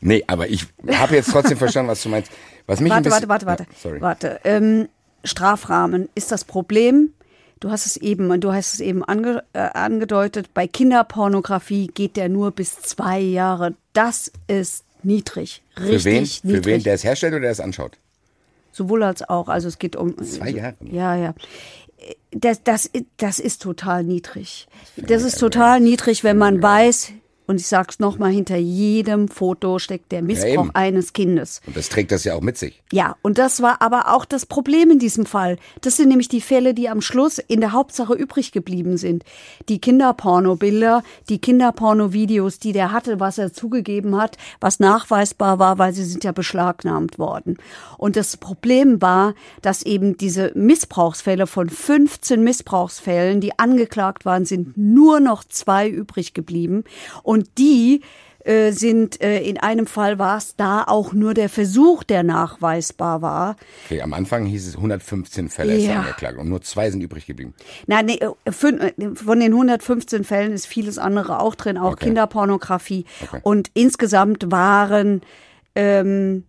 Nee, 0.00 0.24
aber 0.26 0.48
ich 0.48 0.66
habe 0.92 1.14
jetzt 1.14 1.30
trotzdem 1.30 1.56
verstanden, 1.58 1.90
was 1.90 2.02
du 2.02 2.08
meinst. 2.10 2.30
Was 2.66 2.80
mich 2.80 2.92
Warte, 2.92 3.10
warte, 3.10 3.28
warte, 3.28 3.46
warte. 3.46 3.62
Ja, 3.64 3.68
sorry. 3.82 4.00
Warte. 4.00 4.40
Ähm, 4.44 4.88
Strafrahmen 5.22 6.08
ist 6.14 6.30
das 6.32 6.44
Problem. 6.44 7.12
Du 7.60 7.70
hast 7.70 7.86
es 7.86 7.96
eben, 7.96 8.40
du 8.40 8.52
hast 8.52 8.74
es 8.74 8.80
eben 8.80 9.02
ange, 9.04 9.42
äh, 9.54 9.58
angedeutet. 9.60 10.52
Bei 10.52 10.66
Kinderpornografie 10.66 11.86
geht 11.86 12.16
der 12.16 12.28
nur 12.28 12.50
bis 12.50 12.80
zwei 12.80 13.18
Jahre. 13.20 13.74
Das 13.94 14.30
ist 14.48 14.84
niedrig, 15.02 15.62
richtig 15.78 16.02
Für 16.02 16.04
wen? 16.04 16.22
niedrig. 16.22 16.40
Für 16.42 16.64
wen? 16.66 16.82
Der 16.82 16.94
es 16.94 17.04
herstellt 17.04 17.32
oder 17.32 17.42
der 17.42 17.50
es 17.52 17.60
anschaut? 17.60 17.96
Sowohl 18.72 19.02
als 19.04 19.26
auch. 19.28 19.48
Also 19.48 19.68
es 19.68 19.78
geht 19.78 19.96
um 19.96 20.16
Zwei 20.22 20.50
Jahre? 20.50 20.74
Ja, 20.80 21.14
ja. 21.16 21.34
Das, 22.30 22.62
das, 22.62 22.90
das 23.16 23.38
ist 23.38 23.62
total 23.62 24.04
niedrig. 24.04 24.66
Das 24.96 25.22
ist 25.22 25.38
total 25.38 25.80
niedrig, 25.80 26.24
wenn 26.24 26.38
man 26.38 26.62
weiß, 26.62 27.12
und 27.46 27.60
ich 27.60 27.66
sag's 27.66 27.98
nochmal, 27.98 28.32
hinter 28.32 28.56
jedem 28.56 29.28
Foto 29.28 29.78
steckt 29.78 30.12
der 30.12 30.22
Missbrauch 30.22 30.64
eben. 30.66 30.74
eines 30.74 31.12
Kindes. 31.12 31.60
Und 31.66 31.76
das 31.76 31.88
trägt 31.88 32.10
das 32.10 32.24
ja 32.24 32.34
auch 32.34 32.40
mit 32.40 32.56
sich. 32.56 32.82
Ja, 32.92 33.16
und 33.22 33.38
das 33.38 33.60
war 33.60 33.82
aber 33.82 34.14
auch 34.14 34.24
das 34.24 34.46
Problem 34.46 34.90
in 34.90 34.98
diesem 34.98 35.26
Fall. 35.26 35.58
Das 35.82 35.96
sind 35.96 36.08
nämlich 36.08 36.28
die 36.28 36.40
Fälle, 36.40 36.74
die 36.74 36.88
am 36.88 37.00
Schluss 37.00 37.38
in 37.38 37.60
der 37.60 37.72
Hauptsache 37.72 38.14
übrig 38.14 38.52
geblieben 38.52 38.96
sind. 38.96 39.24
Die 39.68 39.78
Kinderpornobilder, 39.78 41.02
die 41.28 41.38
Kinderpornovideos, 41.38 42.58
die 42.58 42.72
der 42.72 42.92
hatte, 42.92 43.20
was 43.20 43.36
er 43.36 43.52
zugegeben 43.52 44.16
hat, 44.16 44.38
was 44.60 44.80
nachweisbar 44.80 45.58
war, 45.58 45.78
weil 45.78 45.92
sie 45.92 46.04
sind 46.04 46.24
ja 46.24 46.32
beschlagnahmt 46.32 47.18
worden. 47.18 47.58
Und 47.98 48.16
das 48.16 48.36
Problem 48.36 49.02
war, 49.02 49.34
dass 49.60 49.82
eben 49.82 50.16
diese 50.16 50.52
Missbrauchsfälle 50.54 51.46
von 51.46 51.68
15 51.68 52.42
Missbrauchsfällen, 52.42 53.40
die 53.40 53.58
angeklagt 53.58 54.24
waren, 54.24 54.44
sind 54.44 54.76
nur 54.76 55.20
noch 55.20 55.44
zwei 55.44 55.88
übrig 55.88 56.32
geblieben. 56.32 56.84
Und 57.22 57.33
die 57.42 58.02
äh, 58.44 58.72
sind 58.72 59.22
äh, 59.22 59.40
in 59.40 59.56
einem 59.58 59.86
Fall 59.86 60.18
war 60.18 60.36
es 60.36 60.54
da 60.56 60.84
auch 60.86 61.14
nur 61.14 61.32
der 61.32 61.48
Versuch, 61.48 62.04
der 62.04 62.22
nachweisbar 62.22 63.22
war. 63.22 63.56
Okay, 63.86 64.02
am 64.02 64.12
Anfang 64.12 64.44
hieß 64.44 64.66
es 64.68 64.76
115 64.76 65.48
Fälle 65.48 65.74
ist 65.76 65.84
Ja. 65.86 66.00
angeklagt 66.00 66.36
und 66.38 66.50
nur 66.50 66.60
zwei 66.60 66.90
sind 66.90 67.00
übrig 67.00 67.24
geblieben. 67.24 67.54
Nein, 67.86 68.04
nee, 68.04 68.18
äh, 68.20 68.26
äh, 68.44 68.52
von 68.52 69.40
den 69.40 69.52
115 69.54 70.24
Fällen 70.24 70.52
ist 70.52 70.66
vieles 70.66 70.98
andere 70.98 71.40
auch 71.40 71.54
drin, 71.54 71.78
auch 71.78 71.92
Okay. 71.92 72.04
Kinderpornografie. 72.06 73.06
Okay. 73.22 73.40
Und 73.42 73.70
insgesamt 73.72 74.50
waren 74.50 75.22
ähm, 75.74 76.44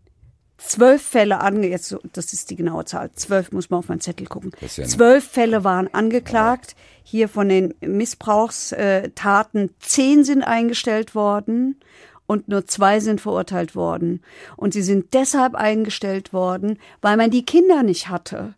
zwölf 0.58 1.02
Fälle 1.02 1.42
ange, 1.42 1.68
jetzt 1.68 1.90
so, 1.90 2.00
das 2.14 2.34
ist 2.34 2.50
die 2.50 2.56
genaue 2.56 2.86
Zahl, 2.86 3.12
zwölf 3.14 3.52
muss 3.52 3.70
man 3.70 3.80
auf 3.80 3.90
meinen 3.90 4.02
Zettel 4.02 4.28
gucken. 4.28 4.52
Ja 4.62 4.86
zwölf 4.86 5.28
Fälle 5.28 5.64
waren 5.64 5.94
angeklagt. 5.94 6.76
Hier 7.04 7.30
von 7.30 7.50
den 7.50 7.74
Missbrauchstaten 7.82 9.70
zehn 9.80 10.24
sind 10.24 10.42
eingestellt 10.42 11.14
worden 11.14 11.80
und 12.26 12.48
nur 12.48 12.66
zwei 12.66 13.00
sind 13.00 13.22
verurteilt 13.22 13.76
worden. 13.76 14.22
Und 14.56 14.74
sie 14.74 14.82
sind 14.82 15.14
deshalb 15.14 15.56
eingestellt 15.56 16.34
worden, 16.34 16.80
weil 17.02 17.18
man 17.18 17.30
die 17.30 17.46
Kinder 17.46 17.84
nicht 17.84 18.10
hatte. 18.10 18.56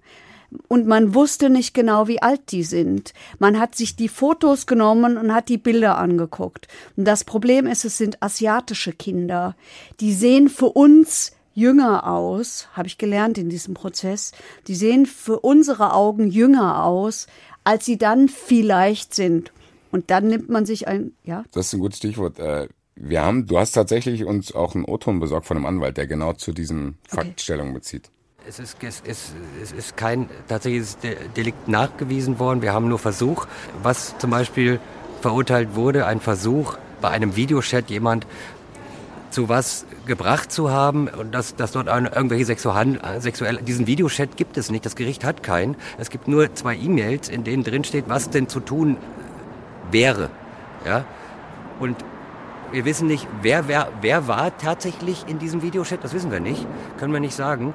Und 0.69 0.87
man 0.87 1.13
wusste 1.13 1.49
nicht 1.49 1.73
genau, 1.73 2.07
wie 2.07 2.21
alt 2.21 2.51
die 2.51 2.63
sind. 2.63 3.13
Man 3.37 3.59
hat 3.59 3.75
sich 3.75 3.97
die 3.97 4.07
Fotos 4.07 4.65
genommen 4.65 5.17
und 5.17 5.33
hat 5.33 5.49
die 5.49 5.57
Bilder 5.57 5.97
angeguckt. 5.97 6.69
Und 6.95 7.03
das 7.03 7.25
Problem 7.25 7.67
ist, 7.67 7.83
es 7.83 7.97
sind 7.97 8.23
asiatische 8.23 8.93
Kinder. 8.93 9.57
Die 9.99 10.13
sehen 10.13 10.47
für 10.47 10.67
uns 10.67 11.33
jünger 11.57 12.05
aus, 12.07 12.67
habe 12.73 12.87
ich 12.87 12.97
gelernt 12.99 13.37
in 13.39 13.49
diesem 13.49 13.73
Prozess. 13.73 14.31
Die 14.67 14.75
sehen 14.75 15.05
für 15.07 15.39
unsere 15.39 15.93
Augen 15.93 16.29
jünger 16.29 16.83
aus, 16.85 17.25
als 17.63 17.83
sie 17.85 17.97
dann 17.97 18.29
vielleicht 18.29 19.15
sind. 19.15 19.51
Und 19.91 20.11
dann 20.11 20.27
nimmt 20.27 20.49
man 20.49 20.65
sich 20.67 20.87
ein, 20.87 21.13
ja, 21.23 21.43
Das 21.53 21.67
ist 21.67 21.73
ein 21.73 21.79
gutes 21.79 21.97
Stichwort. 21.97 22.37
Äh, 22.39 22.67
Wir 22.95 23.23
haben, 23.23 23.47
du 23.47 23.57
hast 23.57 23.71
tatsächlich 23.71 24.23
uns 24.25 24.53
auch 24.53 24.75
einen 24.75 24.85
O-Ton 24.85 25.19
besorgt 25.19 25.47
von 25.47 25.57
einem 25.57 25.65
Anwalt, 25.65 25.97
der 25.97 26.05
genau 26.07 26.33
zu 26.33 26.51
diesen 26.51 26.97
Faktstellungen 27.07 27.73
bezieht. 27.73 28.09
Es 28.47 28.59
ist, 28.59 28.77
es, 28.81 29.01
ist, 29.01 29.33
es 29.61 29.71
ist 29.71 29.97
kein 29.97 30.29
tatsächliches 30.47 30.97
De- 30.99 31.17
Delikt 31.35 31.67
nachgewiesen 31.67 32.37
worden. 32.39 32.61
Wir 32.61 32.71
haben 32.73 32.87
nur 32.87 32.99
Versuch, 32.99 33.45
was 33.83 34.15
zum 34.19 34.29
Beispiel 34.29 34.79
verurteilt 35.21 35.75
wurde, 35.75 36.05
ein 36.05 36.21
Versuch, 36.21 36.77
bei 37.01 37.09
einem 37.09 37.35
Videochat 37.35 37.89
jemand 37.89 38.25
zu 39.31 39.49
was 39.49 39.85
gebracht 40.07 40.51
zu 40.51 40.71
haben 40.71 41.07
und 41.07 41.33
dass, 41.33 41.55
dass 41.55 41.71
dort 41.71 41.87
eine, 41.87 42.09
irgendwelche 42.09 42.45
sexual, 42.45 42.99
sexuell, 43.19 43.57
diesen 43.57 43.87
Videochat 43.87 44.37
gibt 44.37 44.57
es 44.57 44.71
nicht, 44.71 44.85
das 44.85 44.95
Gericht 44.95 45.23
hat 45.23 45.43
keinen. 45.43 45.75
Es 45.97 46.09
gibt 46.09 46.27
nur 46.27 46.53
zwei 46.55 46.75
E-Mails, 46.75 47.29
in 47.29 47.43
denen 47.43 47.63
drin 47.63 47.83
steht, 47.83 48.05
was 48.07 48.29
denn 48.29 48.49
zu 48.49 48.59
tun 48.59 48.97
wäre. 49.91 50.29
Ja? 50.85 51.05
Und 51.79 51.97
wir 52.71 52.85
wissen 52.85 53.07
nicht, 53.07 53.27
wer, 53.41 53.67
wer, 53.67 53.89
wer 54.01 54.27
war 54.27 54.57
tatsächlich 54.57 55.25
in 55.27 55.39
diesem 55.39 55.61
Videochat, 55.61 56.03
das 56.03 56.13
wissen 56.13 56.31
wir 56.31 56.39
nicht, 56.39 56.65
können 56.97 57.13
wir 57.13 57.19
nicht 57.19 57.35
sagen. 57.35 57.73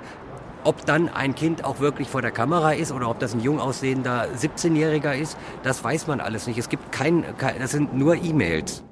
Ob 0.64 0.84
dann 0.86 1.08
ein 1.08 1.34
Kind 1.34 1.64
auch 1.64 1.80
wirklich 1.80 2.08
vor 2.08 2.22
der 2.22 2.30
Kamera 2.30 2.72
ist 2.72 2.92
oder 2.92 3.08
ob 3.08 3.18
das 3.18 3.34
ein 3.34 3.40
jung 3.40 3.58
aussehender 3.58 4.28
17-Jähriger 4.36 5.14
ist, 5.14 5.36
das 5.64 5.82
weiß 5.82 6.06
man 6.06 6.20
alles 6.20 6.46
nicht. 6.46 6.58
Es 6.58 6.68
gibt 6.68 6.92
kein, 6.92 7.24
kein 7.36 7.58
das 7.58 7.72
sind 7.72 7.94
nur 7.96 8.14
E-Mails. 8.16 8.84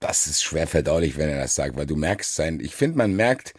Das 0.00 0.26
ist 0.26 0.42
schwer 0.42 0.66
verdaulich, 0.66 1.16
wenn 1.16 1.28
er 1.28 1.40
das 1.42 1.54
sagt, 1.54 1.76
weil 1.76 1.86
du 1.86 1.96
merkst 1.96 2.34
sein, 2.34 2.60
ich 2.60 2.74
finde, 2.74 2.98
man 2.98 3.14
merkt, 3.14 3.54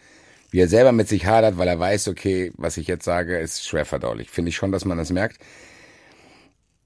wie 0.50 0.60
er 0.60 0.68
selber 0.68 0.92
mit 0.92 1.08
sich 1.08 1.26
hadert, 1.26 1.58
weil 1.58 1.68
er 1.68 1.78
weiß, 1.78 2.08
okay, 2.08 2.52
was 2.56 2.76
ich 2.76 2.86
jetzt 2.86 3.04
sage, 3.04 3.38
ist 3.38 3.66
schwer 3.66 3.84
verdaulich. 3.84 4.30
Finde 4.30 4.48
ich 4.48 4.56
schon, 4.56 4.72
dass 4.72 4.84
man 4.84 4.98
das 4.98 5.10
merkt. 5.10 5.38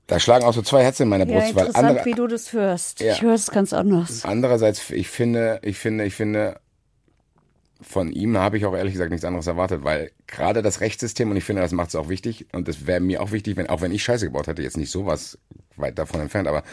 Da 0.07 0.21
schlagen 0.21 0.45
auch 0.45 0.53
so 0.53 0.61
zwei 0.61 0.83
Herzen 0.83 1.05
in 1.05 1.09
meiner 1.09 1.27
ja 1.27 1.39
Brust, 1.39 1.55
weil 1.55 1.67
interessant, 1.67 1.89
andere, 1.89 2.05
wie 2.05 2.13
du 2.13 2.27
das 2.27 2.53
hörst. 2.53 3.01
Ja. 3.01 3.13
Ich 3.13 3.23
höre 3.23 3.35
es 3.35 3.51
ganz 3.51 3.73
anders. 3.73 4.25
Andererseits, 4.25 4.91
ich 4.91 5.09
finde, 5.09 5.61
ich 5.63 5.79
finde, 5.79 6.05
ich 6.05 6.15
finde, 6.15 6.61
von 7.81 8.13
ihm 8.13 8.37
habe 8.37 8.59
ich 8.59 8.67
auch 8.67 8.75
ehrlich 8.75 8.93
gesagt 8.93 9.11
nichts 9.11 9.25
anderes 9.25 9.47
erwartet, 9.47 9.83
weil 9.83 10.11
gerade 10.27 10.61
das 10.63 10.81
Rechtssystem, 10.81 11.31
und 11.31 11.37
ich 11.37 11.45
finde, 11.45 11.63
das 11.63 11.73
macht 11.73 11.89
es 11.89 11.95
auch 11.95 12.09
wichtig, 12.09 12.47
und 12.53 12.69
das 12.69 12.87
wäre 12.87 13.01
mir 13.01 13.23
auch 13.23 13.33
wichtig, 13.33 13.57
wenn, 13.57 13.69
auch 13.69 13.81
wenn 13.81 13.93
ich 13.93 14.03
Scheiße 14.03 14.27
gebaut 14.27 14.47
hätte, 14.47 14.63
jetzt 14.63 14.77
nicht 14.77 14.91
sowas 14.91 15.39
weit 15.77 15.99
davon 15.99 16.21
entfernt, 16.21 16.49
aber 16.49 16.65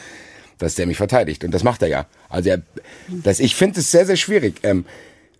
dass 0.62 0.76
der 0.76 0.86
mich 0.86 0.98
verteidigt. 0.98 1.44
Und 1.44 1.52
das 1.52 1.64
macht 1.64 1.82
er 1.82 1.88
ja. 1.88 2.06
Also 2.30 2.50
er, 2.50 2.62
das, 3.10 3.40
ich 3.40 3.56
finde 3.56 3.80
es 3.80 3.92
sehr, 3.92 4.06
sehr 4.06 4.16
schwierig, 4.16 4.60
ähm, 4.64 4.86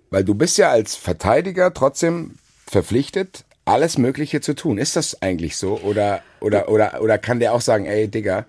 weil 0.10 0.24
du 0.24 0.34
bist 0.34 0.58
ja 0.58 0.70
als 0.70 0.96
Verteidiger 0.96 1.74
trotzdem 1.74 2.36
verpflichtet, 2.68 3.46
alles 3.66 3.98
Mögliche 3.98 4.42
zu 4.42 4.56
tun. 4.56 4.78
Ist 4.78 4.96
das 4.96 5.22
eigentlich 5.22 5.58
so? 5.58 5.80
Oder, 5.80 6.24
oder, 6.40 6.70
oder, 6.70 7.02
oder 7.02 7.18
kann 7.18 7.40
der 7.40 7.54
auch 7.54 7.62
sagen, 7.62 7.86
ey, 7.86 8.08
Digga, 8.08 8.46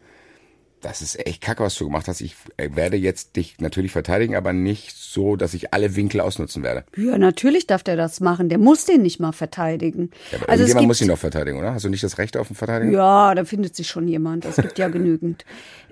das 0.83 1.01
ist 1.01 1.27
echt 1.27 1.41
kacke, 1.41 1.63
was 1.63 1.77
du 1.77 1.85
gemacht 1.85 2.09
hast. 2.09 2.21
Ich 2.21 2.35
äh, 2.57 2.71
werde 2.75 2.97
jetzt 2.97 3.37
dich 3.37 3.57
natürlich 3.61 3.93
verteidigen, 3.93 4.35
aber 4.35 4.53
nicht 4.53 4.97
so, 4.97 5.37
dass 5.37 5.55
ich 5.55 5.73
alle 5.73 5.95
Winkel 5.95 6.21
ausnutzen 6.21 6.63
werde. 6.63 6.85
Ja, 6.97 7.19
natürlich 7.19 7.67
darf 7.67 7.83
der 7.83 7.97
das 7.97 8.21
machen. 8.21 8.49
Der 8.49 8.59
muss 8.59 8.85
den 8.85 9.03
nicht 9.03 9.21
mal 9.21 9.33
verteidigen. 9.33 10.11
Ja, 10.33 10.39
aber 10.39 10.49
also 10.49 10.65
gibt, 10.65 10.81
muss 10.83 11.01
ihn 11.01 11.09
doch 11.09 11.19
verteidigen, 11.19 11.59
oder? 11.59 11.75
Hast 11.75 11.85
du 11.85 11.89
nicht 11.89 12.03
das 12.03 12.19
Recht 12.19 12.37
auf 12.37 12.49
einen 12.49 12.57
Verteidiger? 12.57 12.93
Ja, 12.93 13.35
da 13.35 13.45
findet 13.45 13.77
sich 13.77 13.87
schon 13.87 14.09
jemand. 14.09 14.45
Es 14.45 14.57
gibt 14.57 14.79
ja 14.79 14.89
genügend. 14.89 15.45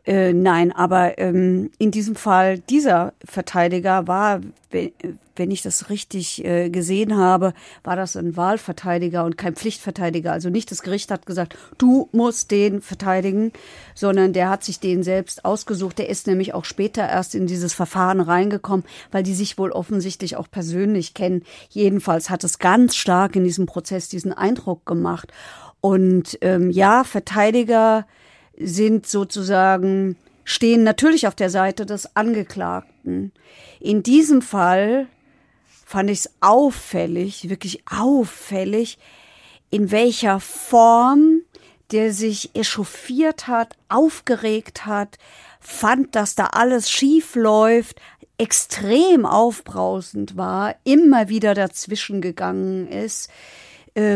Äh, 0.06 0.32
nein, 0.32 0.72
aber 0.72 1.18
ähm, 1.18 1.70
in 1.78 1.90
diesem 1.90 2.16
Fall, 2.16 2.58
dieser 2.58 3.12
Verteidiger 3.24 4.06
war, 4.06 4.40
wenn, 4.70 5.50
ich 5.50 5.62
das 5.62 5.90
richtig 5.90 6.44
äh, 6.44 6.70
gesehen 6.70 7.16
habe, 7.16 7.52
war 7.82 7.96
das 7.96 8.16
ein 8.16 8.36
Wahlverteidiger 8.36 9.24
und 9.24 9.36
kein 9.36 9.56
Pflichtverteidiger. 9.56 10.32
Also 10.32 10.48
nicht 10.48 10.70
das 10.70 10.82
Gericht 10.82 11.10
hat 11.10 11.26
gesagt, 11.26 11.56
du 11.76 12.08
musst 12.12 12.50
den 12.50 12.80
verteidigen, 12.80 13.52
sondern 13.94 14.32
der 14.32 14.48
hat 14.48 14.64
sich 14.64 14.80
den 14.80 15.02
selbst 15.02 15.44
ausgesucht. 15.44 15.98
Der 15.98 16.08
ist 16.08 16.26
nämlich 16.26 16.54
auch 16.54 16.64
später 16.64 17.06
erst 17.06 17.34
in 17.34 17.46
dieses 17.46 17.74
Verfahren 17.74 18.20
reingekommen, 18.20 18.86
weil 19.10 19.22
die 19.22 19.34
sich 19.34 19.58
wohl 19.58 19.72
offensichtlich 19.72 20.36
auch 20.36 20.50
persönlich 20.50 21.14
kennen. 21.14 21.42
Jedenfalls 21.68 22.30
hat 22.30 22.44
es 22.44 22.58
ganz 22.58 22.96
stark 22.96 23.36
in 23.36 23.44
diesem 23.44 23.66
Prozess 23.66 24.08
diesen 24.08 24.32
Eindruck 24.32 24.86
gemacht. 24.86 25.32
Und 25.80 26.38
ähm, 26.42 26.70
ja, 26.70 27.04
Verteidiger 27.04 28.06
sind 28.60 29.06
sozusagen, 29.06 30.16
stehen 30.44 30.82
natürlich 30.82 31.26
auf 31.26 31.34
der 31.34 31.50
Seite 31.50 31.86
des 31.86 32.14
Angeklagten. 32.16 33.32
In 33.80 34.02
diesem 34.02 34.42
Fall 34.42 35.06
fand 35.86 36.10
ich 36.10 36.20
es 36.20 36.30
auffällig, 36.40 37.48
wirklich 37.48 37.82
auffällig, 37.90 38.98
in 39.70 39.90
welcher 39.90 40.40
Form 40.40 41.42
der 41.90 42.12
sich 42.12 42.54
echauffiert 42.54 43.48
hat, 43.48 43.76
aufgeregt 43.88 44.86
hat, 44.86 45.18
fand, 45.58 46.14
dass 46.14 46.34
da 46.34 46.46
alles 46.46 46.90
schief 46.90 47.34
läuft, 47.34 48.00
extrem 48.38 49.26
aufbrausend 49.26 50.36
war, 50.36 50.74
immer 50.84 51.28
wieder 51.28 51.54
dazwischen 51.54 52.20
gegangen 52.20 52.88
ist. 52.88 53.30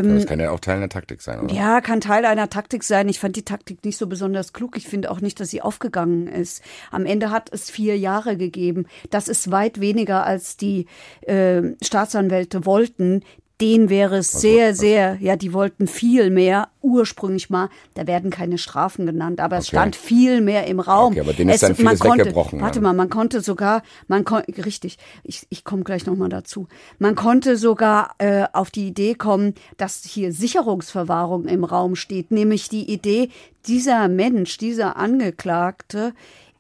Das 0.03 0.26
kann 0.26 0.41
ja 0.41 0.51
auch 0.51 0.61
Teil 0.61 0.76
einer 0.76 0.89
Taktik 0.89 1.20
sein, 1.22 1.41
oder? 1.41 1.55
Ja, 1.55 1.80
kann 1.80 2.01
Teil 2.01 2.24
einer 2.24 2.49
Taktik 2.49 2.85
sein. 2.85 3.09
Ich 3.09 3.18
fand 3.18 3.37
die 3.37 3.45
Taktik 3.45 3.85
nicht 3.85 3.97
so 3.97 4.07
besonders 4.07 4.53
klug. 4.53 4.76
Ich 4.76 4.87
finde 4.87 5.11
auch 5.11 5.20
nicht, 5.20 5.41
dass 5.41 5.51
sie 5.51 5.62
aufgegangen 5.62 6.26
ist. 6.26 6.62
Am 6.91 7.07
Ende 7.07 7.30
hat 7.30 7.53
es 7.53 7.70
vier 7.70 7.99
Jahre 7.99 8.37
gegeben. 8.37 8.87
Das 9.11 9.28
ist 9.28 9.51
weit 9.51 9.80
weniger, 9.80 10.24
als 10.24 10.57
die 10.57 10.87
äh, 11.22 11.62
Staatsanwälte 11.82 12.66
wollten. 12.66 13.22
Denen 13.61 13.88
wäre 13.88 14.16
es 14.16 14.32
sehr, 14.32 14.74
sehr, 14.74 15.16
ja, 15.20 15.36
die 15.36 15.52
wollten 15.52 15.86
viel 15.86 16.30
mehr, 16.30 16.68
ursprünglich 16.82 17.50
mal, 17.50 17.68
da 17.94 18.07
werden 18.07 18.30
keine 18.30 18.59
Strafen 18.59 19.07
genannt, 19.07 19.40
aber 19.40 19.59
es 19.59 19.68
Okay. 19.68 19.76
stand 19.76 19.96
viel 19.96 20.40
mehr 20.40 20.66
im 20.66 20.80
Raum. 20.80 21.12
Okay, 21.12 21.20
aber 21.20 21.32
denen 21.32 21.50
ist 21.50 21.57
es, 21.57 21.61
dann 21.61 21.76
vieles 21.76 22.00
konnte, 22.00 22.24
weggebrochen, 22.24 22.61
Warte 22.61 22.80
mal, 22.80 22.92
man 22.94 23.11
konnte 23.11 23.40
sogar, 23.40 23.82
man 24.09 24.24
konnte, 24.24 24.64
richtig, 24.66 24.98
ich, 25.22 25.46
ich 25.50 25.62
komme 25.62 25.84
gleich 25.84 26.05
nochmal 26.05 26.28
dazu, 26.30 26.66
man 26.98 27.14
konnte 27.14 27.57
sogar 27.57 28.16
äh, 28.18 28.44
auf 28.52 28.72
die 28.72 28.88
Idee 28.88 29.14
kommen, 29.14 29.55
dass 29.76 30.02
hier 30.05 30.32
Sicherungsverwahrung 30.32 31.46
im 31.46 31.62
Raum 31.62 31.94
steht, 31.94 32.32
nämlich 32.32 32.68
die 32.68 32.90
Idee, 32.92 33.28
dieser 33.66 34.09
Mensch, 34.09 34.59
dieser 34.59 34.96
Angeklagte 34.96 36.12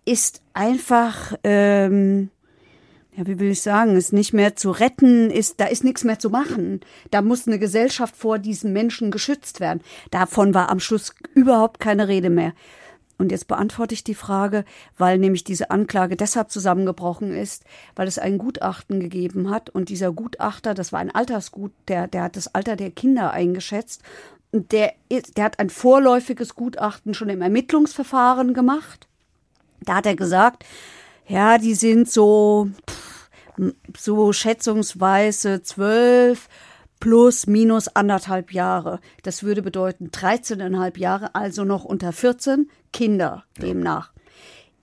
ist 0.04 0.42
einfach, 0.52 1.34
ähm, 1.42 2.30
ja, 3.16 3.26
wie 3.26 3.38
will 3.38 3.50
ich 3.50 3.62
sagen, 3.62 3.96
ist 3.96 4.12
nicht 4.12 4.32
mehr 4.32 4.56
zu 4.56 4.70
retten, 4.70 5.30
ist, 5.30 5.60
da 5.60 5.66
ist 5.66 5.84
nichts 5.84 6.02
mehr 6.02 6.18
zu 6.18 6.30
machen. 6.30 6.80
Da 7.10 7.22
muss 7.22 7.46
eine 7.46 7.58
Gesellschaft 7.58 8.16
vor 8.16 8.38
diesen 8.38 8.72
Menschen 8.72 9.10
geschützt 9.10 9.60
werden. 9.60 9.82
Davon 10.10 10.52
war 10.52 10.70
am 10.70 10.80
Schluss 10.80 11.14
überhaupt 11.34 11.78
keine 11.78 12.08
Rede 12.08 12.30
mehr. 12.30 12.52
Und 13.16 13.30
jetzt 13.30 13.46
beantworte 13.46 13.94
ich 13.94 14.02
die 14.02 14.16
Frage, 14.16 14.64
weil 14.98 15.18
nämlich 15.18 15.44
diese 15.44 15.70
Anklage 15.70 16.16
deshalb 16.16 16.50
zusammengebrochen 16.50 17.32
ist, 17.32 17.62
weil 17.94 18.08
es 18.08 18.18
ein 18.18 18.38
Gutachten 18.38 18.98
gegeben 18.98 19.50
hat 19.50 19.70
und 19.70 19.88
dieser 19.88 20.10
Gutachter, 20.12 20.74
das 20.74 20.92
war 20.92 20.98
ein 20.98 21.14
Altersgut, 21.14 21.70
der, 21.86 22.08
der 22.08 22.24
hat 22.24 22.36
das 22.36 22.52
Alter 22.56 22.74
der 22.74 22.90
Kinder 22.90 23.30
eingeschätzt 23.30 24.02
und 24.50 24.72
der, 24.72 24.94
der 25.36 25.44
hat 25.44 25.60
ein 25.60 25.70
vorläufiges 25.70 26.56
Gutachten 26.56 27.14
schon 27.14 27.28
im 27.28 27.40
Ermittlungsverfahren 27.40 28.52
gemacht. 28.52 29.06
Da 29.80 29.96
hat 29.96 30.06
er 30.06 30.16
gesagt, 30.16 30.64
ja, 31.26 31.58
die 31.58 31.74
sind 31.74 32.10
so, 32.10 32.68
pff, 32.88 33.30
so 33.96 34.32
schätzungsweise 34.32 35.62
zwölf 35.62 36.48
plus 37.00 37.46
minus 37.46 37.88
anderthalb 37.88 38.52
Jahre. 38.52 39.00
Das 39.22 39.42
würde 39.42 39.62
bedeuten 39.62 40.08
13,5 40.08 40.98
Jahre, 40.98 41.34
also 41.34 41.64
noch 41.64 41.84
unter 41.84 42.12
14 42.12 42.70
Kinder 42.92 43.44
demnach. 43.60 44.12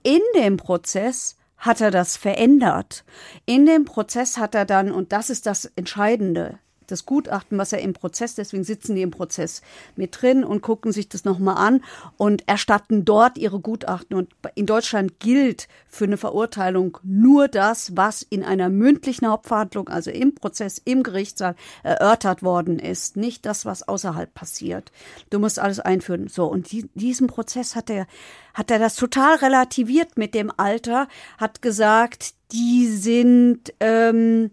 In 0.04 0.22
dem 0.36 0.58
Prozess 0.58 1.38
hat 1.58 1.82
er 1.82 1.92
das 1.92 2.18
verändert. 2.18 3.06
In 3.46 3.66
dem 3.66 3.86
Prozess 3.86 4.38
hat 4.38 4.56
er 4.56 4.66
dann, 4.66 4.92
und 4.92 5.12
das 5.12 5.30
ist 5.30 5.46
das 5.46 5.66
Entscheidende, 5.76 6.60
das 6.92 7.06
Gutachten, 7.06 7.58
was 7.58 7.74
er 7.74 7.80
im 7.80 7.94
Prozess, 7.94 8.36
deswegen 8.36 8.64
sitzen 8.64 8.96
die 8.96 9.02
im 9.02 9.12
Prozess 9.12 9.62
mit 9.96 10.22
drin 10.22 10.44
und 10.44 10.62
gucken 10.62 10.92
sich 10.92 11.10
das 11.10 11.26
nochmal 11.26 11.58
an 11.58 11.84
und 12.18 12.48
erstatten 12.48 13.06
dort 13.06 13.38
ihre 13.38 13.60
Gutachten. 13.60 14.18
Und 14.18 14.30
in 14.56 14.66
Deutschland 14.66 15.20
gilt 15.20 15.68
für 15.88 16.06
eine 16.06 16.18
Verurteilung 16.18 16.98
nur 17.04 17.48
das, 17.48 17.96
was 17.96 18.22
in 18.22 18.44
einer 18.44 18.70
mündlichen 18.70 19.28
Hauptverhandlung, 19.28 19.90
also 19.90 20.12
im 20.12 20.36
Prozess, 20.36 20.82
im 20.84 21.04
Gerichtssaal 21.04 21.56
erörtert 21.84 22.44
worden 22.44 22.80
ist, 22.80 23.18
nicht 23.18 23.46
das, 23.46 23.66
was 23.66 23.88
außerhalb 23.88 24.34
passiert. 24.34 24.92
Du 25.30 25.40
musst 25.40 25.60
alles 25.60 25.80
einführen. 25.80 26.28
So, 26.28 26.46
und 26.46 26.72
die, 26.72 26.90
diesen 26.94 27.28
Prozess 27.28 27.76
hat 27.76 27.90
er, 27.90 28.08
hat 28.54 28.72
er 28.72 28.80
das 28.80 28.96
total 28.96 29.36
relativiert 29.38 30.18
mit 30.18 30.34
dem 30.34 30.52
Alter, 30.56 31.08
hat 31.38 31.62
gesagt, 31.62 32.34
die 32.52 32.88
sind, 32.88 33.74
ähm, 33.80 34.52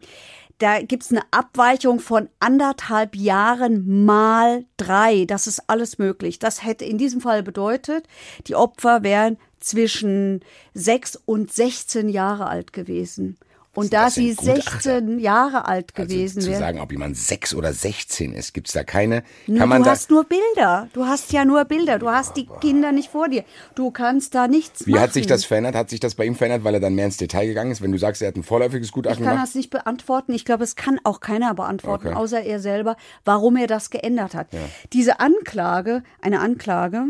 da 0.59 0.82
gibt's 0.82 1.11
eine 1.11 1.22
Abweichung 1.30 2.00
von 2.00 2.28
anderthalb 2.40 3.14
Jahren 3.14 4.04
mal 4.04 4.64
drei. 4.76 5.24
Das 5.24 5.46
ist 5.46 5.68
alles 5.68 5.98
möglich. 5.98 6.38
Das 6.38 6.64
hätte 6.64 6.84
in 6.84 6.98
diesem 6.98 7.20
Fall 7.20 7.42
bedeutet, 7.42 8.06
die 8.46 8.56
Opfer 8.56 9.02
wären 9.02 9.38
zwischen 9.61 10.40
sechs 10.74 11.16
und 11.16 11.52
16 11.52 12.09
Jahre 12.09 12.46
alt 12.46 12.72
gewesen. 12.72 13.38
Und 13.79 13.93
da 13.93 14.11
sie 14.11 14.35
Gutachter? 14.35 14.81
16 15.01 15.18
Jahre 15.18 15.66
alt 15.66 15.95
gewesen 15.95 16.39
also 16.39 16.47
zu 16.47 16.51
wären. 16.53 16.61
sagen, 16.61 16.81
ob 16.81 16.91
jemand 16.93 17.16
sechs 17.16 17.55
oder 17.55 17.72
16 17.72 18.33
ist, 18.35 18.53
gibt's 18.55 18.72
da 18.72 18.85
keine. 18.85 19.22
Nee, 19.47 19.59
Kann 19.59 19.68
man 19.68 19.83
du 19.83 19.91
hast 19.91 20.11
nur 20.11 20.24
Bilder. 20.24 20.89
Du 20.93 21.07
hast 21.07 21.33
ja 21.33 21.45
nur 21.45 21.64
Bilder. 21.64 21.99
Du 21.99 22.09
hast 22.11 22.37
die 22.37 22.47
Kinder 22.61 22.93
nicht 22.93 23.11
vor 23.11 23.29
dir. 23.29 23.45
Du 23.74 23.91
kannst 23.91 24.35
da 24.35 24.49
nichts 24.49 24.87
wie 24.87 24.93
machen. 24.93 25.03
hat 25.03 25.12
sich 25.12 25.26
das 25.26 25.45
verändert? 25.45 25.74
Hat 25.74 25.91
sich 25.91 26.01
das 26.01 26.14
bei 26.14 26.24
ihm 26.24 26.35
verändert, 26.35 26.64
weil 26.64 26.74
er 26.74 26.81
dann 26.81 26.95
mehr 26.95 27.07
ins 27.07 27.16
Detail 27.16 27.47
gegangen 27.47 27.70
ist? 27.70 27.81
Wenn 27.83 27.93
du 27.93 27.99
sagst, 27.99 28.20
er 28.22 28.29
hat 28.29 28.37
ein 28.37 28.43
vorläufiges 28.43 28.89
Ich 28.89 28.93
Gutachten 28.93 29.24
kann 29.24 29.35
gemacht? 29.35 29.49
das 29.49 29.55
nicht 29.55 29.70
beantworten. 29.70 30.33
Ich 30.33 30.45
glaube, 30.45 30.64
es 30.64 30.76
kann 30.76 30.99
auch 31.05 31.20
keiner 31.20 31.55
beantworten, 31.55 32.09
Okay. 32.09 32.16
außer 32.16 32.43
er 32.43 32.61
selber, 32.61 32.97
warum 33.24 33.57
er 33.57 33.66
das 33.66 33.91
geändert 33.91 34.35
hat. 34.35 34.49
Diese 34.93 35.20
Anklage, 35.20 36.03
eine 36.20 36.41
Anklage, 36.41 37.05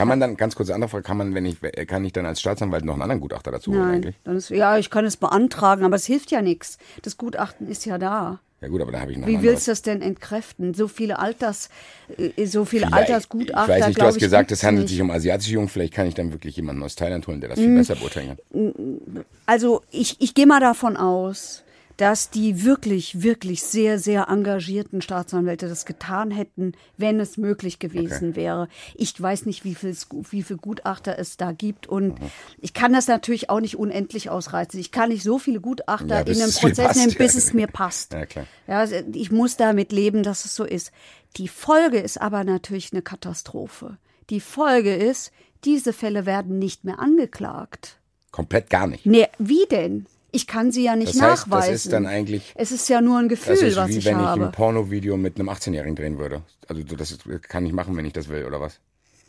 Kann 0.00 0.08
man 0.08 0.18
dann, 0.18 0.36
ganz 0.38 0.56
kurze 0.56 0.74
andere 0.74 0.88
Frage, 0.88 1.02
kann 1.02 1.18
man, 1.18 1.34
wenn 1.34 1.44
ich, 1.44 1.58
kann 1.86 2.02
ich 2.06 2.14
dann 2.14 2.24
als 2.24 2.40
Staatsanwalt 2.40 2.86
noch 2.86 2.94
einen 2.94 3.02
anderen 3.02 3.20
Gutachter 3.20 3.50
dazu 3.52 3.72
holen 3.72 3.80
nein, 3.82 3.94
eigentlich? 3.96 4.14
dann 4.24 4.36
ist, 4.36 4.48
ja, 4.48 4.78
ich 4.78 4.88
kann 4.88 5.04
es 5.04 5.18
beantragen, 5.18 5.84
aber 5.84 5.96
es 5.96 6.06
hilft 6.06 6.30
ja 6.30 6.40
nichts. 6.40 6.78
Das 7.02 7.18
Gutachten 7.18 7.68
ist 7.68 7.84
ja 7.84 7.98
da. 7.98 8.40
Ja 8.62 8.68
gut, 8.68 8.80
aber 8.80 8.92
dann 8.92 9.02
habe 9.02 9.12
ich 9.12 9.18
noch 9.18 9.26
Wie 9.26 9.42
willst 9.42 9.66
du 9.66 9.72
das 9.72 9.82
denn 9.82 10.00
entkräften? 10.00 10.72
So 10.72 10.88
viele 10.88 11.18
Alters, 11.18 11.68
äh, 12.16 12.46
so 12.46 12.64
viele 12.64 12.86
Vielleicht- 12.86 13.10
Altersgutachter, 13.10 13.62
Ich 13.76 13.80
weiß 13.82 13.88
nicht, 13.88 14.00
du 14.00 14.04
hast 14.06 14.16
ich, 14.16 14.22
gesagt, 14.22 14.50
es 14.52 14.62
handelt 14.62 14.84
nicht. 14.84 14.92
sich 14.92 15.02
um 15.02 15.10
asiatische 15.10 15.52
Jungen. 15.52 15.68
Vielleicht 15.68 15.92
kann 15.92 16.06
ich 16.06 16.14
dann 16.14 16.32
wirklich 16.32 16.56
jemanden 16.56 16.82
aus 16.82 16.94
Thailand 16.94 17.26
holen, 17.26 17.40
der 17.42 17.50
das 17.50 17.58
Mm. 17.58 17.62
viel 17.62 17.76
besser 17.76 17.96
beurteilen 17.96 18.36
kann. 18.52 19.24
Also 19.44 19.82
ich, 19.90 20.16
ich 20.20 20.32
gehe 20.32 20.46
mal 20.46 20.60
davon 20.60 20.96
aus, 20.96 21.62
dass 22.00 22.30
die 22.30 22.64
wirklich, 22.64 23.22
wirklich 23.22 23.62
sehr, 23.62 23.98
sehr 23.98 24.28
engagierten 24.28 25.02
Staatsanwälte 25.02 25.68
das 25.68 25.84
getan 25.84 26.30
hätten, 26.30 26.72
wenn 26.96 27.20
es 27.20 27.36
möglich 27.36 27.78
gewesen 27.78 28.36
wäre. 28.36 28.68
Ich 28.94 29.20
weiß 29.20 29.44
nicht, 29.44 29.64
wie 29.64 29.74
viel, 29.74 29.94
wie 30.30 30.42
viel 30.42 30.56
Gutachter 30.56 31.18
es 31.18 31.36
da 31.36 31.52
gibt 31.52 31.86
und 31.88 32.18
Mhm. 32.18 32.30
ich 32.58 32.72
kann 32.72 32.94
das 32.94 33.06
natürlich 33.06 33.50
auch 33.50 33.60
nicht 33.60 33.76
unendlich 33.76 34.30
ausreizen. 34.30 34.80
Ich 34.80 34.92
kann 34.92 35.10
nicht 35.10 35.22
so 35.22 35.38
viele 35.38 35.60
Gutachter 35.60 36.20
Ja, 36.20 36.20
in 36.20 36.40
einem 36.40 36.50
Prozess 36.52 36.86
passt, 36.86 36.96
nehmen, 37.00 37.10
ja. 37.12 37.18
bis 37.18 37.34
es 37.34 37.52
mir 37.52 37.66
passt. 37.66 38.14
Ja, 38.14 38.24
klar. 38.24 38.46
Ja, 38.66 38.78
also 38.78 38.94
ich 39.12 39.30
muss 39.30 39.58
damit 39.58 39.92
leben, 39.92 40.22
dass 40.22 40.46
es 40.46 40.54
so 40.54 40.64
ist. 40.64 40.92
Die 41.36 41.48
Folge 41.48 41.98
ist 41.98 42.18
aber 42.18 42.44
natürlich 42.44 42.92
eine 42.92 43.02
Katastrophe. 43.02 43.98
Die 44.30 44.40
Folge 44.40 44.94
ist, 44.94 45.32
diese 45.64 45.92
Fälle 45.92 46.24
werden 46.24 46.58
nicht 46.58 46.84
mehr 46.84 46.98
angeklagt. 46.98 47.98
Komplett 48.30 48.70
gar 48.70 48.86
nicht. 48.86 49.04
Nee, 49.04 49.26
wie 49.38 49.66
denn? 49.70 50.06
Ich 50.32 50.46
kann 50.46 50.70
sie 50.70 50.84
ja 50.84 50.94
nicht 50.96 51.14
Das 51.14 51.20
heißt, 51.22 51.46
nachweisen. 51.48 51.72
das 51.72 51.84
ist 51.84 51.92
dann 51.92 52.06
eigentlich, 52.06 52.52
es 52.56 52.70
ist 52.72 52.88
ja 52.88 53.00
nur 53.00 53.18
ein 53.18 53.28
Gefühl, 53.28 53.54
das 53.54 53.62
ist 53.62 53.76
was 53.76 53.88
wie 53.88 53.98
ich 53.98 54.04
wenn 54.04 54.18
ich 54.20 54.24
habe. 54.26 54.46
ein 54.46 54.52
Pornovideo 54.52 55.16
mit 55.16 55.38
einem 55.38 55.48
18-Jährigen 55.48 55.96
drehen 55.96 56.18
würde. 56.18 56.42
Also 56.68 56.82
so, 56.88 56.96
das 56.96 57.18
kann 57.48 57.66
ich 57.66 57.72
machen, 57.72 57.96
wenn 57.96 58.04
ich 58.04 58.12
das 58.12 58.28
will, 58.28 58.44
oder 58.44 58.60
was? 58.60 58.78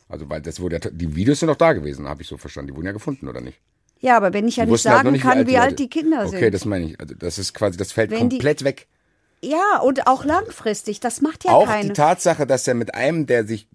Also 0.10 0.30
weil 0.30 0.42
das 0.42 0.60
wurde 0.60 0.80
ja, 0.84 0.90
die 0.92 1.16
Videos 1.16 1.40
sind 1.40 1.48
doch 1.48 1.56
da 1.56 1.74
gewesen, 1.74 2.08
habe 2.08 2.22
ich 2.22 2.28
so 2.28 2.38
verstanden. 2.38 2.72
Die 2.72 2.76
wurden 2.76 2.86
ja 2.88 2.92
gefunden, 2.92 3.28
oder 3.28 3.42
nicht? 3.42 3.60
ja, 4.00 4.18
aber 4.18 4.34
wenn 4.34 4.48
ich 4.48 4.58
ja 4.58 4.66
Die 4.66 4.72
nicht 4.72 4.86
halt 4.86 4.96
sagen 4.96 5.06
noch 5.08 5.12
nicht, 5.14 5.22
kann, 5.22 5.46
wie 5.48 5.58
alt, 5.58 5.78
die 5.80 5.88
Kinder 5.90 6.26
Okay, 6.26 6.40
sind. 6.40 6.54
das 6.54 6.66
meine 6.66 6.86
ich. 6.86 7.00
Also 7.00 7.14
das 7.16 7.38
ist 7.38 7.54
quasi, 7.54 7.78
das 7.78 7.92
fällt 7.92 8.10
Wenn 8.12 8.30
die- 8.30 8.38
komplett 8.38 8.64
weg. 8.64 8.88
ja, 9.42 9.80
und 9.80 10.08
auch 10.08 10.26
langfristig, 10.26 11.00
das 11.00 11.22
macht 11.22 11.46
ja 11.46 11.52
Auch 11.52 11.66
keine. 11.68 11.88
die 11.90 11.94
Tatsache, 11.94 12.46
dass 12.48 12.68
er 12.68 12.74
mit 12.74 12.94
einem, 12.96 13.26
der 13.28 13.46
sich 13.48 13.68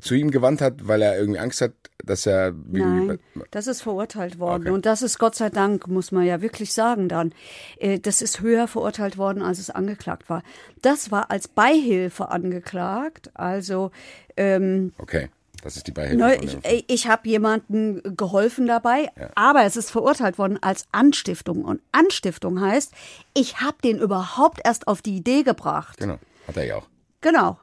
zu 0.00 0.14
ihm 0.14 0.30
gewandt 0.30 0.60
hat, 0.60 0.86
weil 0.88 1.02
er 1.02 1.18
irgendwie 1.18 1.38
Angst 1.40 1.60
hat, 1.60 1.72
dass 2.04 2.26
er 2.26 2.52
Nein, 2.70 3.18
das 3.50 3.66
ist 3.66 3.82
verurteilt 3.82 4.38
worden. 4.38 4.62
Okay. 4.64 4.70
Und 4.70 4.86
das 4.86 5.02
ist 5.02 5.18
Gott 5.18 5.34
sei 5.34 5.50
Dank, 5.50 5.88
muss 5.88 6.12
man 6.12 6.24
ja 6.24 6.40
wirklich 6.40 6.72
sagen 6.72 7.08
dann. 7.08 7.32
Äh, 7.78 7.98
Das 7.98 8.22
ist 8.22 8.40
höher 8.40 8.68
verurteilt 8.68 9.16
worden, 9.18 9.42
als 9.42 9.58
es 9.58 9.70
angeklagt 9.70 10.28
war. 10.28 10.42
Das 10.82 11.10
war 11.10 11.30
als 11.30 11.48
Beihilfe 11.48 12.28
angeklagt. 12.30 13.30
Also 13.34 13.90
ähm, 14.36 14.92
Okay, 14.98 15.28
das 15.62 15.76
ist 15.76 15.86
die 15.86 15.92
Beihilfe. 15.92 16.38
Ich 16.44 16.54
dem- 16.56 16.82
ich 16.86 17.08
habe 17.08 17.28
jemandem 17.28 18.02
geholfen 18.16 18.66
dabei, 18.66 19.10
aber 19.34 19.64
es 19.64 19.76
ist 19.76 19.90
verurteilt 19.90 20.38
worden 20.38 20.58
als 20.62 20.86
Anstiftung. 20.92 21.64
Und 21.64 21.80
Anstiftung 21.92 22.60
heißt, 22.60 22.92
ich 23.34 23.60
habe 23.60 23.76
den 23.82 23.98
überhaupt 23.98 24.60
erst 24.64 24.86
auf 24.86 25.02
die 25.02 25.16
Idee 25.16 25.42
gebracht. 25.42 25.98
Genau, 25.98 26.18
hat 26.46 26.56
er 26.56 26.64
ja 26.66 26.76
auch. 26.76 26.86
Genau. 27.22 27.58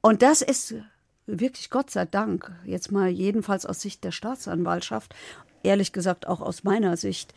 Und 0.00 0.22
das 0.22 0.40
ist 0.42 0.74
wirklich 1.26 1.70
Gott 1.70 1.90
sei 1.90 2.04
Dank, 2.04 2.52
jetzt 2.64 2.92
mal 2.92 3.08
jedenfalls 3.08 3.66
aus 3.66 3.80
Sicht 3.80 4.04
der 4.04 4.12
Staatsanwaltschaft, 4.12 5.14
ehrlich 5.62 5.92
gesagt 5.92 6.26
auch 6.26 6.40
aus 6.40 6.64
meiner 6.64 6.96
Sicht, 6.96 7.34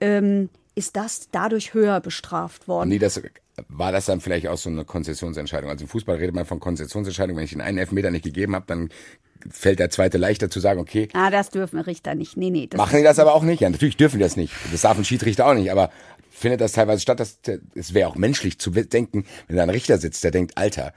ähm, 0.00 0.48
ist 0.74 0.96
das 0.96 1.28
dadurch 1.30 1.74
höher 1.74 2.00
bestraft 2.00 2.68
worden. 2.68 2.88
Nee, 2.88 2.98
das, 2.98 3.20
war 3.68 3.92
das 3.92 4.06
dann 4.06 4.20
vielleicht 4.20 4.48
auch 4.48 4.56
so 4.56 4.70
eine 4.70 4.84
Konzessionsentscheidung? 4.84 5.70
Also 5.70 5.84
im 5.84 5.88
Fußball 5.88 6.16
redet 6.16 6.34
man 6.34 6.46
von 6.46 6.60
Konzessionsentscheidung. 6.60 7.36
Wenn 7.36 7.44
ich 7.44 7.50
den 7.50 7.60
einen 7.60 7.78
Elfmeter 7.78 8.10
nicht 8.10 8.24
gegeben 8.24 8.54
habe, 8.54 8.64
dann 8.66 8.88
fällt 9.50 9.80
der 9.80 9.90
zweite 9.90 10.18
leichter 10.18 10.48
zu 10.50 10.60
sagen, 10.60 10.80
okay, 10.80 11.08
Ah, 11.14 11.30
das 11.30 11.50
dürfen 11.50 11.80
Richter 11.80 12.14
nicht. 12.14 12.36
Nee, 12.36 12.50
nee. 12.50 12.68
Das 12.68 12.78
machen 12.78 12.96
die 12.96 13.02
das 13.02 13.18
aber 13.18 13.34
auch 13.34 13.42
nicht? 13.42 13.60
Ja, 13.60 13.68
natürlich 13.68 13.96
dürfen 13.96 14.18
die 14.18 14.22
das 14.22 14.36
nicht. 14.36 14.54
Das 14.70 14.82
darf 14.82 14.96
ein 14.96 15.04
Schiedsrichter 15.04 15.46
auch 15.46 15.54
nicht, 15.54 15.70
aber 15.70 15.90
findet 16.30 16.60
das 16.60 16.72
teilweise 16.72 17.02
statt, 17.02 17.20
dass 17.20 17.38
es 17.74 17.92
wäre 17.92 18.08
auch 18.08 18.16
menschlich 18.16 18.58
zu 18.58 18.70
denken, 18.70 19.26
wenn 19.48 19.56
da 19.56 19.64
ein 19.64 19.70
Richter 19.70 19.98
sitzt, 19.98 20.24
der 20.24 20.30
denkt, 20.30 20.56
Alter, 20.56 20.94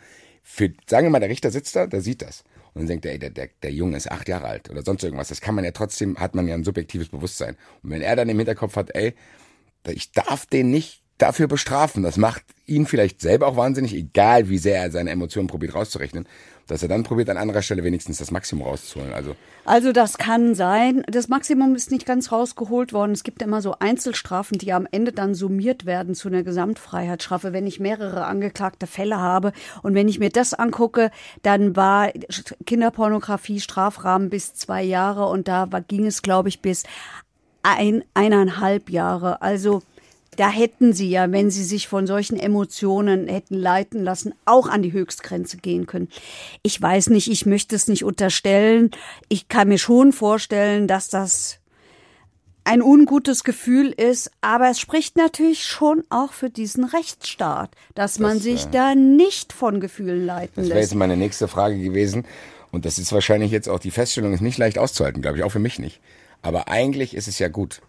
für, 0.48 0.72
sagen 0.88 1.08
wir 1.08 1.12
mal, 1.12 1.20
der 1.20 1.30
Richter 1.30 1.50
sitzt 1.50 1.76
da, 1.76 1.88
der 1.88 2.02
sieht 2.02 2.22
das. 2.22 2.44
Und 2.74 2.82
dann 2.82 2.88
denkt 2.88 3.06
er, 3.06 3.14
ey, 3.14 3.20
der, 3.20 3.32
der, 3.32 3.50
der 3.64 3.72
Junge 3.72 3.98
ist 3.98 4.12
acht 4.12 4.30
Jahre 4.30 4.46
alt 4.46 4.70
oder 4.70 4.84
sonst 4.84 5.04
irgendwas. 5.04 5.30
Das 5.30 5.42
kann 5.42 5.56
man 5.56 5.66
ja 5.66 5.72
trotzdem, 5.72 6.18
hat 6.20 6.36
man 6.36 6.48
ja 6.48 6.54
ein 6.54 6.64
subjektives 6.64 7.10
Bewusstsein. 7.10 7.58
Und 7.82 7.90
wenn 7.90 8.02
er 8.02 8.16
dann 8.16 8.30
im 8.30 8.38
Hinterkopf 8.38 8.76
hat, 8.76 8.96
ey, 8.96 9.16
ich 9.88 10.12
darf 10.12 10.46
den 10.46 10.70
nicht 10.70 11.02
dafür 11.18 11.48
bestrafen. 11.48 12.04
Das 12.04 12.18
macht 12.18 12.44
ihn 12.66 12.86
vielleicht 12.86 13.22
selber 13.22 13.48
auch 13.48 13.58
wahnsinnig, 13.58 13.94
egal 13.96 14.50
wie 14.50 14.58
sehr 14.58 14.82
er 14.82 14.92
seine 14.92 15.12
Emotionen 15.12 15.48
probiert 15.48 15.74
rauszurechnen, 15.74 16.28
dass 16.68 16.82
er 16.82 16.90
dann 16.90 17.04
probiert, 17.04 17.30
an 17.30 17.38
anderer 17.38 17.62
Stelle 17.62 17.84
wenigstens 17.84 18.18
das 18.18 18.32
Maximum 18.32 18.68
rauszuholen. 18.68 19.14
Also 19.14 19.36
Also 19.66 19.92
das 19.92 20.18
kann 20.18 20.56
sein. 20.56 21.04
Das 21.08 21.28
Maximum 21.28 21.76
ist 21.76 21.92
nicht 21.92 22.06
ganz 22.06 22.32
rausgeholt 22.32 22.94
worden. 22.94 23.12
Es 23.12 23.24
gibt 23.24 23.42
immer 23.42 23.62
so 23.62 23.76
Einzelstrafen, 23.80 24.58
die 24.58 24.74
am 24.74 24.88
Ende 24.92 25.12
dann 25.12 25.36
summiert 25.36 25.86
werden 25.86 26.16
zu 26.16 26.28
einer 26.28 26.44
Gesamtfreiheitsstrafe. 26.44 27.54
Wenn 27.54 27.68
ich 27.68 27.80
mehrere 27.80 28.26
angeklagte 28.26 28.88
Fälle 28.88 29.20
habe 29.20 29.54
und 29.84 29.94
wenn 29.94 30.08
ich 30.08 30.20
mir 30.20 30.30
das 30.30 30.54
angucke, 30.54 31.12
dann 31.44 31.76
war 31.76 32.12
Kinderpornografie 32.66 33.60
Strafrahmen 33.60 34.30
bis 34.30 34.54
zwei 34.54 34.84
Jahre 34.84 35.28
und 35.28 35.48
da 35.48 35.68
ging 35.88 36.06
es, 36.06 36.22
glaube 36.22 36.50
ich, 36.50 36.62
bis 36.62 36.84
ein, 37.64 38.04
eineinhalb 38.14 38.90
Jahre. 38.90 39.42
Also 39.42 39.82
da 40.36 40.50
hätten 40.50 40.94
sie 40.94 41.10
ja, 41.10 41.32
wenn 41.32 41.52
sie 41.52 41.64
sich 41.64 41.88
von 41.88 42.08
solchen 42.08 42.38
Emotionen 42.38 43.28
hätten 43.28 43.56
leiten 43.56 44.04
lassen, 44.04 44.34
auch 44.46 44.68
an 44.68 44.82
die 44.82 44.94
Höchstgrenze 44.94 45.58
gehen 45.58 45.86
können. 45.86 46.10
Ich 46.62 46.82
weiß 46.82 47.10
nicht, 47.10 47.30
ich 47.32 47.46
möchte 47.46 47.76
es 47.76 47.88
nicht 47.88 48.04
unterstellen. 48.04 48.92
Ich 49.30 49.48
kann 49.48 49.68
mir 49.68 49.78
schon 49.78 50.12
vorstellen, 50.14 50.88
dass 50.88 51.10
das 51.10 51.60
ein 52.66 52.82
ungutes 52.82 53.44
Gefühl 53.44 53.92
ist, 53.92 54.32
aber 54.42 54.72
es 54.72 54.80
spricht 54.80 55.18
natürlich 55.18 55.64
schon 55.64 56.04
auch 56.10 56.34
für 56.34 56.50
diesen 56.50 56.84
Rechtsstaat, 56.84 57.70
dass 57.94 58.18
man 58.18 58.40
sich 58.40 58.66
da 58.66 58.96
nicht 58.96 59.54
von 59.54 59.80
Gefühlen 59.80 60.26
leiten 60.26 60.54
das 60.56 60.68
wäre 60.70 60.80
lässt. 60.80 60.92
jetzt 60.92 60.98
meine 60.98 61.16
nächste 61.16 61.48
Frage 61.48 61.80
gewesen. 61.80 62.26
Und 62.72 62.86
das 62.86 62.98
ist 62.98 63.14
wahrscheinlich 63.14 63.52
jetzt 63.52 63.70
auch, 63.70 63.80
die 63.80 63.92
Feststellung 63.92 64.34
ist 64.34 64.42
nicht 64.42 64.58
leicht 64.58 64.80
auszuhalten, 64.80 65.22
glaube 65.22 65.38
ich, 65.38 65.44
auch 65.44 65.52
für 65.52 65.60
mich 65.60 65.80
nicht. 65.80 66.02
Aber 66.42 66.68
eigentlich 66.68 67.16
ist 67.16 67.28
es 67.28 67.40
ja 67.40 67.48
gut, 67.48 67.82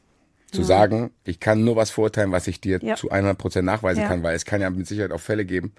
zu 0.56 0.62
sagen, 0.64 1.10
ich 1.24 1.40
kann 1.40 1.64
nur 1.64 1.76
was 1.76 1.90
verurteilen, 1.90 2.32
was 2.32 2.46
ich 2.46 2.60
dir 2.60 2.78
Ja. 2.82 2.96
zu 2.96 3.10
100 3.10 3.38
Prozent 3.38 3.64
nachweisen 3.66 4.02
Ja. 4.02 4.08
kann, 4.08 4.22
weil 4.22 4.34
es 4.34 4.44
kann 4.44 4.60
ja 4.60 4.70
mit 4.70 4.86
Sicherheit 4.86 5.12
auch 5.12 5.20
Fälle 5.20 5.44
geben, 5.44 5.72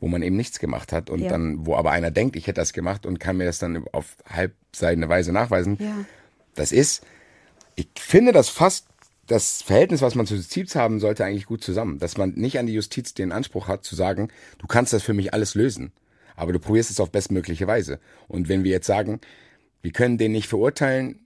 wo 0.00 0.08
man 0.08 0.22
eben 0.22 0.36
nichts 0.36 0.58
gemacht 0.58 0.92
hat 0.92 1.10
und 1.10 1.20
Ja. 1.20 1.28
dann, 1.30 1.66
wo 1.66 1.76
aber 1.76 1.92
einer 1.92 2.10
denkt, 2.10 2.36
ich 2.36 2.46
hätte 2.46 2.60
das 2.60 2.72
gemacht 2.72 3.06
und 3.06 3.20
kann 3.20 3.36
mir 3.36 3.44
das 3.44 3.58
dann 3.58 3.84
auf 3.92 4.16
halbseidene 4.28 5.08
Weise 5.08 5.32
nachweisen. 5.32 5.76
Ja. 5.80 6.04
Das 6.54 6.72
ist, 6.72 7.04
ich 7.76 7.88
finde 7.98 8.32
das 8.32 8.48
fast 8.48 8.86
das 9.28 9.62
Verhältnis, 9.62 10.02
was 10.02 10.14
man 10.16 10.26
zur 10.26 10.36
Justiz 10.36 10.74
haben 10.74 10.98
sollte, 11.00 11.24
eigentlich 11.24 11.46
gut 11.46 11.62
zusammen. 11.62 11.98
Dass 11.98 12.16
man 12.18 12.30
nicht 12.34 12.58
an 12.58 12.66
die 12.66 12.74
Justiz 12.74 13.14
den 13.14 13.30
Anspruch 13.32 13.68
hat, 13.68 13.84
zu 13.84 13.94
sagen, 13.94 14.28
du 14.58 14.66
kannst 14.66 14.92
das 14.92 15.02
für 15.02 15.14
mich 15.14 15.32
alles 15.32 15.54
lösen. 15.54 15.92
Aber 16.34 16.52
du 16.52 16.58
probierst 16.58 16.90
es 16.90 16.98
auf 16.98 17.10
bestmögliche 17.10 17.66
Weise. 17.66 18.00
Und 18.26 18.48
wenn 18.48 18.64
wir 18.64 18.72
jetzt 18.72 18.86
sagen, 18.86 19.20
wir 19.80 19.92
können 19.92 20.18
den 20.18 20.32
nicht 20.32 20.48
verurteilen, 20.48 21.21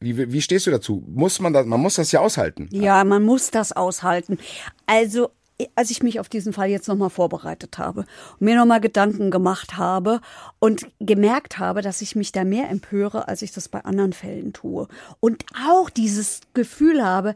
wie, 0.00 0.32
wie 0.32 0.42
stehst 0.42 0.66
du 0.66 0.70
dazu? 0.70 1.04
Muss 1.08 1.40
man 1.40 1.52
das, 1.52 1.66
man 1.66 1.80
muss 1.80 1.96
das 1.96 2.12
ja 2.12 2.20
aushalten. 2.20 2.68
Ja, 2.70 3.02
man 3.04 3.22
muss 3.22 3.50
das 3.50 3.72
aushalten. 3.72 4.38
Also, 4.86 5.30
als 5.74 5.90
ich 5.90 6.02
mich 6.02 6.20
auf 6.20 6.28
diesen 6.28 6.52
Fall 6.52 6.68
jetzt 6.68 6.86
nochmal 6.86 7.10
vorbereitet 7.10 7.78
habe 7.78 8.04
mir 8.38 8.56
nochmal 8.56 8.80
Gedanken 8.80 9.30
gemacht 9.30 9.76
habe 9.76 10.20
und 10.60 10.86
gemerkt 11.00 11.58
habe, 11.58 11.82
dass 11.82 12.00
ich 12.00 12.14
mich 12.14 12.30
da 12.30 12.44
mehr 12.44 12.70
empöre, 12.70 13.26
als 13.26 13.42
ich 13.42 13.52
das 13.52 13.68
bei 13.68 13.84
anderen 13.84 14.12
Fällen 14.12 14.52
tue. 14.52 14.86
Und 15.20 15.44
auch 15.68 15.90
dieses 15.90 16.42
Gefühl 16.54 17.04
habe, 17.04 17.34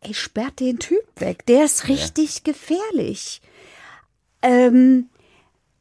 ey, 0.00 0.12
sperrt 0.12 0.60
den 0.60 0.78
Typ 0.78 1.04
weg, 1.16 1.46
der 1.46 1.64
ist 1.64 1.88
richtig 1.88 2.44
gefährlich. 2.44 3.40
Ähm, 4.42 5.08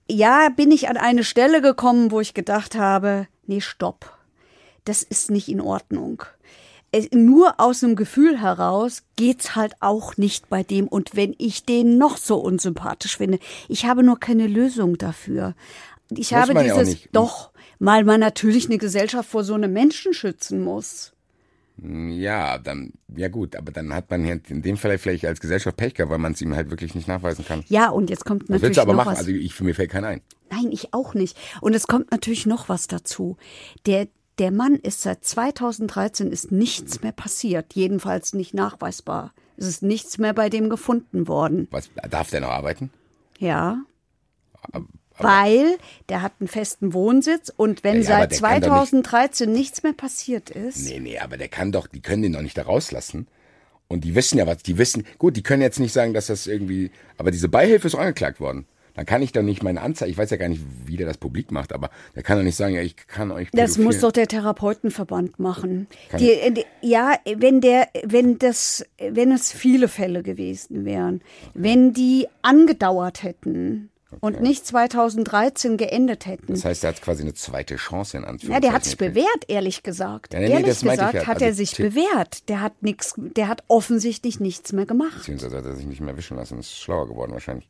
ja, 0.09 0.49
bin 0.49 0.71
ich 0.71 0.87
an 0.89 0.97
eine 0.97 1.23
Stelle 1.25 1.61
gekommen, 1.61 2.11
wo 2.11 2.21
ich 2.21 2.33
gedacht 2.33 2.75
habe, 2.75 3.27
nee, 3.45 3.61
stopp. 3.61 4.16
Das 4.87 5.03
ist 5.03 5.29
nicht 5.31 5.49
in 5.49 5.59
Ordnung. 5.59 6.23
Es, 6.93 7.09
nur 7.11 7.59
aus 7.59 7.81
dem 7.81 7.97
Gefühl 7.97 8.39
heraus 8.39 9.03
geht's 9.17 9.53
halt 9.53 9.73
auch 9.81 10.15
nicht 10.15 10.47
bei 10.47 10.63
dem. 10.63 10.87
Und 10.87 11.13
wenn 11.13 11.35
ich 11.37 11.65
den 11.65 11.97
noch 11.97 12.15
so 12.15 12.37
unsympathisch 12.37 13.17
finde, 13.17 13.39
ich 13.67 13.85
habe 13.85 14.01
nur 14.01 14.17
keine 14.17 14.47
Lösung 14.47 14.97
dafür. 14.97 15.55
Ich 16.09 16.31
Muss 16.31 16.39
habe 16.39 16.53
ja 16.53 16.63
dieses, 16.63 16.87
nicht. 16.87 17.09
doch, 17.11 17.51
weil 17.79 18.05
man 18.05 18.21
natürlich 18.21 18.67
eine 18.67 18.77
Gesellschaft 18.77 19.29
vor 19.29 19.43
so 19.43 19.55
einem 19.55 19.73
Menschen 19.73 20.13
schützen 20.13 20.63
muss. 20.63 21.11
Ja, 21.83 22.57
dann, 22.57 22.93
ja 23.13 23.27
gut, 23.27 23.57
aber 23.57 23.71
dann 23.71 23.93
hat 23.93 24.09
man 24.09 24.23
hier 24.23 24.39
in 24.47 24.61
dem 24.61 24.77
Fall 24.77 24.97
vielleicht 24.97 25.25
als 25.25 25.41
Gesellschaft 25.41 25.75
Pech 25.75 25.93
gehabt, 25.95 26.11
weil 26.11 26.17
man 26.17 26.31
es 26.31 26.41
ihm 26.41 26.55
halt 26.55 26.69
wirklich 26.69 26.95
nicht 26.95 27.09
nachweisen 27.09 27.45
kann. 27.45 27.65
Ja, 27.67 27.89
und 27.89 28.09
jetzt 28.09 28.25
kommt 28.25 28.43
natürlich 28.43 28.61
willst 28.63 28.77
du 28.77 28.81
aber 28.81 28.93
noch 28.93 29.03
machen? 29.03 29.11
was. 29.11 29.19
Also 29.19 29.31
ich, 29.31 29.53
für 29.53 29.65
mir 29.65 29.75
fällt 29.75 29.91
keiner 29.91 30.07
ein. 30.07 30.21
Nein, 30.49 30.71
ich 30.71 30.93
auch 30.93 31.13
nicht. 31.13 31.37
Und 31.61 31.75
es 31.75 31.87
kommt 31.87 32.09
natürlich 32.09 32.45
noch 32.45 32.69
was 32.69 32.87
dazu. 32.87 33.37
Der, 33.85 34.07
der 34.39 34.51
Mann 34.51 34.75
ist 34.75 35.01
seit 35.01 35.25
2013 35.25 36.31
ist 36.31 36.51
nichts 36.51 37.01
mehr 37.01 37.11
passiert, 37.11 37.73
jedenfalls 37.73 38.33
nicht 38.33 38.53
nachweisbar. 38.53 39.33
Es 39.57 39.65
ist 39.65 39.81
nichts 39.83 40.17
mehr 40.17 40.33
bei 40.33 40.49
dem 40.49 40.69
gefunden 40.69 41.27
worden. 41.27 41.67
Was, 41.71 41.89
darf 42.09 42.29
der 42.29 42.41
noch 42.41 42.49
arbeiten? 42.49 42.91
Ja. 43.39 43.79
Weil 45.19 45.77
der 46.09 46.21
hat 46.21 46.33
einen 46.39 46.47
festen 46.47 46.93
Wohnsitz 46.93 47.51
und 47.55 47.83
wenn 47.83 48.03
Ja, 48.03 48.17
aber 48.17 48.29
seit 48.29 48.31
der 48.33 48.39
kann 48.39 48.61
doch 48.61 48.81
nicht- 48.81 48.89
2013 48.89 49.51
nichts 49.51 49.81
mehr 49.81 49.93
passiert 49.93 50.51
ist. 50.51 50.87
Nee, 50.87 50.99
nee, 50.99 51.17
aber 51.17 51.37
der 51.37 51.47
kann 51.47 51.71
doch, 51.71 51.87
die 51.87 52.01
können 52.01 52.21
den 52.21 52.33
doch 52.33 52.41
nicht 52.41 52.57
da 52.57 52.63
rauslassen. 52.63 53.27
Und 53.87 54.03
die 54.03 54.13
wissen 54.13 54.37
ja 54.37 54.45
was, 54.45 54.57
die 54.61 54.77
wissen, 54.77 55.05
gut, 55.17 55.35
die 55.37 55.43
können 55.43 55.61
jetzt 55.61 55.79
nicht 55.79 55.93
sagen, 55.93 56.13
dass 56.13 56.27
das 56.27 56.45
irgendwie, 56.45 56.91
aber 57.17 57.31
diese 57.31 57.49
Beihilfe 57.49 57.87
ist 57.87 57.95
auch 57.95 57.99
angeklagt 57.99 58.39
worden. 58.39 58.65
Dann 58.97 59.05
kann 59.05 59.21
ich 59.21 59.31
doch 59.31 59.43
nicht 59.43 59.61
meine 59.63 59.81
Anzeige, 59.81 60.09
ich 60.11 60.17
weiß 60.17 60.31
ja 60.31 60.37
gar 60.37 60.49
nicht, 60.49 60.61
wie 60.85 60.97
der 60.97 61.05
das 61.07 61.17
publik 61.19 61.51
macht, 61.51 61.71
aber 61.71 61.91
der 62.15 62.23
kann 62.23 62.37
doch 62.37 62.43
nicht 62.43 62.55
sagen, 62.55 62.73
ja, 62.73 62.81
ich 62.81 62.95
kann 62.97 63.31
euch 63.31 63.49
Das 63.51 63.77
Pädophil- 63.77 63.83
muss 63.83 63.99
doch 63.99 64.11
der 64.11 64.27
Therapeutenverband 64.27 65.39
machen. 65.39 65.87
Die, 66.19 66.31
äh, 66.31 66.51
die, 66.51 66.65
ja, 66.81 67.13
wenn 67.37 67.61
der, 67.61 67.87
wenn 68.03 68.39
das, 68.39 68.83
wenn 68.99 69.31
es 69.31 69.51
viele 69.51 69.87
Fälle 69.87 70.23
gewesen 70.23 70.83
wären, 70.83 71.21
wenn 71.53 71.93
die 71.93 72.27
angedauert 72.41 73.21
hätten 73.23 73.91
und 74.19 74.41
nicht 74.41 74.65
2013 74.65 75.77
geendet 75.77 76.25
hätten. 76.25 76.53
Das 76.53 76.65
heißt, 76.65 76.83
er 76.83 76.89
hat 76.91 77.01
quasi 77.01 77.21
eine 77.21 77.35
zweite 77.35 77.75
Chance 77.75 78.17
in 78.17 78.23
Ja, 78.23 78.29
Anführungszeichen. 78.29 78.61
der 78.63 78.73
hat 78.73 78.83
sich 78.85 78.97
bewährt, 78.97 79.43
ehrlich 79.47 79.83
gesagt. 79.83 80.33
Ja, 80.33 80.39
nee, 80.39 80.47
nee, 80.47 80.53
ehrlich 80.53 80.67
das 80.69 80.81
ich 80.83 80.89
gesagt 80.89 81.13
ja. 81.13 81.27
hat 81.27 81.41
er 81.41 81.47
Also 81.49 81.57
sich 81.57 81.71
The- 81.71 81.83
bewährt. 81.83 82.49
Der 82.49 82.61
hat 82.61 82.81
nichts, 82.81 83.13
der 83.17 83.47
hat 83.47 83.63
offensichtlich 83.67 84.39
nichts 84.39 84.73
mehr 84.73 84.87
gemacht. 84.87 85.17
Beziehungsweise 85.19 85.57
hat 85.57 85.65
er 85.65 85.75
sich 85.75 85.85
nicht 85.85 86.01
mehr 86.01 86.17
wischen 86.17 86.35
lassen, 86.37 86.57
ist 86.57 86.75
schlauer 86.79 87.07
geworden 87.07 87.33
wahrscheinlich. 87.33 87.69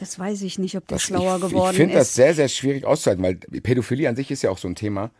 Das 0.00 0.18
weiß 0.18 0.42
ich 0.42 0.58
nicht, 0.58 0.76
ob 0.76 0.86
der 0.86 0.96
Das- 0.96 1.02
schlauer 1.02 1.36
ich, 1.36 1.42
geworden 1.42 1.70
Ich 1.72 1.76
finde 1.76 1.94
das 1.94 2.08
ist. 2.08 2.14
sehr, 2.14 2.34
sehr 2.34 2.48
schwierig 2.48 2.84
auszuhalten, 2.84 3.24
weil 3.24 3.34
Pädophilie 3.36 4.08
an 4.08 4.16
sich 4.16 4.30
ist 4.30 4.42
ja 4.42 4.50
auch 4.50 4.58
so 4.58 4.68
ein 4.68 4.74
Thema. 4.74 5.10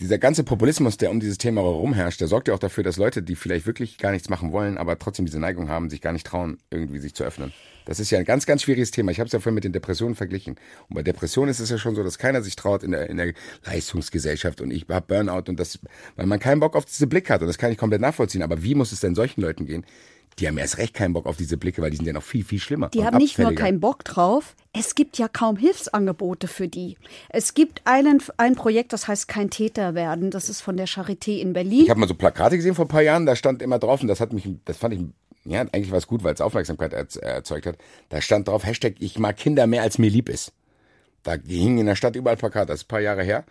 Dieser 0.00 0.18
ganze 0.18 0.44
Populismus, 0.44 0.96
der 0.96 1.10
um 1.10 1.18
dieses 1.18 1.38
Thema 1.38 1.60
herum 1.62 1.92
herrscht, 1.92 2.20
der 2.20 2.28
sorgt 2.28 2.46
ja 2.46 2.54
auch 2.54 2.60
dafür, 2.60 2.84
dass 2.84 2.98
Leute, 2.98 3.20
die 3.20 3.34
vielleicht 3.34 3.66
wirklich 3.66 3.98
gar 3.98 4.12
nichts 4.12 4.28
machen 4.28 4.52
wollen, 4.52 4.78
aber 4.78 4.96
trotzdem 4.98 5.26
diese 5.26 5.40
Neigung 5.40 5.68
haben, 5.68 5.90
sich 5.90 6.00
gar 6.00 6.12
nicht 6.12 6.24
trauen, 6.24 6.58
irgendwie 6.70 7.00
sich 7.00 7.14
zu 7.14 7.24
öffnen. 7.24 7.52
Das 7.84 7.98
ist 7.98 8.10
ja 8.10 8.18
ein 8.20 8.24
ganz, 8.24 8.46
ganz 8.46 8.62
schwieriges 8.62 8.92
Thema. 8.92 9.10
Ich 9.10 9.18
habe 9.18 9.26
es 9.26 9.32
ja 9.32 9.40
vorhin 9.40 9.54
mit 9.56 9.64
den 9.64 9.72
Depressionen 9.72 10.14
verglichen. 10.14 10.54
Und 10.88 10.94
bei 10.94 11.02
Depressionen 11.02 11.50
ist 11.50 11.58
es 11.58 11.70
ja 11.70 11.78
schon 11.78 11.96
so, 11.96 12.04
dass 12.04 12.16
keiner 12.18 12.42
sich 12.42 12.54
traut 12.54 12.84
in 12.84 12.92
der, 12.92 13.10
in 13.10 13.16
der 13.16 13.32
Leistungsgesellschaft 13.64 14.60
und 14.60 14.70
ich 14.70 14.86
habe 14.88 15.06
Burnout 15.06 15.48
und 15.50 15.58
das, 15.58 15.80
weil 16.14 16.26
man 16.26 16.38
keinen 16.38 16.60
Bock 16.60 16.76
auf 16.76 16.84
diese 16.84 17.06
Blick 17.08 17.28
hat. 17.28 17.40
Und 17.40 17.48
das 17.48 17.58
kann 17.58 17.72
ich 17.72 17.78
komplett 17.78 18.00
nachvollziehen. 18.00 18.42
Aber 18.42 18.62
wie 18.62 18.74
muss 18.76 18.92
es 18.92 19.00
denn 19.00 19.14
solchen 19.16 19.40
Leuten 19.40 19.66
gehen? 19.66 19.84
Die 20.38 20.46
haben 20.46 20.58
erst 20.58 20.78
recht 20.78 20.94
keinen 20.94 21.12
Bock 21.12 21.26
auf 21.26 21.36
diese 21.36 21.56
Blicke, 21.56 21.82
weil 21.82 21.90
die 21.90 21.96
sind 21.96 22.06
ja 22.06 22.12
noch 22.12 22.22
viel, 22.22 22.44
viel 22.44 22.60
schlimmer. 22.60 22.88
Die 22.90 23.04
haben 23.04 23.16
nicht 23.16 23.38
nur 23.38 23.54
keinen 23.54 23.80
Bock 23.80 24.04
drauf, 24.04 24.54
es 24.72 24.94
gibt 24.94 25.18
ja 25.18 25.26
kaum 25.26 25.56
Hilfsangebote 25.56 26.46
für 26.46 26.68
die. 26.68 26.96
Es 27.28 27.54
gibt 27.54 27.82
einen, 27.84 28.22
ein 28.36 28.54
Projekt, 28.54 28.92
das 28.92 29.08
heißt 29.08 29.26
Kein 29.26 29.50
Täter 29.50 29.94
werden. 29.94 30.30
Das 30.30 30.48
ist 30.48 30.60
von 30.60 30.76
der 30.76 30.86
Charité 30.86 31.38
in 31.40 31.52
Berlin. 31.52 31.82
Ich 31.84 31.90
habe 31.90 31.98
mal 31.98 32.08
so 32.08 32.14
Plakate 32.14 32.56
gesehen 32.56 32.74
vor 32.74 32.84
ein 32.84 32.88
paar 32.88 33.02
Jahren, 33.02 33.26
da 33.26 33.34
stand 33.34 33.62
immer 33.62 33.78
drauf, 33.78 34.02
und 34.02 34.08
das 34.08 34.20
hat 34.20 34.32
mich, 34.32 34.48
das 34.64 34.76
fand 34.76 34.94
ich, 34.94 35.00
ja, 35.44 35.62
eigentlich 35.62 35.90
war 35.90 35.98
es 35.98 36.06
gut, 36.06 36.22
weil 36.22 36.34
es 36.34 36.40
Aufmerksamkeit 36.40 36.92
erz- 36.92 37.18
erzeugt 37.18 37.66
hat. 37.66 37.78
Da 38.10 38.20
stand 38.20 38.46
drauf, 38.46 38.64
Hashtag, 38.64 38.96
ich 39.00 39.18
mag 39.18 39.36
Kinder 39.36 39.66
mehr 39.66 39.82
als 39.82 39.98
mir 39.98 40.10
lieb 40.10 40.28
ist. 40.28 40.52
Da 41.24 41.34
hingen 41.34 41.78
in 41.78 41.86
der 41.86 41.96
Stadt 41.96 42.14
überall 42.14 42.36
Plakate, 42.36 42.66
das 42.66 42.80
ist 42.80 42.84
ein 42.84 42.88
paar 42.88 43.00
Jahre 43.00 43.24
her. 43.24 43.44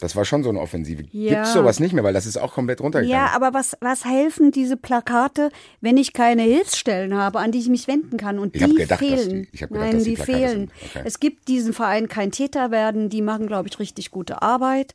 Das 0.00 0.14
war 0.14 0.24
schon 0.26 0.42
so 0.42 0.50
eine 0.50 0.60
Offensive. 0.60 1.04
Ja. 1.12 1.34
Gibt's 1.36 1.52
sowas 1.54 1.80
nicht 1.80 1.92
mehr, 1.94 2.04
weil 2.04 2.12
das 2.12 2.26
ist 2.26 2.36
auch 2.36 2.52
komplett 2.52 2.80
runtergegangen. 2.82 3.26
Ja, 3.26 3.32
aber 3.34 3.54
was, 3.54 3.76
was 3.80 4.04
helfen 4.04 4.50
diese 4.50 4.76
Plakate, 4.76 5.50
wenn 5.80 5.96
ich 5.96 6.12
keine 6.12 6.42
Hilfsstellen 6.42 7.14
habe, 7.14 7.38
an 7.38 7.50
die 7.52 7.58
ich 7.60 7.68
mich 7.68 7.88
wenden 7.88 8.16
kann? 8.18 8.38
Und 8.38 8.54
Ich 8.54 8.62
die 8.64 8.74
gedacht, 8.74 8.98
fehlen. 8.98 9.30
die- 9.44 9.48
ich 9.52 9.60
gedacht, 9.60 9.70
Nein, 9.80 9.98
die 9.98 10.04
die 10.04 10.16
fehlen. 10.16 10.70
Okay. 10.90 11.02
Es 11.06 11.18
gibt 11.18 11.48
diesen 11.48 11.72
Verein 11.72 12.08
Kein 12.08 12.30
Täter 12.30 12.70
werden, 12.70 13.08
die 13.08 13.22
machen, 13.22 13.46
glaube 13.46 13.68
ich, 13.68 13.78
richtig 13.78 14.10
gute 14.10 14.42
Arbeit. 14.42 14.94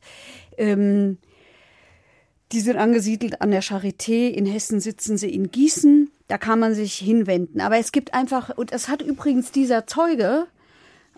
Ähm, 0.56 1.18
die 2.52 2.60
sind 2.60 2.76
angesiedelt 2.76 3.40
an 3.40 3.50
der 3.50 3.62
Charité. 3.62 4.28
In 4.28 4.44
Hessen 4.46 4.78
sitzen 4.80 5.16
sie 5.16 5.30
in 5.32 5.50
Gießen. 5.50 6.10
Da 6.28 6.38
kann 6.38 6.58
man 6.60 6.74
sich 6.74 6.94
hinwenden. 6.94 7.60
Aber 7.60 7.78
es 7.78 7.92
gibt 7.92 8.14
einfach, 8.14 8.56
und 8.56 8.72
es 8.72 8.88
hat 8.88 9.02
übrigens 9.02 9.52
dieser 9.52 9.86
Zeuge 9.86 10.46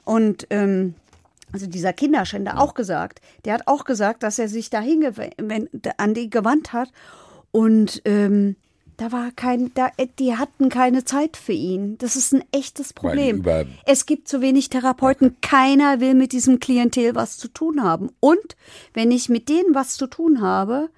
und 0.05 0.47
ähm, 0.51 0.95
also 1.55 1.69
dieser 1.69 1.93
Kinderschänder 1.93 2.61
auch 2.61 2.75
gesagt, 2.75 3.21
der 3.45 3.55
hat 3.55 3.69
auch 3.69 3.85
gesagt, 3.85 4.25
dass 4.25 4.41
er 4.41 4.49
sich 4.49 4.71
dahin 4.71 5.05
an 5.99 6.13
die 6.13 6.29
gewandt 6.29 6.73
hat. 6.73 6.91
Und 7.53 8.03
ähm, 8.05 8.57
Da 8.97 9.11
war 9.11 9.31
kein, 9.35 9.73
da, 9.75 9.91
äh, 9.97 10.07
die 10.19 10.37
hatten 10.37 10.69
keine 10.69 11.05
Zeit 11.05 11.37
für 11.37 11.53
ihn. 11.53 11.99
Das 11.99 12.15
ist 12.17 12.33
ein 12.33 12.45
echtes 12.53 12.93
Problem. 12.93 13.45
es 13.87 14.07
gibt 14.07 14.29
zu 14.29 14.41
wenig 14.41 14.71
Therapeuten. 14.71 15.37
Keiner 15.41 16.01
will 16.01 16.15
mit 16.15 16.33
diesem 16.33 16.61
Klientel 16.61 17.15
was 17.15 17.37
zu 17.37 17.49
tun 17.49 17.83
haben. 17.83 18.11
Und 18.21 18.57
wenn 18.93 19.11
ich 19.11 19.29
mit 19.29 19.49
denen 19.49 19.75
was 19.75 19.97
zu 19.97 20.07
tun 20.07 20.41
habe, 20.41 20.91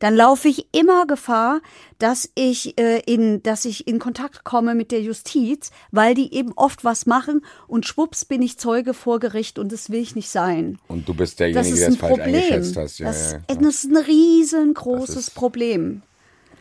dann 0.00 0.16
laufe 0.16 0.48
ich 0.48 0.66
immer 0.72 1.06
Gefahr, 1.06 1.60
dass 1.98 2.28
ich 2.34 2.78
äh, 2.80 3.00
in, 3.06 3.42
dass 3.44 3.64
ich 3.64 3.86
in 3.86 4.00
Kontakt 4.00 4.42
komme 4.42 4.74
mit 4.74 4.90
der 4.90 5.00
Justiz, 5.02 5.70
weil 5.92 6.14
die 6.14 6.34
eben 6.34 6.52
oft 6.56 6.84
was 6.84 7.06
machen 7.06 7.42
und 7.68 7.86
schwupps 7.86 8.24
bin 8.24 8.42
ich 8.42 8.58
Zeuge 8.58 8.94
vor 8.94 9.20
Gericht 9.20 9.58
und 9.58 9.70
das 9.70 9.90
will 9.90 10.00
ich 10.00 10.16
nicht 10.16 10.28
sein. 10.30 10.78
Und 10.88 11.08
du 11.08 11.14
bist 11.14 11.34
Das 11.40 11.52
derjenige, 11.52 11.68
ist 11.74 11.78
der 11.80 11.86
ein 11.88 11.92
es 11.92 11.98
falsch 12.00 12.10
Problem. 12.18 12.34
eingeschätzt 12.34 12.76
hast. 12.76 12.98
Ja, 12.98 13.06
das, 13.06 13.32
ja, 13.32 13.38
das 13.46 13.60
ja. 13.62 13.68
ist 13.68 13.84
ein 13.84 13.96
riesengroßes 13.96 15.14
Das 15.26 15.30
Problem. 15.30 16.02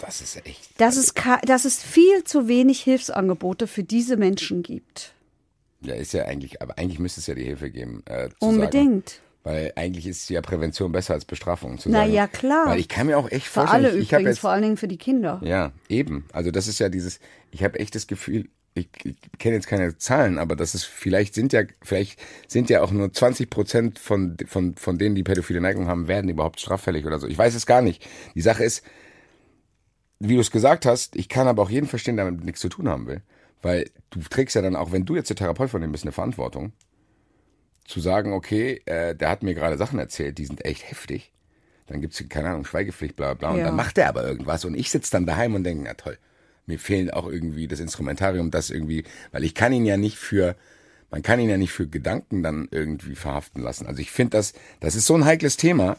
Das 0.06 0.22
ist 0.22 0.46
echt. 0.46 0.80
Dass 0.80 0.98
es, 0.98 1.14
dass 1.46 1.66
es 1.66 1.82
viel 1.82 2.24
zu 2.24 2.48
wenig 2.48 2.82
Hilfsangebote 2.82 3.68
für 3.68 3.84
diese 3.84 4.18
Menschen 4.18 4.64
gibt. 4.64 5.14
Ja, 5.82 5.96
ist 5.96 6.14
ja 6.14 6.26
eigentlich, 6.26 6.62
aber 6.62 6.78
eigentlich 6.78 7.00
müsste 7.00 7.20
es 7.20 7.28
ja 7.28 7.36
die 7.36 7.44
Hilfe 7.44 7.70
geben. 7.70 8.04
Äh, 8.06 8.30
Unbedingt. 8.40 9.10
Sagen. 9.10 9.24
Weil 9.44 9.74
eigentlich 9.76 10.08
ist 10.08 10.30
ja 10.30 10.42
Prävention 10.42 10.94
besser 10.94 11.14
als 11.14 11.26
Bestrafung. 11.26 11.78
Zu 11.78 11.90
Na 11.90 12.00
sagen. 12.00 12.14
ja, 12.14 12.28
klar. 12.28 12.68
Weil 12.68 12.80
ich 12.80 12.88
kann 12.88 13.08
mir 13.08 13.18
auch 13.18 13.30
echt 13.30 13.48
Für 13.48 13.62
vorstellen, 13.62 13.86
alle 13.86 13.96
ich, 13.96 14.04
ich 14.04 14.12
übrigens, 14.12 14.30
jetzt 14.30 14.40
vor 14.40 14.52
allen 14.52 14.62
Dingen 14.62 14.78
für 14.78 14.88
die 14.88 14.98
Kinder. 14.98 15.42
Ja, 15.44 15.74
eben. 15.90 16.26
Also 16.32 16.52
das 16.52 16.68
ist 16.68 16.80
ja 16.80 16.88
dieses, 16.88 17.20
ich 17.52 17.64
habe 17.64 17.78
echt 17.80 17.94
das 17.96 18.08
Gefühl, 18.08 18.48
ich, 18.74 18.88
ich 19.04 19.16
kenne 19.40 19.56
jetzt 19.56 19.68
keine 19.68 19.98
Zahlen, 19.98 20.40
aber 20.40 20.56
das 20.56 20.76
ist, 20.76 20.86
vielleicht 20.86 21.36
sind 21.36 21.52
ja, 21.52 21.64
vielleicht 21.82 22.20
sind 22.48 22.70
ja 22.70 22.82
auch 22.82 22.92
nur 22.92 23.12
20 23.12 23.50
Prozent 23.50 24.00
von, 24.00 24.38
von, 24.48 24.76
von 24.76 24.98
denen, 24.98 25.16
die 25.16 25.24
pädophile 25.24 25.62
Neigung 25.62 25.88
haben, 25.88 26.08
werden 26.08 26.30
überhaupt 26.30 26.62
straffällig 26.62 27.06
oder 27.06 27.20
so. 27.20 27.28
Ich 27.28 27.38
weiß 27.38 27.54
es 27.54 27.66
gar 27.66 27.82
nicht. 27.82 28.08
Die 28.36 28.42
Sache 28.42 28.64
ist, 28.64 28.84
wie 30.30 30.36
du 30.36 30.42
es 30.42 30.52
gesagt 30.52 30.86
hast, 30.86 31.16
ich 31.16 31.30
kann 31.30 31.48
aber 31.48 31.62
auch 31.64 31.70
jeden 31.70 31.88
verstehen, 31.88 32.16
der 32.16 32.26
damit 32.26 32.44
nichts 32.44 32.62
zu 32.62 32.70
tun 32.70 32.88
haben 32.88 33.08
will. 33.08 33.22
Weil 33.62 33.90
du 34.10 34.20
trägst 34.22 34.56
ja 34.56 34.62
dann 34.62 34.76
auch, 34.76 34.92
wenn 34.92 35.06
du 35.06 35.16
jetzt 35.16 35.30
der 35.30 35.36
Therapeut 35.38 35.70
von 35.70 35.82
dem 35.82 35.92
bist, 35.92 36.04
eine 36.04 36.12
Verantwortung, 36.12 36.74
zu 37.86 38.00
sagen, 38.00 38.34
okay, 38.34 38.82
äh, 38.86 39.16
der 39.16 39.30
hat 39.30 39.44
mir 39.44 39.54
gerade 39.54 39.78
Sachen 39.78 40.00
erzählt, 40.00 40.38
die 40.38 40.46
sind 40.46 40.64
echt 40.66 40.90
heftig. 40.90 41.34
Dann 41.88 42.00
gibt's 42.00 42.24
keine 42.30 42.50
Ahnung, 42.50 42.66
Schweigepflicht, 42.66 43.16
bla 43.16 43.34
bla. 43.34 43.52
Und 43.52 43.60
Ja. 43.60 43.66
dann 43.66 43.76
macht 43.76 43.98
er 43.98 44.08
aber 44.08 44.26
irgendwas 44.26 44.64
und 44.66 44.76
ich 44.76 44.90
sitz 44.90 45.10
dann 45.10 45.26
daheim 45.26 45.56
und 45.56 45.64
denke, 45.66 45.84
na 45.84 45.94
toll, 45.94 46.18
mir 46.66 46.80
fehlen 46.80 47.12
auch 47.12 47.28
irgendwie 47.28 47.68
das 47.68 47.82
Instrumentarium, 47.82 48.52
das 48.52 48.70
irgendwie, 48.70 49.04
weil 49.34 49.44
ich 49.44 49.54
kann 49.54 49.74
ihn 49.74 49.86
ja 49.86 49.98
nicht 49.98 50.18
für, 50.18 50.56
man 51.12 51.22
kann 51.22 51.42
ihn 51.42 51.50
ja 51.50 51.58
nicht 51.58 51.74
für 51.74 51.88
Gedanken 51.88 52.42
dann 52.42 52.70
irgendwie 52.72 53.16
verhaften 53.16 53.62
lassen. 53.62 53.86
Also 53.86 54.02
ich 54.02 54.12
finde 54.12 54.38
das, 54.38 54.54
das 54.80 54.96
ist 54.96 55.06
so 55.06 55.16
ein 55.16 55.26
heikles 55.26 55.58
Thema. 55.58 55.98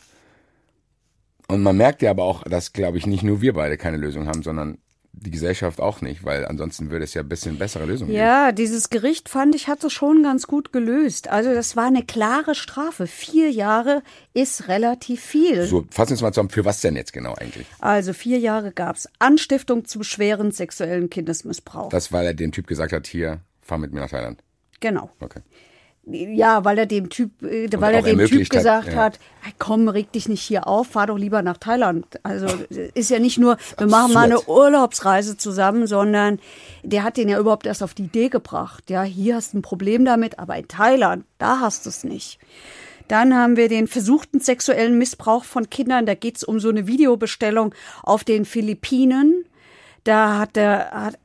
Und 1.49 1.63
man 1.63 1.77
merkt 1.77 2.03
ja 2.03 2.11
aber 2.11 2.25
auch, 2.25 2.43
dass, 2.45 2.73
glaube 2.73 2.99
ich, 2.99 3.07
nicht 3.07 3.23
nur 3.23 3.41
wir 3.41 3.53
beide 3.53 3.77
keine 3.77 3.97
Lösung 3.97 4.27
haben, 4.27 4.43
sondern 4.43 4.79
die 5.17 5.31
Gesellschaft 5.31 5.81
auch 5.81 6.01
nicht, 6.01 6.25
weil 6.25 6.45
ansonsten 6.45 6.91
würde 6.91 7.05
es 7.05 7.15
ja 7.15 7.23
ein 7.23 7.29
bisschen 7.29 7.57
bessere 7.57 7.85
Lösungen 7.85 8.11
geben. 8.11 8.21
Ja, 8.21 8.51
dieses 8.53 8.91
Gericht 8.91 9.29
fand 9.29 9.55
ich, 9.55 9.69
hat 9.69 9.85
es 9.85 9.93
schon 9.93 10.23
ganz 10.23 10.47
gut 10.47 10.73
gelöst. 10.73 11.29
Also 11.29 11.55
das 11.55 11.77
war 11.77 11.87
eine 11.87 12.05
klare 12.05 12.55
Strafe. 12.55 13.07
Vier 13.07 13.51
Jahre 13.51 14.03
ist 14.33 14.69
relativ 14.69 15.23
viel. 15.23 15.67
So, 15.67 15.87
fassen 15.91 16.11
wir 16.11 16.15
uns 16.15 16.23
mal 16.23 16.33
zusammen, 16.33 16.51
für 16.51 16.65
was 16.65 16.81
denn 16.81 16.97
jetzt 16.97 17.13
genau 17.13 17.35
eigentlich? 17.35 17.67
Also 17.79 18.13
vier 18.13 18.39
Jahre 18.39 18.73
gab's 18.73 19.09
Anstiftung 19.21 19.85
zum 19.85 20.03
schweren 20.03 20.51
sexuellen 20.51 21.09
Kindesmissbrauch. 21.11 21.91
Das, 21.91 22.13
weil 22.13 22.27
er 22.27 22.35
dem 22.35 22.51
Typ 22.51 22.67
gesagt 22.67 22.93
hat, 22.93 23.07
hier, 23.07 23.41
fahr 23.61 23.79
mit 23.79 23.93
mir 23.93 24.01
nach 24.01 24.11
Thailand. 24.11 24.43
genau. 24.81 25.11
Okay. 25.21 25.41
Ja, 26.07 26.65
weil 26.67 26.77
er 26.77 26.87
dem 26.87 27.09
Typ, 27.09 27.43
äh, 27.43 27.69
weil 27.79 27.95
er 27.95 28.03
dem 28.03 28.19
Typ 28.19 28.21
ermöglicht 28.21 28.53
hat, 28.53 28.59
gesagt 28.59 28.89
ja. 28.89 28.97
hat, 28.97 29.19
"Hey, 29.41 29.55
komm, 29.59 29.89
reg 29.89 30.13
dich 30.13 30.29
nicht 30.29 30.43
hier 30.43 30.67
auf, 30.67 30.89
fahr 30.89 31.07
doch 31.07 31.17
lieber 31.17 31.41
nach 31.41 31.57
Thailand. 31.57 32.07
Also 32.23 32.47
ist 32.95 33.11
ja 33.11 33.19
nicht 33.19 33.39
nur, 33.39 33.57
wir 33.79 33.87
machen 33.87 34.13
mal 34.13 34.25
eine. 34.25 34.41
Urlaubsreise 34.43 35.39
zusammen, 35.39 35.87
sondern 35.87 36.41
der 36.83 37.05
hat 37.05 37.17
den 37.17 37.29
ja 37.31 37.39
überhaupt 37.39 37.67
erst 37.67 37.83
auf 37.83 37.95
die 37.95 38.05
Idee 38.05 38.29
gebracht. 38.29 38.91
Ja, 38.91 39.03
hier 39.03 39.37
hast 39.37 39.55
du 39.55 39.59
ein 39.59 39.63
Problem 39.63 40.05
damit, 40.05 40.39
aber 40.39 40.57
in 40.57 40.69
Thailand, 40.69 41.25
da 41.39 41.61
hast 41.61 41.87
du 41.87 41.91
es 41.91 42.05
nicht. 42.05 42.39
Dann 43.09 43.35
haben 43.35 43.57
wir 43.57 43.69
den 43.69 43.87
versuchten 43.87 44.41
sexuellen 44.41 44.99
Missbrauch 44.99 45.45
von 45.45 45.69
Kindern. 45.71 46.07
Da 46.07 46.15
geht's 46.15 46.45
um 46.45 46.61
so 46.61 46.69
eine 46.69 46.87
Videobestellung 46.87 47.75
auf 48.03 48.25
den 48.25 48.45
Philippinen. 48.45 49.45
Da 50.05 50.39
hat 50.39 50.57
er 50.57 50.91
hat 50.91 51.19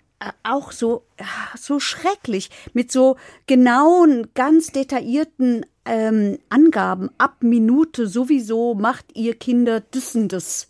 auch 0.44 0.72
so 0.72 1.04
ja, 1.20 1.26
so 1.58 1.80
schrecklich 1.80 2.50
mit 2.74 2.92
so 2.92 3.18
genauen, 3.48 4.28
ganz 4.34 4.72
detaillierten 4.72 5.66
ähm, 5.86 6.38
Angaben 6.50 7.10
ab 7.18 7.38
Minute 7.42 8.08
sowieso 8.08 8.76
macht 8.76 9.06
ihr 9.16 9.36
Kinder 9.36 9.82
das. 9.90 10.68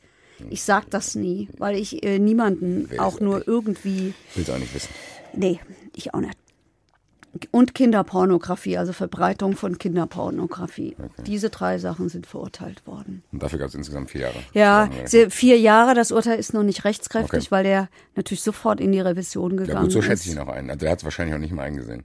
Ich 0.49 0.63
sag 0.63 0.89
das 0.89 1.15
nie, 1.15 1.49
weil 1.57 1.77
ich 1.77 2.03
äh, 2.03 2.17
niemanden 2.17 2.89
auch 2.97 3.19
nur 3.19 3.39
nicht. 3.39 3.47
irgendwie 3.47 4.13
Will 4.35 4.43
es 4.43 4.49
auch 4.49 4.57
nicht 4.57 4.73
wissen. 4.73 4.89
Nee, 5.33 5.59
ich 5.95 6.13
auch 6.13 6.21
nicht. 6.21 6.38
Und 7.51 7.75
Kinderpornografie, 7.75 8.77
also 8.77 8.91
Verbreitung 8.91 9.55
von 9.55 9.77
Kinderpornografie. 9.77 10.95
Diese 11.27 11.49
drei 11.49 11.77
Sachen 11.77 12.09
sind 12.09 12.25
verurteilt 12.25 12.85
worden. 12.87 13.23
Und 13.31 13.43
dafür 13.43 13.59
gab 13.59 13.69
es 13.69 13.75
insgesamt 13.75 14.09
vier 14.09 14.21
Jahre. 14.21 14.39
Ja, 14.53 14.89
vier 15.29 15.59
Jahre, 15.59 15.93
das 15.93 16.11
Urteil 16.11 16.39
ist 16.39 16.53
noch 16.53 16.63
nicht 16.63 16.85
rechtskräftig, 16.85 17.39
Okay. 17.45 17.51
weil 17.51 17.63
der 17.63 17.89
natürlich 18.15 18.41
sofort 18.41 18.81
in 18.81 18.91
die 18.91 18.99
Revision 18.99 19.57
gegangen 19.57 19.69
Ja 19.77 19.81
gut, 19.83 19.91
so 19.91 19.99
ist. 19.99 20.05
schätze 20.05 20.27
ich 20.29 20.35
ihn 20.35 20.39
auch 20.39 20.47
ein. 20.47 20.69
Also 20.69 20.85
er 20.85 20.91
hat 20.91 20.99
es 20.99 21.03
wahrscheinlich 21.03 21.35
auch 21.35 21.39
nicht 21.39 21.53
mal 21.53 21.63
eingesehen. 21.63 22.03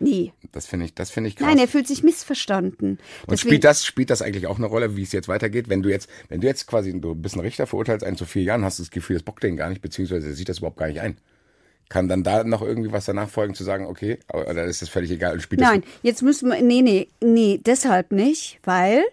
Nee. 0.00 0.32
Das 0.52 0.66
finde 0.66 0.86
ich, 0.86 0.94
das 0.94 1.10
finde 1.10 1.28
ich 1.28 1.36
krass. 1.36 1.46
Nein, 1.46 1.58
er 1.58 1.68
fühlt 1.68 1.86
sich 1.86 2.02
missverstanden. 2.02 2.98
Und 3.26 3.38
spielt 3.38 3.62
das, 3.62 3.86
spielt 3.86 4.10
das 4.10 4.22
eigentlich 4.22 4.48
auch 4.48 4.56
eine 4.58 4.66
Rolle, 4.66 4.96
wie 4.96 5.02
es 5.02 5.12
jetzt 5.12 5.28
weitergeht? 5.28 5.68
Wenn 5.68 5.82
du 5.82 5.88
jetzt, 5.88 6.10
wenn 6.28 6.40
du 6.40 6.46
jetzt 6.48 6.66
quasi, 6.66 6.98
du 7.00 7.14
bist 7.14 7.36
ein 7.36 7.40
Richter, 7.40 7.66
verurteilst 7.68 8.04
einen 8.04 8.16
zu 8.16 8.24
vier 8.24 8.42
Jahren, 8.42 8.64
hast 8.64 8.80
du 8.80 8.82
das 8.82 8.90
Gefühl, 8.90 9.14
das 9.16 9.22
bockt 9.22 9.44
den 9.44 9.56
gar 9.56 9.68
nicht, 9.70 9.82
beziehungsweise 9.82 10.26
er 10.28 10.34
sieht 10.34 10.48
das 10.48 10.58
überhaupt 10.58 10.78
gar 10.78 10.88
nicht 10.88 11.00
ein. 11.00 11.16
Kann 11.88 12.08
dann 12.08 12.22
da 12.22 12.44
noch 12.44 12.62
irgendwie 12.62 12.92
was 12.92 13.04
danach 13.04 13.28
folgen, 13.28 13.54
zu 13.54 13.64
sagen, 13.64 13.86
okay, 13.86 14.18
oder 14.32 14.64
ist 14.64 14.82
das 14.82 14.88
völlig 14.88 15.10
egal 15.10 15.34
und 15.34 15.40
spielt 15.40 15.60
Nein, 15.60 15.84
jetzt 16.02 16.22
müssen 16.22 16.50
wir, 16.50 16.60
nee, 16.62 16.82
nee, 16.82 17.08
nee, 17.20 17.60
deshalb 17.64 18.10
nicht, 18.10 18.58
weil 18.64 19.04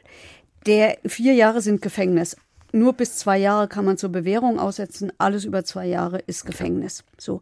der 0.65 0.97
vier 1.05 1.33
Jahre 1.33 1.61
sind 1.61 1.81
Gefängnis. 1.81 2.37
Nur 2.71 2.93
bis 2.93 3.17
zwei 3.17 3.37
Jahre 3.37 3.67
kann 3.67 3.85
man 3.85 3.97
zur 3.97 4.11
Bewährung 4.11 4.57
aussetzen. 4.57 5.11
Alles 5.17 5.43
über 5.43 5.65
zwei 5.65 5.87
Jahre 5.87 6.19
ist 6.19 6.45
Gefängnis. 6.45 7.03
So. 7.17 7.41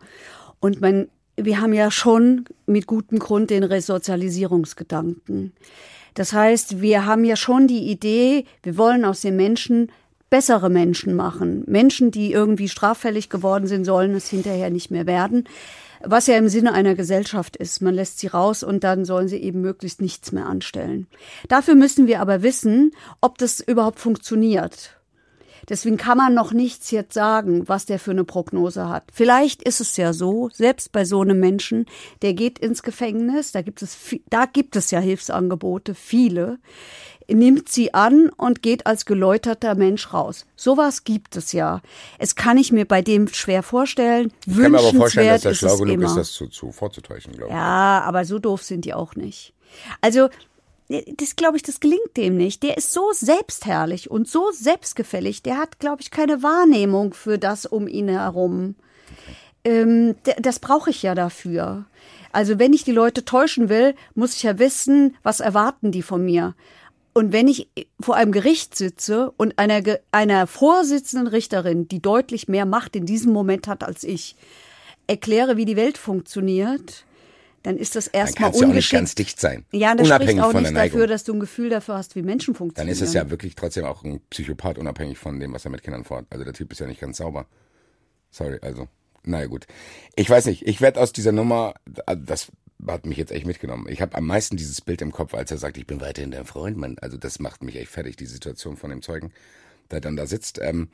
Und 0.59 0.81
man, 0.81 1.07
wir 1.35 1.61
haben 1.61 1.73
ja 1.73 1.91
schon 1.91 2.45
mit 2.65 2.87
gutem 2.87 3.19
Grund 3.19 3.51
den 3.51 3.63
Resozialisierungsgedanken. 3.63 5.53
Das 6.15 6.33
heißt, 6.33 6.81
wir 6.81 7.05
haben 7.05 7.23
ja 7.23 7.35
schon 7.35 7.67
die 7.67 7.91
Idee, 7.91 8.45
wir 8.63 8.77
wollen 8.77 9.05
aus 9.05 9.21
den 9.21 9.35
Menschen 9.35 9.91
bessere 10.29 10.69
Menschen 10.69 11.15
machen. 11.15 11.63
Menschen, 11.67 12.11
die 12.11 12.31
irgendwie 12.31 12.69
straffällig 12.69 13.29
geworden 13.29 13.67
sind, 13.67 13.85
sollen 13.85 14.13
es 14.13 14.29
hinterher 14.29 14.69
nicht 14.69 14.91
mehr 14.91 15.07
werden. 15.07 15.47
Was 16.01 16.27
ja 16.27 16.37
im 16.37 16.47
Sinne 16.47 16.73
einer 16.73 16.95
Gesellschaft 16.95 17.57
ist. 17.57 17.81
Man 17.81 17.93
lässt 17.93 18.19
sie 18.19 18.27
raus 18.27 18.63
und 18.63 18.83
dann 18.83 19.03
sollen 19.03 19.27
sie 19.27 19.37
eben 19.37 19.61
möglichst 19.61 20.01
nichts 20.01 20.31
mehr 20.31 20.45
anstellen. 20.45 21.07
Dafür 21.49 21.75
müssen 21.75 22.07
wir 22.07 22.21
aber 22.21 22.41
wissen, 22.41 22.91
ob 23.19 23.37
das 23.37 23.59
überhaupt 23.59 23.99
funktioniert. 23.99 24.99
Deswegen 25.67 25.97
kann 25.97 26.17
man 26.17 26.33
noch 26.33 26.51
nichts 26.51 26.89
jetzt 26.91 27.13
sagen, 27.13 27.67
was 27.67 27.85
der 27.85 27.99
für 27.99 28.11
eine 28.11 28.23
Prognose 28.23 28.89
hat. 28.89 29.03
Vielleicht 29.13 29.61
ist 29.61 29.81
es 29.81 29.97
ja 29.97 30.13
so, 30.13 30.49
selbst 30.51 30.91
bei 30.91 31.05
so 31.05 31.21
einem 31.21 31.39
Menschen, 31.39 31.85
der 32.21 32.33
geht 32.33 32.57
ins 32.59 32.81
Gefängnis, 32.81 33.51
da 33.51 33.61
gibt 33.61 33.81
es, 33.81 33.97
da 34.29 34.45
gibt 34.45 34.75
es 34.75 34.89
ja 34.89 34.99
Hilfsangebote, 34.99 35.93
viele, 35.93 36.57
nimmt 37.29 37.69
sie 37.69 37.93
an 37.93 38.29
und 38.37 38.61
geht 38.61 38.85
als 38.85 39.05
geläuterter 39.05 39.75
Mensch 39.75 40.13
raus. 40.13 40.45
Sowas 40.55 41.03
gibt 41.03 41.35
es 41.35 41.51
ja. 41.51 41.81
Es 42.17 42.35
kann 42.35 42.57
ich 42.57 42.71
mir 42.71 42.85
bei 42.85 43.01
dem 43.01 43.27
schwer 43.27 43.63
vorstellen. 43.63 44.31
Ich 44.45 44.57
kann 44.57 44.71
mir 44.71 44.79
aber 44.79 44.93
vorstellen, 44.93 45.29
dass 45.29 45.45
er 45.45 45.53
schlau 45.55 45.77
genug 45.77 46.03
ist, 46.03 46.15
das 46.15 46.31
zu, 46.31 46.47
zu 46.47 46.71
vorzutäuschen, 46.71 47.33
glaube 47.33 47.49
ich. 47.49 47.55
Ja, 47.55 48.01
aber 48.05 48.25
so 48.25 48.39
doof 48.39 48.63
sind 48.63 48.85
die 48.85 48.93
auch 48.93 49.15
nicht. 49.15 49.53
Also, 50.01 50.29
das 50.89 51.35
glaube 51.35 51.57
ich, 51.57 51.63
das 51.63 51.79
gelingt 51.79 52.17
dem 52.17 52.35
nicht. 52.35 52.63
Der 52.63 52.77
ist 52.77 52.91
so 52.91 53.11
selbstherrlich 53.11 54.09
und 54.09 54.27
so 54.27 54.51
selbstgefällig. 54.51 55.43
Der 55.43 55.57
hat, 55.57 55.79
glaube 55.79 56.01
ich, 56.01 56.09
keine 56.09 56.41
Wahrnehmung 56.41 57.13
für 57.13 57.37
das 57.37 57.65
um 57.65 57.87
ihn 57.87 58.09
herum. 58.09 58.75
Ähm, 59.63 60.15
das 60.39 60.59
brauche 60.59 60.89
ich 60.89 61.03
ja 61.03 61.15
dafür. 61.15 61.85
Also, 62.31 62.59
wenn 62.59 62.73
ich 62.73 62.83
die 62.83 62.91
Leute 62.91 63.25
täuschen 63.25 63.69
will, 63.69 63.95
muss 64.15 64.35
ich 64.35 64.43
ja 64.43 64.59
wissen, 64.59 65.15
was 65.23 65.39
erwarten 65.39 65.91
die 65.91 66.03
von 66.03 66.23
mir. 66.23 66.55
Und 67.13 67.33
wenn 67.33 67.47
ich 67.47 67.69
vor 67.99 68.15
einem 68.15 68.31
Gericht 68.31 68.75
sitze 68.75 69.31
und 69.31 69.57
einer, 69.57 69.81
einer 70.11 70.47
vorsitzenden 70.47 71.27
Richterin, 71.27 71.87
die 71.87 72.01
deutlich 72.01 72.47
mehr 72.47 72.65
Macht 72.65 72.95
in 72.95 73.05
diesem 73.05 73.33
Moment 73.33 73.67
hat 73.67 73.83
als 73.83 74.03
ich, 74.03 74.35
erkläre, 75.07 75.57
wie 75.57 75.65
die 75.65 75.75
Welt 75.75 75.97
funktioniert, 75.97 77.05
dann 77.63 77.77
ist 77.77 77.95
das 77.95 78.05
Dann 78.05 78.21
erstmal 78.21 78.51
kannst 78.51 78.59
du 78.59 78.63
ja 78.63 78.69
auch 78.69 78.73
nicht 78.73 78.75
ungeschickt. 78.75 78.99
ganz 78.99 79.15
dicht 79.15 79.39
sein. 79.39 79.65
Ja, 79.71 79.95
das 79.95 80.07
unabhängig 80.07 80.31
spricht 80.31 80.45
auch 80.45 80.51
von 80.51 80.63
nicht 80.63 80.75
der 80.75 80.85
dafür, 80.85 81.07
dass 81.07 81.23
du 81.23 81.33
ein 81.33 81.39
Gefühl 81.39 81.69
dafür 81.69 81.95
hast, 81.95 82.15
wie 82.15 82.21
Menschen 82.21 82.53
Dann 82.53 82.57
funktionieren. 82.57 82.93
ist 82.93 83.01
es 83.01 83.13
ja 83.13 83.29
wirklich 83.29 83.55
trotzdem 83.55 83.85
auch 83.85 84.03
ein 84.03 84.21
Psychopath, 84.29 84.77
unabhängig 84.77 85.17
von 85.17 85.39
dem, 85.39 85.53
was 85.53 85.65
er 85.65 85.71
mit 85.71 85.83
Kindern 85.83 86.05
vorhat. 86.05 86.25
Also 86.29 86.45
der 86.45 86.53
Typ 86.53 86.71
ist 86.71 86.79
ja 86.79 86.87
nicht 86.87 87.01
ganz 87.01 87.17
sauber. 87.17 87.47
Sorry, 88.31 88.59
also. 88.61 88.87
Naja, 89.23 89.47
gut. 89.47 89.67
Ich 90.15 90.29
weiß 90.29 90.45
nicht, 90.45 90.65
ich 90.65 90.79
werde 90.79 91.01
aus 91.01 91.11
dieser 91.11 91.33
Nummer, 91.33 91.73
also 92.05 92.23
das 92.23 92.51
hat 92.87 93.05
mich 93.05 93.17
jetzt 93.17 93.31
echt 93.31 93.45
mitgenommen. 93.45 93.87
Ich 93.89 94.01
habe 94.01 94.15
am 94.15 94.25
meisten 94.25 94.57
dieses 94.57 94.81
Bild 94.81 95.01
im 95.01 95.11
Kopf, 95.11 95.33
als 95.33 95.51
er 95.51 95.57
sagt, 95.57 95.77
ich 95.77 95.87
bin 95.87 96.01
weiterhin 96.01 96.31
dein 96.31 96.45
Freund. 96.45 96.77
Man, 96.77 96.97
also 96.99 97.17
das 97.17 97.39
macht 97.39 97.63
mich 97.63 97.75
echt 97.75 97.91
fertig, 97.91 98.15
die 98.15 98.25
Situation 98.25 98.77
von 98.77 98.89
dem 98.89 99.01
Zeugen, 99.01 99.31
der 99.91 99.99
dann 100.01 100.15
da 100.15 100.25
sitzt. 100.25 100.59
Ähm, 100.61 100.89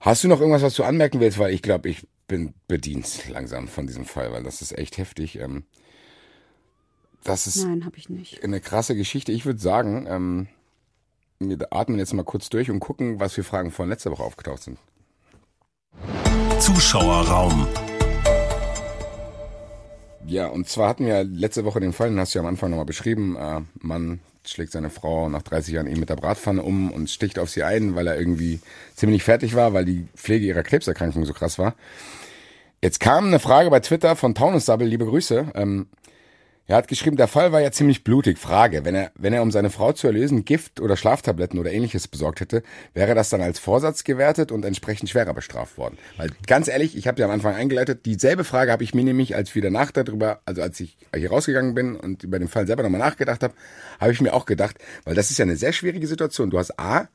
Hast 0.00 0.22
du 0.22 0.28
noch 0.28 0.40
irgendwas, 0.40 0.62
was 0.62 0.74
du 0.74 0.84
anmerken 0.84 1.20
willst? 1.20 1.38
Weil 1.38 1.52
ich 1.54 1.62
glaube, 1.62 1.88
ich 1.88 2.06
bin 2.28 2.54
bedient 2.68 3.28
langsam 3.28 3.66
von 3.66 3.86
diesem 3.86 4.04
Fall, 4.04 4.30
weil 4.30 4.42
das 4.42 4.62
ist 4.62 4.76
echt 4.76 4.98
heftig. 4.98 5.38
Ähm, 5.38 5.64
das 7.24 7.46
ist 7.46 7.64
Nein, 7.64 7.84
habe 7.84 7.96
ich 7.96 8.08
nicht. 8.08 8.44
eine 8.44 8.60
krasse 8.60 8.94
Geschichte. 8.94 9.32
Ich 9.32 9.46
würde 9.46 9.58
sagen, 9.58 10.06
ähm, 10.08 10.48
wir 11.40 11.72
atmen 11.72 11.98
jetzt 11.98 12.12
mal 12.12 12.24
kurz 12.24 12.48
durch 12.50 12.70
und 12.70 12.80
gucken, 12.80 13.20
was 13.20 13.32
für 13.32 13.42
Fragen 13.42 13.70
von 13.70 13.88
letzter 13.88 14.10
Woche 14.10 14.22
aufgetaucht 14.22 14.62
sind. 14.62 14.78
Zuschauerraum. 16.60 17.66
Ja, 20.26 20.48
und 20.48 20.68
zwar 20.68 20.88
hatten 20.88 21.06
wir 21.06 21.22
letzte 21.22 21.64
Woche 21.64 21.78
den 21.80 21.92
Fall, 21.92 22.08
den 22.08 22.18
hast 22.18 22.34
du 22.34 22.38
ja 22.38 22.42
am 22.42 22.48
Anfang 22.48 22.70
nochmal 22.70 22.84
beschrieben. 22.84 23.36
Äh, 23.36 23.60
Mann 23.78 24.20
schlägt 24.44 24.72
seine 24.72 24.90
Frau 24.90 25.28
nach 25.28 25.42
30 25.42 25.74
Jahren 25.74 25.86
eben 25.86 26.00
mit 26.00 26.08
der 26.08 26.16
Bratpfanne 26.16 26.62
um 26.62 26.90
und 26.90 27.10
sticht 27.10 27.38
auf 27.38 27.50
sie 27.50 27.62
ein, 27.62 27.94
weil 27.94 28.06
er 28.06 28.18
irgendwie 28.18 28.60
ziemlich 28.94 29.22
fertig 29.22 29.54
war, 29.54 29.72
weil 29.72 29.84
die 29.84 30.06
Pflege 30.16 30.46
ihrer 30.46 30.62
Krebserkrankung 30.62 31.24
so 31.24 31.32
krass 31.32 31.58
war. 31.58 31.74
Jetzt 32.82 33.00
kam 33.00 33.26
eine 33.26 33.38
Frage 33.38 33.70
bei 33.70 33.80
Twitter 33.80 34.16
von 34.16 34.34
Taunussabbel, 34.34 34.86
liebe 34.86 35.06
Grüße. 35.06 35.52
Ähm, 35.54 35.86
er 36.68 36.76
hat 36.76 36.88
geschrieben, 36.88 37.16
der 37.16 37.28
Fall 37.28 37.52
war 37.52 37.60
ja 37.60 37.70
ziemlich 37.70 38.02
blutig. 38.02 38.38
Frage, 38.38 38.84
wenn 38.84 38.96
er, 38.96 39.12
wenn 39.14 39.32
er 39.32 39.42
um 39.42 39.52
seine 39.52 39.70
Frau 39.70 39.92
zu 39.92 40.08
erlösen 40.08 40.44
Gift 40.44 40.80
oder 40.80 40.96
Schlaftabletten 40.96 41.60
oder 41.60 41.70
ähnliches 41.70 42.08
besorgt 42.08 42.40
hätte, 42.40 42.64
wäre 42.92 43.14
das 43.14 43.28
dann 43.28 43.40
als 43.40 43.60
Vorsatz 43.60 44.02
gewertet 44.02 44.50
und 44.50 44.64
entsprechend 44.64 45.08
schwerer 45.08 45.32
bestraft 45.32 45.78
worden? 45.78 45.96
Weil 46.16 46.30
ganz 46.46 46.66
ehrlich, 46.66 46.96
ich 46.96 47.06
habe 47.06 47.20
ja 47.20 47.26
am 47.26 47.32
Anfang 47.32 47.54
eingeleitet, 47.54 48.04
dieselbe 48.04 48.42
Frage 48.42 48.72
habe 48.72 48.82
ich 48.82 48.94
mir 48.94 49.04
nämlich, 49.04 49.36
als 49.36 49.54
wieder 49.54 49.70
nach 49.70 49.92
darüber, 49.92 50.40
also 50.44 50.60
als 50.60 50.80
ich 50.80 50.98
hier 51.14 51.30
rausgegangen 51.30 51.74
bin 51.74 51.94
und 51.94 52.24
über 52.24 52.40
den 52.40 52.48
Fall 52.48 52.66
selber 52.66 52.82
nochmal 52.82 53.00
nachgedacht 53.00 53.44
habe, 53.44 53.54
habe 54.00 54.10
ich 54.10 54.20
mir 54.20 54.34
auch 54.34 54.44
gedacht, 54.44 54.76
weil 55.04 55.14
das 55.14 55.30
ist 55.30 55.38
ja 55.38 55.44
eine 55.44 55.56
sehr 55.56 55.72
schwierige 55.72 56.08
Situation. 56.08 56.50
Du 56.50 56.58
hast 56.58 56.78
A, 56.80 57.08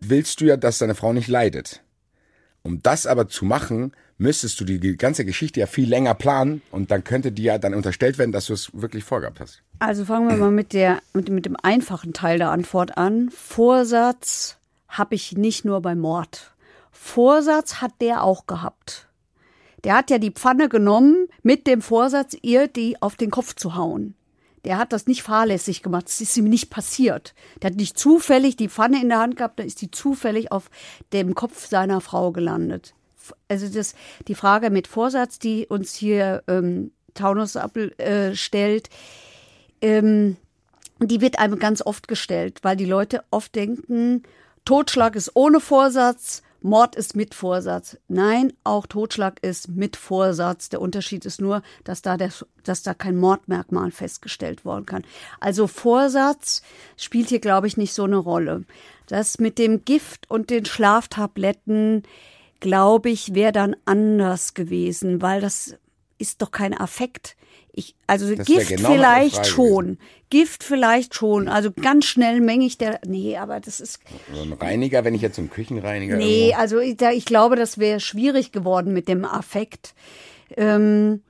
willst 0.00 0.40
du 0.42 0.44
ja, 0.44 0.58
dass 0.58 0.78
deine 0.78 0.94
Frau 0.94 1.14
nicht 1.14 1.28
leidet. 1.28 1.82
Um 2.62 2.82
das 2.82 3.06
aber 3.06 3.28
zu 3.28 3.46
machen, 3.46 3.92
müsstest 4.18 4.60
du 4.60 4.64
die 4.64 4.96
ganze 4.96 5.24
Geschichte 5.24 5.60
ja 5.60 5.66
viel 5.66 5.88
länger 5.88 6.14
planen 6.14 6.60
und 6.70 6.90
dann 6.90 7.04
könnte 7.04 7.32
dir 7.32 7.44
ja 7.44 7.58
dann 7.58 7.74
unterstellt 7.74 8.18
werden, 8.18 8.32
dass 8.32 8.46
du 8.46 8.52
es 8.52 8.70
wirklich 8.74 9.04
vorgehabt 9.04 9.40
hast. 9.40 9.62
Also 9.78 10.04
fangen 10.04 10.28
wir 10.28 10.36
mal 10.36 10.50
mit, 10.50 10.72
der, 10.72 11.00
mit, 11.14 11.30
mit 11.30 11.46
dem 11.46 11.56
einfachen 11.62 12.12
Teil 12.12 12.38
der 12.38 12.50
Antwort 12.50 12.98
an. 12.98 13.30
Vorsatz 13.30 14.58
habe 14.88 15.14
ich 15.14 15.32
nicht 15.32 15.64
nur 15.64 15.80
bei 15.80 15.94
Mord. 15.94 16.52
Vorsatz 16.90 17.76
hat 17.76 17.92
der 18.00 18.24
auch 18.24 18.46
gehabt. 18.46 19.08
Der 19.84 19.96
hat 19.96 20.10
ja 20.10 20.18
die 20.18 20.32
Pfanne 20.32 20.68
genommen 20.68 21.28
mit 21.42 21.68
dem 21.68 21.80
Vorsatz, 21.80 22.36
ihr 22.42 22.66
die 22.66 23.00
auf 23.00 23.14
den 23.14 23.30
Kopf 23.30 23.54
zu 23.54 23.76
hauen. 23.76 24.14
Der 24.64 24.76
hat 24.76 24.92
das 24.92 25.06
nicht 25.06 25.22
fahrlässig 25.22 25.84
gemacht. 25.84 26.06
Das 26.06 26.20
ist 26.20 26.36
ihm 26.36 26.48
nicht 26.48 26.68
passiert. 26.68 27.34
Der 27.62 27.70
hat 27.70 27.76
nicht 27.76 27.96
zufällig 27.96 28.56
die 28.56 28.68
Pfanne 28.68 29.00
in 29.00 29.08
der 29.08 29.20
Hand 29.20 29.36
gehabt, 29.36 29.60
da 29.60 29.62
ist 29.62 29.80
die 29.80 29.92
zufällig 29.92 30.50
auf 30.50 30.68
dem 31.12 31.36
Kopf 31.36 31.66
seiner 31.68 32.00
Frau 32.00 32.32
gelandet. 32.32 32.94
Also 33.48 33.68
das, 33.68 33.94
die 34.26 34.34
Frage 34.34 34.70
mit 34.70 34.86
Vorsatz, 34.86 35.38
die 35.38 35.66
uns 35.66 35.94
hier 35.94 36.42
ähm, 36.48 36.92
Taunus 37.14 37.56
äh, 37.56 38.34
stellt, 38.34 38.88
ähm, 39.80 40.36
die 41.00 41.20
wird 41.20 41.38
einem 41.38 41.58
ganz 41.58 41.82
oft 41.82 42.08
gestellt, 42.08 42.60
weil 42.62 42.76
die 42.76 42.84
Leute 42.84 43.22
oft 43.30 43.54
denken, 43.54 44.22
Totschlag 44.64 45.16
ist 45.16 45.30
ohne 45.34 45.60
Vorsatz, 45.60 46.42
Mord 46.60 46.96
ist 46.96 47.14
mit 47.14 47.34
Vorsatz. 47.34 47.96
Nein, 48.08 48.52
auch 48.64 48.86
Totschlag 48.86 49.38
ist 49.42 49.68
mit 49.68 49.96
Vorsatz. 49.96 50.68
Der 50.68 50.80
Unterschied 50.80 51.24
ist 51.24 51.40
nur, 51.40 51.62
dass 51.84 52.02
da, 52.02 52.16
der, 52.16 52.30
dass 52.64 52.82
da 52.82 52.94
kein 52.94 53.16
Mordmerkmal 53.16 53.92
festgestellt 53.92 54.64
worden 54.64 54.84
kann. 54.84 55.04
Also 55.38 55.68
Vorsatz 55.68 56.62
spielt 56.96 57.28
hier, 57.28 57.38
glaube 57.38 57.68
ich, 57.68 57.76
nicht 57.76 57.92
so 57.92 58.04
eine 58.04 58.16
Rolle. 58.16 58.64
Das 59.06 59.38
mit 59.38 59.58
dem 59.58 59.84
Gift 59.84 60.28
und 60.28 60.50
den 60.50 60.64
Schlaftabletten, 60.64 62.02
glaube 62.60 63.10
ich, 63.10 63.34
wäre 63.34 63.52
dann 63.52 63.76
anders 63.84 64.54
gewesen, 64.54 65.22
weil 65.22 65.40
das 65.40 65.74
ist 66.18 66.42
doch 66.42 66.50
kein 66.50 66.74
Affekt. 66.76 67.36
Ich, 67.72 67.94
also 68.08 68.34
Das 68.34 68.46
Gift 68.46 68.68
genau 68.68 68.90
vielleicht 68.90 69.46
schon. 69.46 69.98
Gift 70.30 70.64
vielleicht 70.64 71.14
schon. 71.14 71.46
Also 71.48 71.70
ganz 71.70 72.06
schnell 72.06 72.40
mengig 72.40 72.76
der. 72.78 72.98
Nee, 73.06 73.36
aber 73.36 73.60
das 73.60 73.78
ist. 73.78 74.00
So 74.34 74.42
ein 74.42 74.52
Reiniger, 74.52 75.04
wenn 75.04 75.14
ich 75.14 75.22
jetzt 75.22 75.38
einen 75.38 75.48
Küchenreiniger. 75.48 76.16
Nee, 76.16 76.48
irgendwo- 76.50 76.58
also 76.60 76.78
ich, 76.80 76.96
da- 76.96 77.12
ich 77.12 77.24
glaube, 77.24 77.54
das 77.54 77.78
wäre 77.78 78.00
schwierig 78.00 78.50
geworden 78.50 78.92
mit 78.92 79.06
dem 79.06 79.24
Affekt. 79.24 79.94
Ähm, 80.56 81.22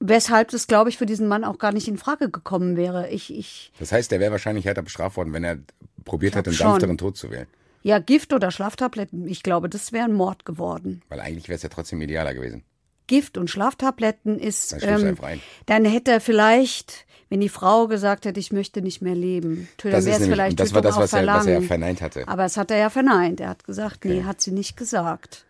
weshalb 0.00 0.48
das, 0.50 0.66
glaube 0.66 0.90
ich, 0.90 0.98
für 0.98 1.06
diesen 1.06 1.28
Mann 1.28 1.44
auch 1.44 1.58
gar 1.58 1.70
nicht 1.72 1.86
in 1.86 1.96
Frage 1.96 2.28
gekommen 2.28 2.76
wäre. 2.76 3.08
Ich, 3.10 3.32
ich, 3.32 3.72
Das 3.78 3.92
heißt, 3.92 4.10
der 4.10 4.18
wäre 4.18 4.32
wahrscheinlich 4.32 4.64
härter 4.64 4.82
bestraft 4.82 5.16
worden, 5.16 5.32
wenn 5.32 5.44
er 5.44 5.58
probiert 6.04 6.34
hat, 6.34 6.46
schon. 6.46 6.54
sanfteren 6.54 6.98
Tod 6.98 7.16
zu 7.16 7.30
wählen. 7.30 7.46
Ja, 7.84 7.98
Gift 7.98 8.32
oder 8.32 8.50
Schlaftabletten, 8.50 9.28
ich 9.28 9.42
glaube, 9.42 9.68
das 9.68 9.92
wäre 9.92 10.06
ein 10.06 10.14
Mord 10.14 10.46
geworden. 10.46 11.02
Weil 11.10 11.20
eigentlich 11.20 11.48
wäre 11.48 11.56
es 11.56 11.62
ja 11.62 11.68
trotzdem 11.68 12.00
idealer 12.00 12.32
gewesen. 12.32 12.64
Gift 13.06 13.36
und 13.36 13.50
Schlaftabletten 13.50 14.38
ist. 14.38 14.72
Dann 14.72 15.06
Ähm, 15.06 15.18
dann 15.66 15.84
hätte 15.84 16.12
er 16.12 16.20
vielleicht, 16.22 17.04
wenn 17.28 17.40
die 17.40 17.50
Frau 17.50 17.86
gesagt 17.86 18.24
hätte, 18.24 18.40
ich 18.40 18.52
möchte 18.52 18.80
nicht 18.80 19.02
mehr 19.02 19.14
leben, 19.14 19.68
dann 19.82 19.92
Das, 19.92 20.06
wäre 20.06 20.14
ist 20.14 20.20
nämlich, 20.22 20.34
vielleicht 20.34 20.60
das 20.60 20.72
war 20.72 20.80
Tötung 20.80 20.98
das, 20.98 21.12
was 21.12 21.20
er, 21.20 21.26
was 21.26 21.46
er 21.46 21.60
verneint 21.60 22.00
hatte. 22.00 22.26
Aber 22.26 22.46
es 22.46 22.56
hat 22.56 22.70
er 22.70 22.78
ja 22.78 22.88
verneint. 22.88 23.40
Er 23.40 23.50
hat 23.50 23.64
gesagt, 23.64 24.06
nee, 24.06 24.22
hat 24.22 24.40
sie 24.40 24.52
nicht 24.52 24.78
gesagt. 24.78 25.44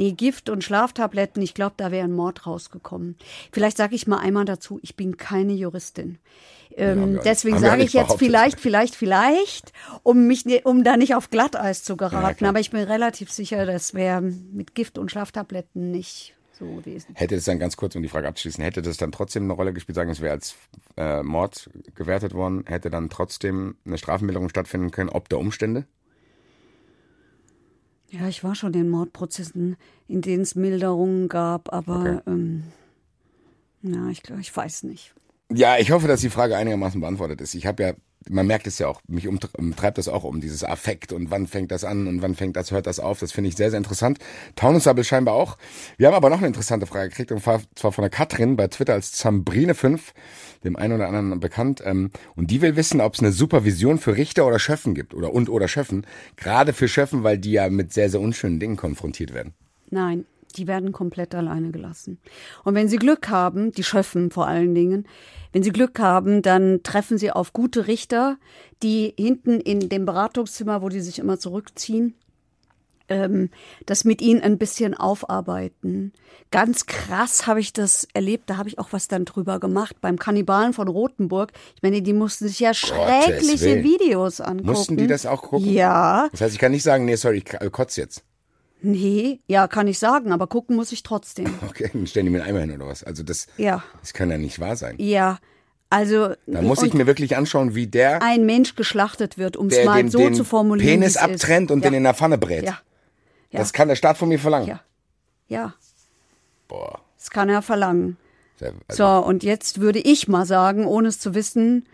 Nee, 0.00 0.12
Gift 0.12 0.48
und 0.48 0.64
Schlaftabletten, 0.64 1.42
ich 1.42 1.52
glaube, 1.52 1.74
da 1.76 1.90
wäre 1.90 2.04
ein 2.04 2.12
Mord 2.14 2.46
rausgekommen. 2.46 3.16
Vielleicht 3.52 3.76
sage 3.76 3.94
ich 3.94 4.06
mal 4.06 4.16
einmal 4.18 4.46
dazu, 4.46 4.78
ich 4.82 4.96
bin 4.96 5.18
keine 5.18 5.52
Juristin. 5.52 6.18
Ähm, 6.74 7.12
nicht- 7.12 7.24
deswegen 7.26 7.58
sage 7.58 7.82
ich 7.82 7.92
jetzt 7.92 8.16
vielleicht, 8.16 8.58
vielleicht, 8.60 8.94
vielleicht, 8.94 9.74
um 10.02 10.26
mich, 10.26 10.46
ne- 10.46 10.62
um 10.64 10.84
da 10.84 10.96
nicht 10.96 11.14
auf 11.14 11.28
Glatteis 11.28 11.84
zu 11.84 11.92
Ja, 11.92 11.96
geraten. 12.08 12.36
klar. 12.38 12.48
Aber 12.48 12.60
ich 12.60 12.70
bin 12.70 12.80
relativ 12.80 13.30
sicher, 13.30 13.66
das 13.66 13.92
wäre 13.92 14.22
mit 14.22 14.74
Gift 14.74 14.96
und 14.96 15.10
Schlaftabletten 15.10 15.90
nicht 15.90 16.34
so 16.58 16.64
gewesen. 16.76 17.08
Hätte 17.14 17.34
es 17.34 17.44
dann 17.44 17.58
ganz 17.58 17.76
kurz, 17.76 17.94
um 17.94 18.02
die 18.02 18.08
Frage 18.08 18.26
abzuschließen, 18.28 18.64
hätte 18.64 18.80
das 18.80 18.96
dann 18.96 19.12
trotzdem 19.12 19.42
eine 19.44 19.52
Rolle 19.52 19.74
gespielt, 19.74 19.96
sagen, 19.96 20.10
es 20.10 20.22
wäre 20.22 20.32
als 20.32 20.54
äh, 20.96 21.22
Mord 21.22 21.68
gewertet 21.94 22.32
worden, 22.32 22.64
hätte 22.66 22.88
dann 22.88 23.10
trotzdem 23.10 23.76
eine 23.84 23.98
Strafmilderung 23.98 24.48
stattfinden 24.48 24.90
können, 24.92 25.10
ob 25.10 25.28
der 25.28 25.38
Umstände? 25.38 25.84
Ja, 28.10 28.26
ich 28.28 28.42
war 28.42 28.54
schon 28.54 28.74
in 28.74 28.88
Mordprozessen, 28.88 29.76
in 30.08 30.20
denen 30.20 30.42
es 30.42 30.54
Milderungen 30.56 31.28
gab, 31.28 31.72
aber 31.72 32.00
Okay. 32.00 32.18
ähm, 32.26 32.64
ja, 33.82 34.08
ich, 34.08 34.22
ich 34.40 34.54
weiß 34.54 34.82
nicht. 34.82 35.14
Ja, 35.52 35.78
ich 35.78 35.90
hoffe, 35.90 36.08
dass 36.08 36.20
die 36.20 36.30
Frage 36.30 36.56
einigermaßen 36.56 37.00
beantwortet 37.00 37.40
ist. 37.40 37.54
Ich 37.54 37.66
habe 37.66 37.82
ja, 37.82 37.92
man 38.28 38.46
merkt 38.46 38.66
es 38.66 38.78
ja 38.78 38.86
auch, 38.88 39.00
mich 39.08 39.26
umtr- 39.26 39.56
umtreibt 39.56 39.98
das 39.98 40.08
auch 40.08 40.24
um 40.24 40.40
dieses 40.40 40.62
Affekt 40.62 41.12
und 41.12 41.30
wann 41.30 41.46
fängt 41.46 41.70
das 41.70 41.84
an 41.84 42.06
und 42.06 42.22
wann 42.22 42.34
fängt 42.34 42.56
das, 42.56 42.70
hört 42.70 42.86
das 42.86 43.00
auf. 43.00 43.20
Das 43.20 43.32
finde 43.32 43.48
ich 43.48 43.56
sehr, 43.56 43.70
sehr 43.70 43.78
interessant. 43.78 44.18
Taunussabbel 44.56 45.04
scheinbar 45.04 45.34
auch. 45.34 45.56
Wir 45.96 46.06
haben 46.08 46.14
aber 46.14 46.28
noch 46.28 46.38
eine 46.38 46.46
interessante 46.46 46.86
Frage 46.86 47.08
gekriegt 47.08 47.32
und 47.32 47.42
zwar 47.42 47.62
zwar 47.74 47.92
von 47.92 48.02
der 48.02 48.10
Katrin 48.10 48.56
bei 48.56 48.68
Twitter 48.68 48.92
als 48.92 49.14
Zambrine5, 49.24 50.00
dem 50.64 50.76
einen 50.76 50.94
oder 50.94 51.08
anderen 51.08 51.40
bekannt. 51.40 51.82
Ähm, 51.84 52.10
und 52.36 52.50
die 52.50 52.60
will 52.60 52.76
wissen, 52.76 53.00
ob 53.00 53.14
es 53.14 53.20
eine 53.20 53.32
Supervision 53.32 53.98
für 53.98 54.16
Richter 54.16 54.46
oder 54.46 54.58
Schöffen 54.58 54.94
gibt 54.94 55.14
oder 55.14 55.32
und 55.32 55.48
oder 55.48 55.68
Schöffen. 55.68 56.06
Gerade 56.36 56.72
für 56.72 56.88
Schöffen, 56.88 57.22
weil 57.22 57.38
die 57.38 57.52
ja 57.52 57.68
mit 57.70 57.92
sehr, 57.92 58.10
sehr 58.10 58.20
unschönen 58.20 58.60
Dingen 58.60 58.76
konfrontiert 58.76 59.32
werden. 59.32 59.54
Nein, 59.90 60.24
die 60.52 60.66
werden 60.66 60.92
komplett 60.92 61.34
alleine 61.34 61.70
gelassen. 61.70 62.18
Und 62.64 62.74
wenn 62.74 62.88
sie 62.88 62.96
Glück 62.98 63.28
haben, 63.28 63.72
die 63.72 63.84
Schöffen 63.84 64.30
vor 64.30 64.46
allen 64.46 64.74
Dingen, 64.74 65.06
wenn 65.52 65.62
sie 65.62 65.72
Glück 65.72 65.98
haben, 65.98 66.42
dann 66.42 66.82
treffen 66.82 67.18
sie 67.18 67.30
auf 67.30 67.52
gute 67.52 67.86
Richter, 67.86 68.38
die 68.82 69.14
hinten 69.18 69.60
in 69.60 69.88
dem 69.88 70.04
Beratungszimmer, 70.06 70.82
wo 70.82 70.88
die 70.88 71.00
sich 71.00 71.18
immer 71.18 71.38
zurückziehen, 71.38 72.14
ähm, 73.10 73.50
das 73.84 74.04
mit 74.04 74.22
ihnen 74.22 74.40
ein 74.40 74.56
bisschen 74.56 74.94
aufarbeiten. 74.94 76.12
Ganz 76.50 76.86
krass 76.86 77.46
habe 77.46 77.60
ich 77.60 77.72
das 77.72 78.06
erlebt, 78.14 78.48
da 78.48 78.56
habe 78.56 78.68
ich 78.68 78.78
auch 78.78 78.92
was 78.92 79.08
dann 79.08 79.24
drüber 79.24 79.58
gemacht 79.58 79.96
beim 80.00 80.18
Kannibalen 80.18 80.72
von 80.72 80.88
Rothenburg. 80.88 81.52
Ich 81.76 81.82
meine, 81.82 82.00
die 82.00 82.12
mussten 82.12 82.48
sich 82.48 82.60
ja 82.60 82.72
schreckliche. 82.72 83.82
Videos 83.82 84.40
angucken. 84.40 84.70
Mussten 84.70 84.96
die 84.96 85.06
das 85.06 85.26
auch 85.26 85.42
gucken? 85.42 85.70
Ja, 85.70 86.28
Das 86.32 86.40
heißt, 86.40 86.54
ich 86.54 86.60
kann 86.60 86.72
nicht 86.72 86.84
sagen, 86.84 87.04
nee, 87.04 87.16
sorry, 87.16 87.42
ich 87.44 87.52
äh, 87.54 87.68
kotz 87.70 87.96
jetzt. 87.96 88.24
Nee, 88.82 89.40
ja, 89.46 89.68
kann 89.68 89.86
ich 89.88 89.98
sagen, 89.98 90.32
aber 90.32 90.46
gucken 90.46 90.76
muss 90.76 90.92
ich 90.92 91.02
trotzdem. 91.02 91.46
Okay, 91.68 91.90
dann 91.92 92.06
stellen 92.06 92.26
die 92.26 92.30
mir 92.32 92.42
einen 92.42 92.48
Eimer 92.56 92.60
hin 92.60 92.72
oder 92.72 92.86
was. 92.88 93.04
Also 93.04 93.22
das, 93.22 93.46
Ja. 93.56 93.82
das 94.00 94.12
kann 94.12 94.30
ja 94.30 94.38
nicht 94.38 94.58
wahr 94.60 94.76
sein. 94.76 94.94
Ja, 94.98 95.38
also 95.90 96.34
Da 96.46 96.62
muss 96.62 96.82
ich 96.82 96.94
mir 96.94 97.06
wirklich 97.06 97.36
anschauen, 97.36 97.74
wie 97.74 97.86
der, 97.86 98.22
ein 98.22 98.46
Mensch 98.46 98.74
geschlachtet 98.76 99.38
wird, 99.38 99.56
um 99.56 99.68
es 99.68 99.84
mal 99.84 99.96
den, 100.02 100.10
so 100.10 100.18
den 100.18 100.34
zu 100.34 100.44
formulieren. 100.44 101.00
Penis 101.00 101.16
abtrennt 101.16 101.70
ist. 101.70 101.74
und 101.74 101.84
ja. 101.84 101.90
den 101.90 101.96
in 101.98 102.04
der 102.04 102.14
Pfanne 102.14 102.38
brät. 102.38 102.64
Ja. 102.64 102.78
Ja. 103.50 103.58
Das 103.58 103.72
kann 103.72 103.88
der 103.88 103.96
Staat 103.96 104.16
von 104.16 104.28
mir 104.28 104.38
verlangen. 104.38 104.68
Ja, 104.68 104.80
ja, 105.48 105.74
Boah. 106.68 107.00
das 107.18 107.30
kann 107.30 107.48
er 107.48 107.62
verlangen. 107.62 108.16
Sehr- 108.58 108.72
Also, 108.86 109.02
So, 109.04 109.26
und 109.26 109.42
jetzt 109.42 109.80
würde 109.80 109.98
ich 109.98 110.28
mal 110.28 110.46
sagen, 110.46 110.86
ohne 110.86 111.08
es 111.08 111.18
zu 111.18 111.34
wissen, 111.34 111.86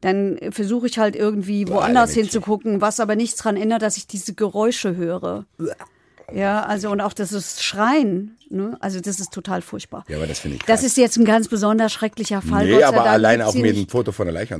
dann 0.00 0.38
versuche 0.50 0.86
ich 0.86 0.98
halt 0.98 1.14
irgendwie 1.14 1.68
woanders 1.68 2.10
damit. 2.14 2.30
hinzugucken, 2.30 2.80
was 2.80 2.98
aber 3.00 3.14
nichts 3.16 3.36
dran 3.40 3.56
ändert, 3.56 3.82
dass 3.82 3.96
ich 3.98 4.06
diese 4.06 4.34
Geräusche 4.34 4.96
höre. 4.96 5.44
Ja, 6.34 6.62
also 6.64 6.90
und 6.90 7.00
auch 7.00 7.12
das 7.12 7.32
ist 7.32 7.62
Schreien, 7.62 8.36
ne? 8.50 8.76
Also 8.80 9.00
das 9.00 9.20
ist 9.20 9.32
total 9.32 9.62
furchtbar. 9.62 10.04
Ja, 10.08 10.16
aber 10.16 10.26
das 10.26 10.40
finde 10.40 10.56
ich 10.56 10.62
Das 10.62 10.80
krass. 10.80 10.90
ist 10.90 10.96
jetzt 10.96 11.16
ein 11.16 11.24
ganz 11.24 11.48
besonders 11.48 11.92
schrecklicher 11.92 12.42
Fall. 12.42 12.66
Nee, 12.66 12.82
aber 12.82 12.98
gibt's 12.98 13.08
auch 13.42 13.54
nicht. 13.74 13.86
ein 13.86 13.88
Foto 13.88 14.12
von 14.12 14.26
der 14.26 14.34
Leiche 14.34 14.54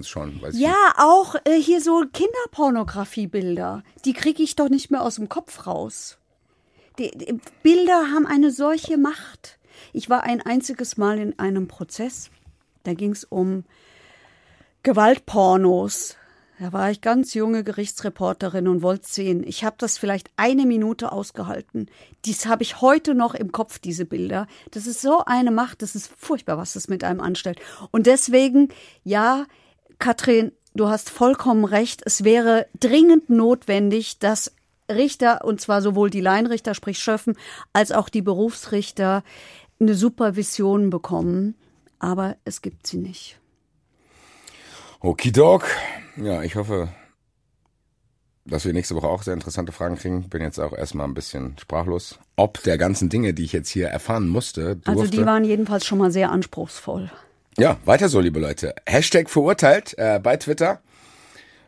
ich 0.56 0.60
Ja, 0.60 0.74
auch 0.98 1.34
äh, 1.44 1.60
hier 1.60 1.80
so 1.80 2.04
Kinderpornografiebilder. 2.12 3.82
Die 4.04 4.12
kriege 4.12 4.42
ich 4.42 4.56
doch 4.56 4.68
nicht 4.68 4.90
mehr 4.90 5.02
aus 5.02 5.16
dem 5.16 5.28
Kopf 5.28 5.66
raus. 5.66 6.18
Die, 6.98 7.10
die 7.10 7.40
Bilder 7.62 8.08
haben 8.12 8.26
eine 8.26 8.50
solche 8.50 8.98
Macht. 8.98 9.58
Ich 9.92 10.10
war 10.10 10.24
ein 10.24 10.40
einziges 10.42 10.96
Mal 10.96 11.18
in 11.18 11.38
einem 11.38 11.68
Prozess. 11.68 12.30
Da 12.84 12.94
ging 12.94 13.12
es 13.12 13.24
um 13.24 13.64
Gewaltpornos. 14.82 16.16
Da 16.62 16.72
war 16.72 16.92
ich 16.92 17.00
ganz 17.00 17.34
junge 17.34 17.64
Gerichtsreporterin 17.64 18.68
und 18.68 18.82
wollte 18.82 19.08
sehen. 19.08 19.42
Ich 19.44 19.64
habe 19.64 19.74
das 19.78 19.98
vielleicht 19.98 20.30
eine 20.36 20.64
Minute 20.64 21.10
ausgehalten. 21.10 21.90
Dies 22.24 22.46
habe 22.46 22.62
ich 22.62 22.80
heute 22.80 23.16
noch 23.16 23.34
im 23.34 23.50
Kopf, 23.50 23.80
diese 23.80 24.04
Bilder. 24.04 24.46
Das 24.70 24.86
ist 24.86 25.00
so 25.00 25.24
eine 25.26 25.50
Macht, 25.50 25.82
das 25.82 25.96
ist 25.96 26.12
furchtbar, 26.16 26.58
was 26.58 26.74
das 26.74 26.86
mit 26.86 27.02
einem 27.02 27.18
anstellt. 27.18 27.58
Und 27.90 28.06
deswegen, 28.06 28.68
ja, 29.02 29.46
Katrin, 29.98 30.52
du 30.72 30.88
hast 30.88 31.10
vollkommen 31.10 31.64
recht. 31.64 32.00
Es 32.04 32.22
wäre 32.22 32.68
dringend 32.78 33.28
notwendig, 33.28 34.20
dass 34.20 34.54
Richter, 34.88 35.44
und 35.44 35.60
zwar 35.60 35.82
sowohl 35.82 36.10
die 36.10 36.20
Laienrichter, 36.20 36.74
sprich 36.74 37.00
Schöffen, 37.00 37.36
als 37.72 37.90
auch 37.90 38.08
die 38.08 38.22
Berufsrichter, 38.22 39.24
eine 39.80 39.96
Supervision 39.96 40.90
bekommen. 40.90 41.56
Aber 41.98 42.36
es 42.44 42.62
gibt 42.62 42.86
sie 42.86 42.98
nicht. 42.98 43.41
Okidok. 45.02 45.64
Ja, 46.16 46.42
ich 46.42 46.54
hoffe, 46.54 46.88
dass 48.44 48.64
wir 48.64 48.72
nächste 48.72 48.94
Woche 48.94 49.08
auch 49.08 49.24
sehr 49.24 49.34
interessante 49.34 49.72
Fragen 49.72 49.96
kriegen. 49.96 50.28
Bin 50.28 50.42
jetzt 50.42 50.60
auch 50.60 50.72
erstmal 50.72 51.08
ein 51.08 51.14
bisschen 51.14 51.58
sprachlos. 51.58 52.20
Ob 52.36 52.62
der 52.62 52.78
ganzen 52.78 53.08
Dinge, 53.08 53.34
die 53.34 53.42
ich 53.44 53.52
jetzt 53.52 53.68
hier 53.68 53.88
erfahren 53.88 54.28
musste, 54.28 54.76
durfte. 54.76 54.90
Also 54.90 55.06
die 55.06 55.26
waren 55.26 55.44
jedenfalls 55.44 55.86
schon 55.86 55.98
mal 55.98 56.12
sehr 56.12 56.30
anspruchsvoll. 56.30 57.10
Ja, 57.58 57.78
weiter 57.84 58.08
so, 58.08 58.20
liebe 58.20 58.38
Leute. 58.38 58.76
Hashtag 58.86 59.28
verurteilt 59.28 59.98
äh, 59.98 60.20
bei 60.22 60.36
Twitter. 60.36 60.80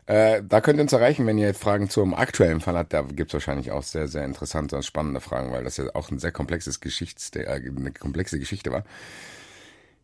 Äh, 0.05 0.41
da 0.47 0.61
könnt 0.61 0.79
ihr 0.79 0.83
uns 0.83 0.93
erreichen, 0.93 1.27
wenn 1.27 1.37
ihr 1.37 1.53
Fragen 1.53 1.89
zum 1.89 2.13
aktuellen 2.13 2.61
Fall 2.61 2.77
habt. 2.77 2.93
Da 2.93 3.01
gibt's 3.01 3.33
wahrscheinlich 3.33 3.71
auch 3.71 3.83
sehr, 3.83 4.07
sehr 4.07 4.23
interessante 4.23 4.77
und 4.77 4.85
spannende 4.85 5.19
Fragen, 5.19 5.51
weil 5.51 5.65
das 5.65 5.75
ja 5.75 5.85
auch 5.93 6.09
ein 6.09 6.19
sehr 6.19 6.31
komplexes 6.31 6.79
Geschichts 6.79 7.31
äh, 7.35 7.45
eine 7.47 7.91
komplexe 7.91 8.39
Geschichte 8.39 8.71
war. 8.71 8.83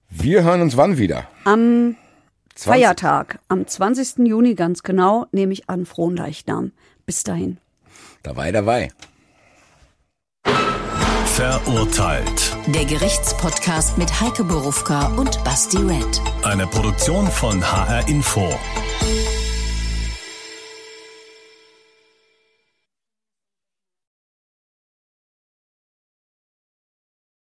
Wir 0.10 0.44
hören 0.44 0.62
uns 0.62 0.76
wann 0.76 0.98
wieder? 0.98 1.30
Am 1.46 1.96
20 2.56 2.72
Feiertag, 2.72 3.40
am 3.48 3.66
20. 3.66 4.28
Juni 4.28 4.56
ganz 4.56 4.84
genau, 4.84 5.26
nehme 5.32 5.54
ich 5.54 5.70
an 5.70 5.86
Fronleichnam. 5.86 6.72
Bis 7.06 7.24
dahin. 7.24 7.58
Dabei, 8.24 8.52
dabei. 8.52 8.92
Verurteilt. 11.26 12.56
Der 12.68 12.86
Gerichtspodcast 12.86 13.98
mit 13.98 14.22
Heike 14.22 14.44
Borufka 14.44 15.08
und 15.16 15.44
Basti 15.44 15.78
Red. 15.78 16.22
Eine 16.44 16.68
Produktion 16.68 17.26
von 17.28 17.64
HR 17.64 18.08
Info. 18.08 18.50